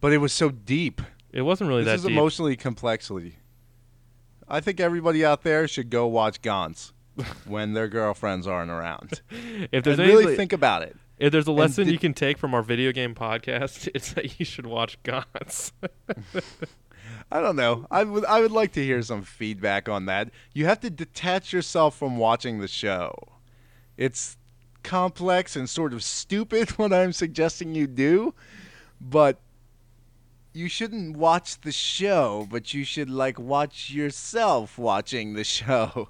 But 0.01 0.13
it 0.13 0.17
was 0.17 0.33
so 0.33 0.49
deep. 0.49 1.01
It 1.31 1.41
wasn't 1.41 1.67
really 1.69 1.83
this 1.83 1.99
is 2.01 2.03
deep. 2.07 2.11
emotionally 2.11 2.55
complexity. 2.55 3.37
I 4.47 4.59
think 4.61 4.79
everybody 4.79 5.25
out 5.25 5.43
there 5.43 5.67
should 5.67 5.89
go 5.89 6.07
watch 6.07 6.41
Gantz 6.41 6.91
when 7.45 7.73
their 7.73 7.87
girlfriends 7.87 8.47
aren't 8.47 8.71
around. 8.71 9.21
if 9.71 9.83
there's 9.83 9.99
and 9.99 10.07
really 10.07 10.35
think 10.35 10.53
about 10.53 10.83
it. 10.83 10.95
if 11.17 11.31
there's 11.31 11.47
a 11.47 11.51
lesson 11.51 11.87
you 11.87 11.99
can 11.99 12.13
take 12.13 12.37
from 12.37 12.53
our 12.53 12.61
video 12.61 12.91
game 12.91 13.15
podcast, 13.15 13.89
it's 13.95 14.13
that 14.13 14.39
you 14.39 14.45
should 14.45 14.65
watch 14.65 15.01
Gantz. 15.03 15.71
I 17.31 17.41
don't 17.41 17.55
know. 17.55 17.85
I 17.91 18.03
would 18.03 18.25
I 18.25 18.41
would 18.41 18.51
like 18.51 18.71
to 18.73 18.83
hear 18.83 19.01
some 19.01 19.23
feedback 19.23 19.89
on 19.89 20.05
that. 20.05 20.29
You 20.53 20.65
have 20.65 20.79
to 20.81 20.89
detach 20.89 21.51
yourself 21.51 21.97
from 21.97 22.17
watching 22.17 22.59
the 22.59 22.67
show. 22.67 23.13
It's 23.97 24.37
complex 24.83 25.55
and 25.55 25.69
sort 25.69 25.93
of 25.93 26.03
stupid 26.03 26.69
what 26.71 26.93
I'm 26.93 27.11
suggesting 27.11 27.75
you 27.75 27.87
do, 27.87 28.33
but 29.01 29.39
you 30.53 30.69
shouldn't 30.69 31.17
watch 31.17 31.61
the 31.61 31.71
show, 31.71 32.47
but 32.49 32.73
you 32.73 32.83
should 32.83 33.09
like 33.09 33.37
watch 33.37 33.91
yourself 33.91 34.77
watching 34.77 35.33
the 35.33 35.43
show. 35.43 36.09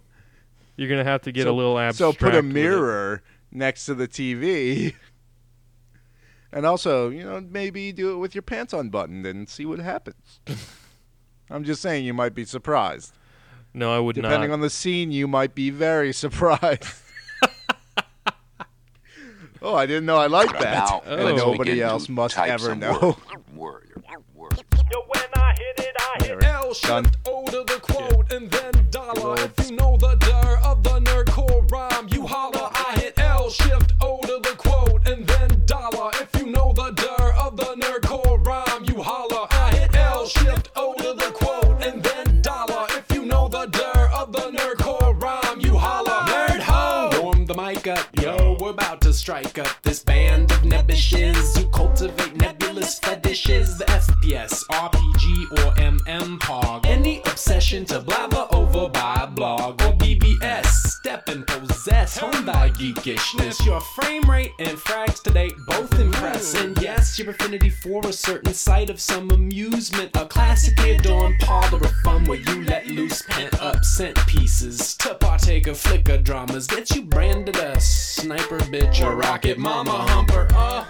You're 0.77 0.89
gonna 0.89 1.03
have 1.03 1.23
to 1.23 1.31
get 1.33 1.43
so, 1.43 1.51
a 1.51 1.55
little 1.55 1.77
abstract. 1.77 2.19
So 2.19 2.25
put 2.25 2.35
a 2.35 2.41
mirror 2.41 3.23
next 3.51 3.85
to 3.87 3.95
the 3.95 4.07
TV. 4.07 4.95
And 6.51 6.65
also, 6.65 7.09
you 7.09 7.23
know, 7.23 7.41
maybe 7.41 7.91
do 7.91 8.13
it 8.13 8.17
with 8.17 8.33
your 8.33 8.41
pants 8.41 8.73
unbuttoned 8.73 9.25
and 9.25 9.49
see 9.49 9.65
what 9.65 9.79
happens. 9.79 10.39
I'm 11.49 11.63
just 11.63 11.81
saying 11.81 12.05
you 12.05 12.13
might 12.13 12.33
be 12.33 12.45
surprised. 12.45 13.13
No, 13.73 13.93
I 13.93 13.99
would 13.99 14.15
Depending 14.15 14.31
not. 14.31 14.35
Depending 14.37 14.53
on 14.53 14.61
the 14.61 14.69
scene, 14.69 15.11
you 15.11 15.27
might 15.27 15.53
be 15.53 15.69
very 15.69 16.13
surprised. 16.13 16.87
oh, 19.61 19.75
I 19.75 19.85
didn't 19.85 20.05
know 20.05 20.17
I 20.17 20.27
liked 20.27 20.59
that. 20.59 20.89
Oh. 20.89 21.01
and 21.05 21.37
nobody 21.37 21.81
else 21.81 22.09
must 22.09 22.37
ever 22.37 22.75
know. 22.75 23.17
Word, 23.53 23.83
word, 24.07 24.23
word. 24.33 24.63
Yo, 24.91 25.01
when 25.07 25.23
I 25.35 25.53
hit 25.57 25.85
it, 25.85 25.95
I 25.99 26.25
hit 26.25 26.37
it. 26.37 26.43
L 26.45 26.73
Done. 26.81 27.03
shift 27.03 27.17
O 27.27 27.45
to 27.45 27.63
the 27.71 27.79
quote 27.81 28.31
and 28.31 28.49
then 28.49 28.89
dollar. 28.89 29.35
If 29.39 29.69
you 29.69 29.75
know 29.75 29.97
the 29.97 30.15
strike 49.27 49.59
up 49.59 49.67
this 49.83 50.01
band 50.01 50.49
of 50.51 50.59
nebbishes 50.59 51.57
who 51.57 51.69
cultivate 51.71 52.33
nebulous 52.37 52.97
fetishes. 52.99 53.77
The 53.77 53.83
FPS, 53.83 54.63
RPG, 54.71 55.51
or 55.51 55.73
MM 55.75 56.39
Pog. 56.39 56.85
Any 56.85 57.19
obsession 57.25 57.83
to 57.87 57.99
blabber 57.99 58.47
over 58.53 58.87
by 58.87 59.25
blog 59.25 59.81
or 59.81 59.91
BBS. 59.97 60.67
Step 60.67 61.27
and 61.27 61.45
possess 62.07 62.23
Hyundai 62.23 62.69
geekishness. 62.73 63.65
Your 63.65 63.81
frame 63.81 64.29
rate 64.29 64.53
and 64.59 64.77
frags 64.77 65.21
today 65.21 65.51
both 65.67 65.99
impress. 65.99 66.53
And 66.55 66.79
yes, 66.81 67.19
your 67.19 67.29
affinity 67.31 67.69
for 67.69 68.05
a 68.05 68.13
certain 68.13 68.53
sight 68.53 68.89
of 68.89 68.99
some 68.99 69.29
amusement. 69.31 70.11
A 70.15 70.25
classically 70.25 70.91
adorned 70.91 71.39
parlor 71.39 71.79
of 71.79 71.91
fun 72.03 72.25
where 72.25 72.39
you 72.39 72.63
let 72.63 72.87
loose 72.87 73.21
pent 73.23 73.61
up 73.61 73.83
scent 73.83 74.17
pieces. 74.27 74.95
To 74.97 75.15
partake 75.15 75.67
of 75.67 75.77
flicker 75.77 76.17
dramas, 76.17 76.67
get 76.67 76.91
you 76.95 77.03
branded 77.03 77.57
a 77.57 77.79
sniper 77.79 78.59
bitch 78.59 79.05
or 79.05 79.15
rocket 79.15 79.57
mama 79.57 79.91
humper. 79.91 80.47
Oh 80.51 80.87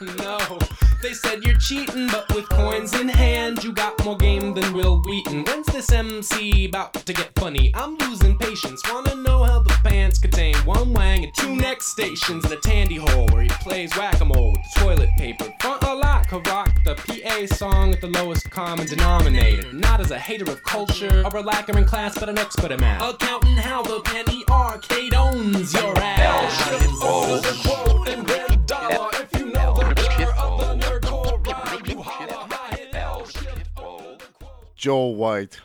no. 0.18 0.58
They 1.02 1.14
said 1.14 1.42
you're 1.42 1.56
cheating, 1.56 2.08
but 2.08 2.32
with 2.34 2.46
coins 2.50 2.92
in 2.92 3.08
hand, 3.08 3.64
you 3.64 3.72
got 3.72 4.04
more 4.04 4.18
game 4.18 4.52
than 4.52 4.74
Wil 4.74 5.00
Wheaton. 5.00 5.44
When's 5.44 5.66
this 5.68 5.90
MC 5.90 6.66
about 6.66 6.92
to 6.92 7.12
get 7.14 7.34
funny? 7.36 7.72
I'm 7.74 7.96
losing 7.96 8.36
patience. 8.36 8.82
Wanna 8.86 9.14
know 9.14 9.44
how 9.44 9.60
the 9.60 9.74
pants 9.82 10.18
contain 10.18 10.54
one 10.64 10.92
wang 10.92 11.24
and 11.24 11.34
two 11.34 11.54
neck 11.56 11.82
stations 11.82 12.44
and 12.44 12.52
a 12.52 12.56
tandy 12.60 12.96
hole 12.96 13.26
where 13.28 13.42
he 13.42 13.48
plays 13.48 13.96
whack-a-mole 13.96 14.52
with 14.52 14.60
toilet 14.76 15.08
paper. 15.16 15.44
Frontalot, 15.60 16.26
could 16.28 16.46
rock 16.46 16.72
the 16.84 16.94
PA 16.94 17.54
song 17.54 17.92
at 17.92 18.00
the 18.00 18.06
lowest 18.06 18.50
common 18.50 18.86
denominator. 18.86 19.72
Not 19.72 20.00
as 20.00 20.10
a 20.10 20.18
hater 20.18 20.50
of 20.50 20.62
culture 20.62 21.22
or 21.24 21.38
a 21.38 21.42
lacker 21.42 21.76
in 21.76 21.84
class, 21.84 22.18
but 22.18 22.28
an 22.28 22.38
expert 22.38 22.70
at 22.70 22.80
math. 22.80 23.02
Accounting 23.14 23.56
how 23.56 23.82
the 23.82 24.00
penny 24.00 24.44
arcade 24.48 25.14
owns 25.14 25.72
your 25.74 25.98
ass. 25.98 26.68
Oh. 27.02 27.40
The 27.40 27.68
quote 27.68 28.08
and 28.08 28.26
then 28.26 28.62
dollar 28.66 29.10
if 29.14 29.40
you 29.40 29.46
know 29.46 29.74
the 29.76 29.94
dir 29.94 30.32
of 30.34 30.60
the 30.60 30.86
nerdcore 30.86 31.46
rhyme. 31.46 31.86
You 31.86 32.02
holler, 32.02 32.46
I 32.50 32.76
hit 32.76 32.94
L 32.94 33.24
shift 33.24 33.70
O 33.76 34.16
the 34.18 34.24
quote. 34.38 34.76
Joel 34.76 35.14
White, 35.16 35.60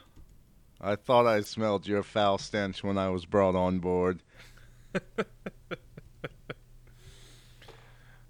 I 0.81 0.95
thought 0.95 1.27
I 1.27 1.41
smelled 1.41 1.87
your 1.87 2.03
foul 2.03 2.37
stench 2.37 2.83
when 2.83 2.97
I 2.97 3.09
was 3.09 3.25
brought 3.25 3.55
on 3.55 3.79
board. 3.79 4.21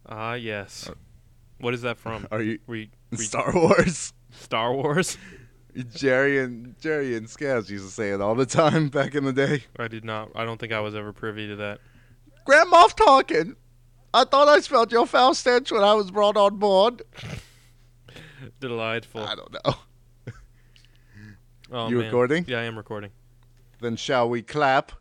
Ah, 0.08 0.36
yes. 0.36 0.90
What 1.60 1.74
is 1.74 1.82
that 1.82 1.98
from? 1.98 2.28
Are 2.32 2.42
you 2.42 2.60
Re, 2.68 2.92
re, 3.12 3.18
Star 3.18 3.52
Wars? 3.56 4.14
Star 4.32 4.72
Wars? 4.74 5.18
Jerry 5.96 6.40
and 6.40 6.80
Jerry 6.80 7.16
and 7.18 7.26
Scaz 7.28 7.70
used 7.70 7.86
to 7.88 7.92
say 7.92 8.12
it 8.12 8.22
all 8.22 8.36
the 8.36 8.46
time 8.46 8.90
back 8.90 9.16
in 9.16 9.26
the 9.26 9.34
day. 9.34 9.64
I 9.80 9.88
did 9.88 10.06
not. 10.06 10.30
I 10.36 10.46
don't 10.46 10.60
think 10.60 10.72
I 10.74 10.80
was 10.80 10.94
ever 10.96 11.12
privy 11.12 11.48
to 11.48 11.56
that. 11.58 11.80
Grand 12.46 12.72
Moff 12.72 12.96
Tarkin. 12.96 13.56
I 14.14 14.24
thought 14.26 14.48
I 14.48 14.60
smelled 14.60 14.92
your 14.92 15.06
foul 15.08 15.34
stench 15.34 15.72
when 15.72 15.84
I 15.84 15.94
was 15.96 16.12
brought 16.12 16.38
on 16.38 16.58
board. 16.58 17.02
Delightful. 18.60 19.22
I 19.22 19.36
don't 19.36 19.52
know. 19.54 19.76
Oh, 21.72 21.90
You 21.90 21.98
man. 21.98 22.06
recording? 22.06 22.46
Yeah, 22.48 22.60
I 22.60 22.64
am 22.66 22.78
recording. 22.78 23.10
Then 23.82 23.96
shall 23.96 24.30
we 24.30 24.44
clap? 24.44 24.92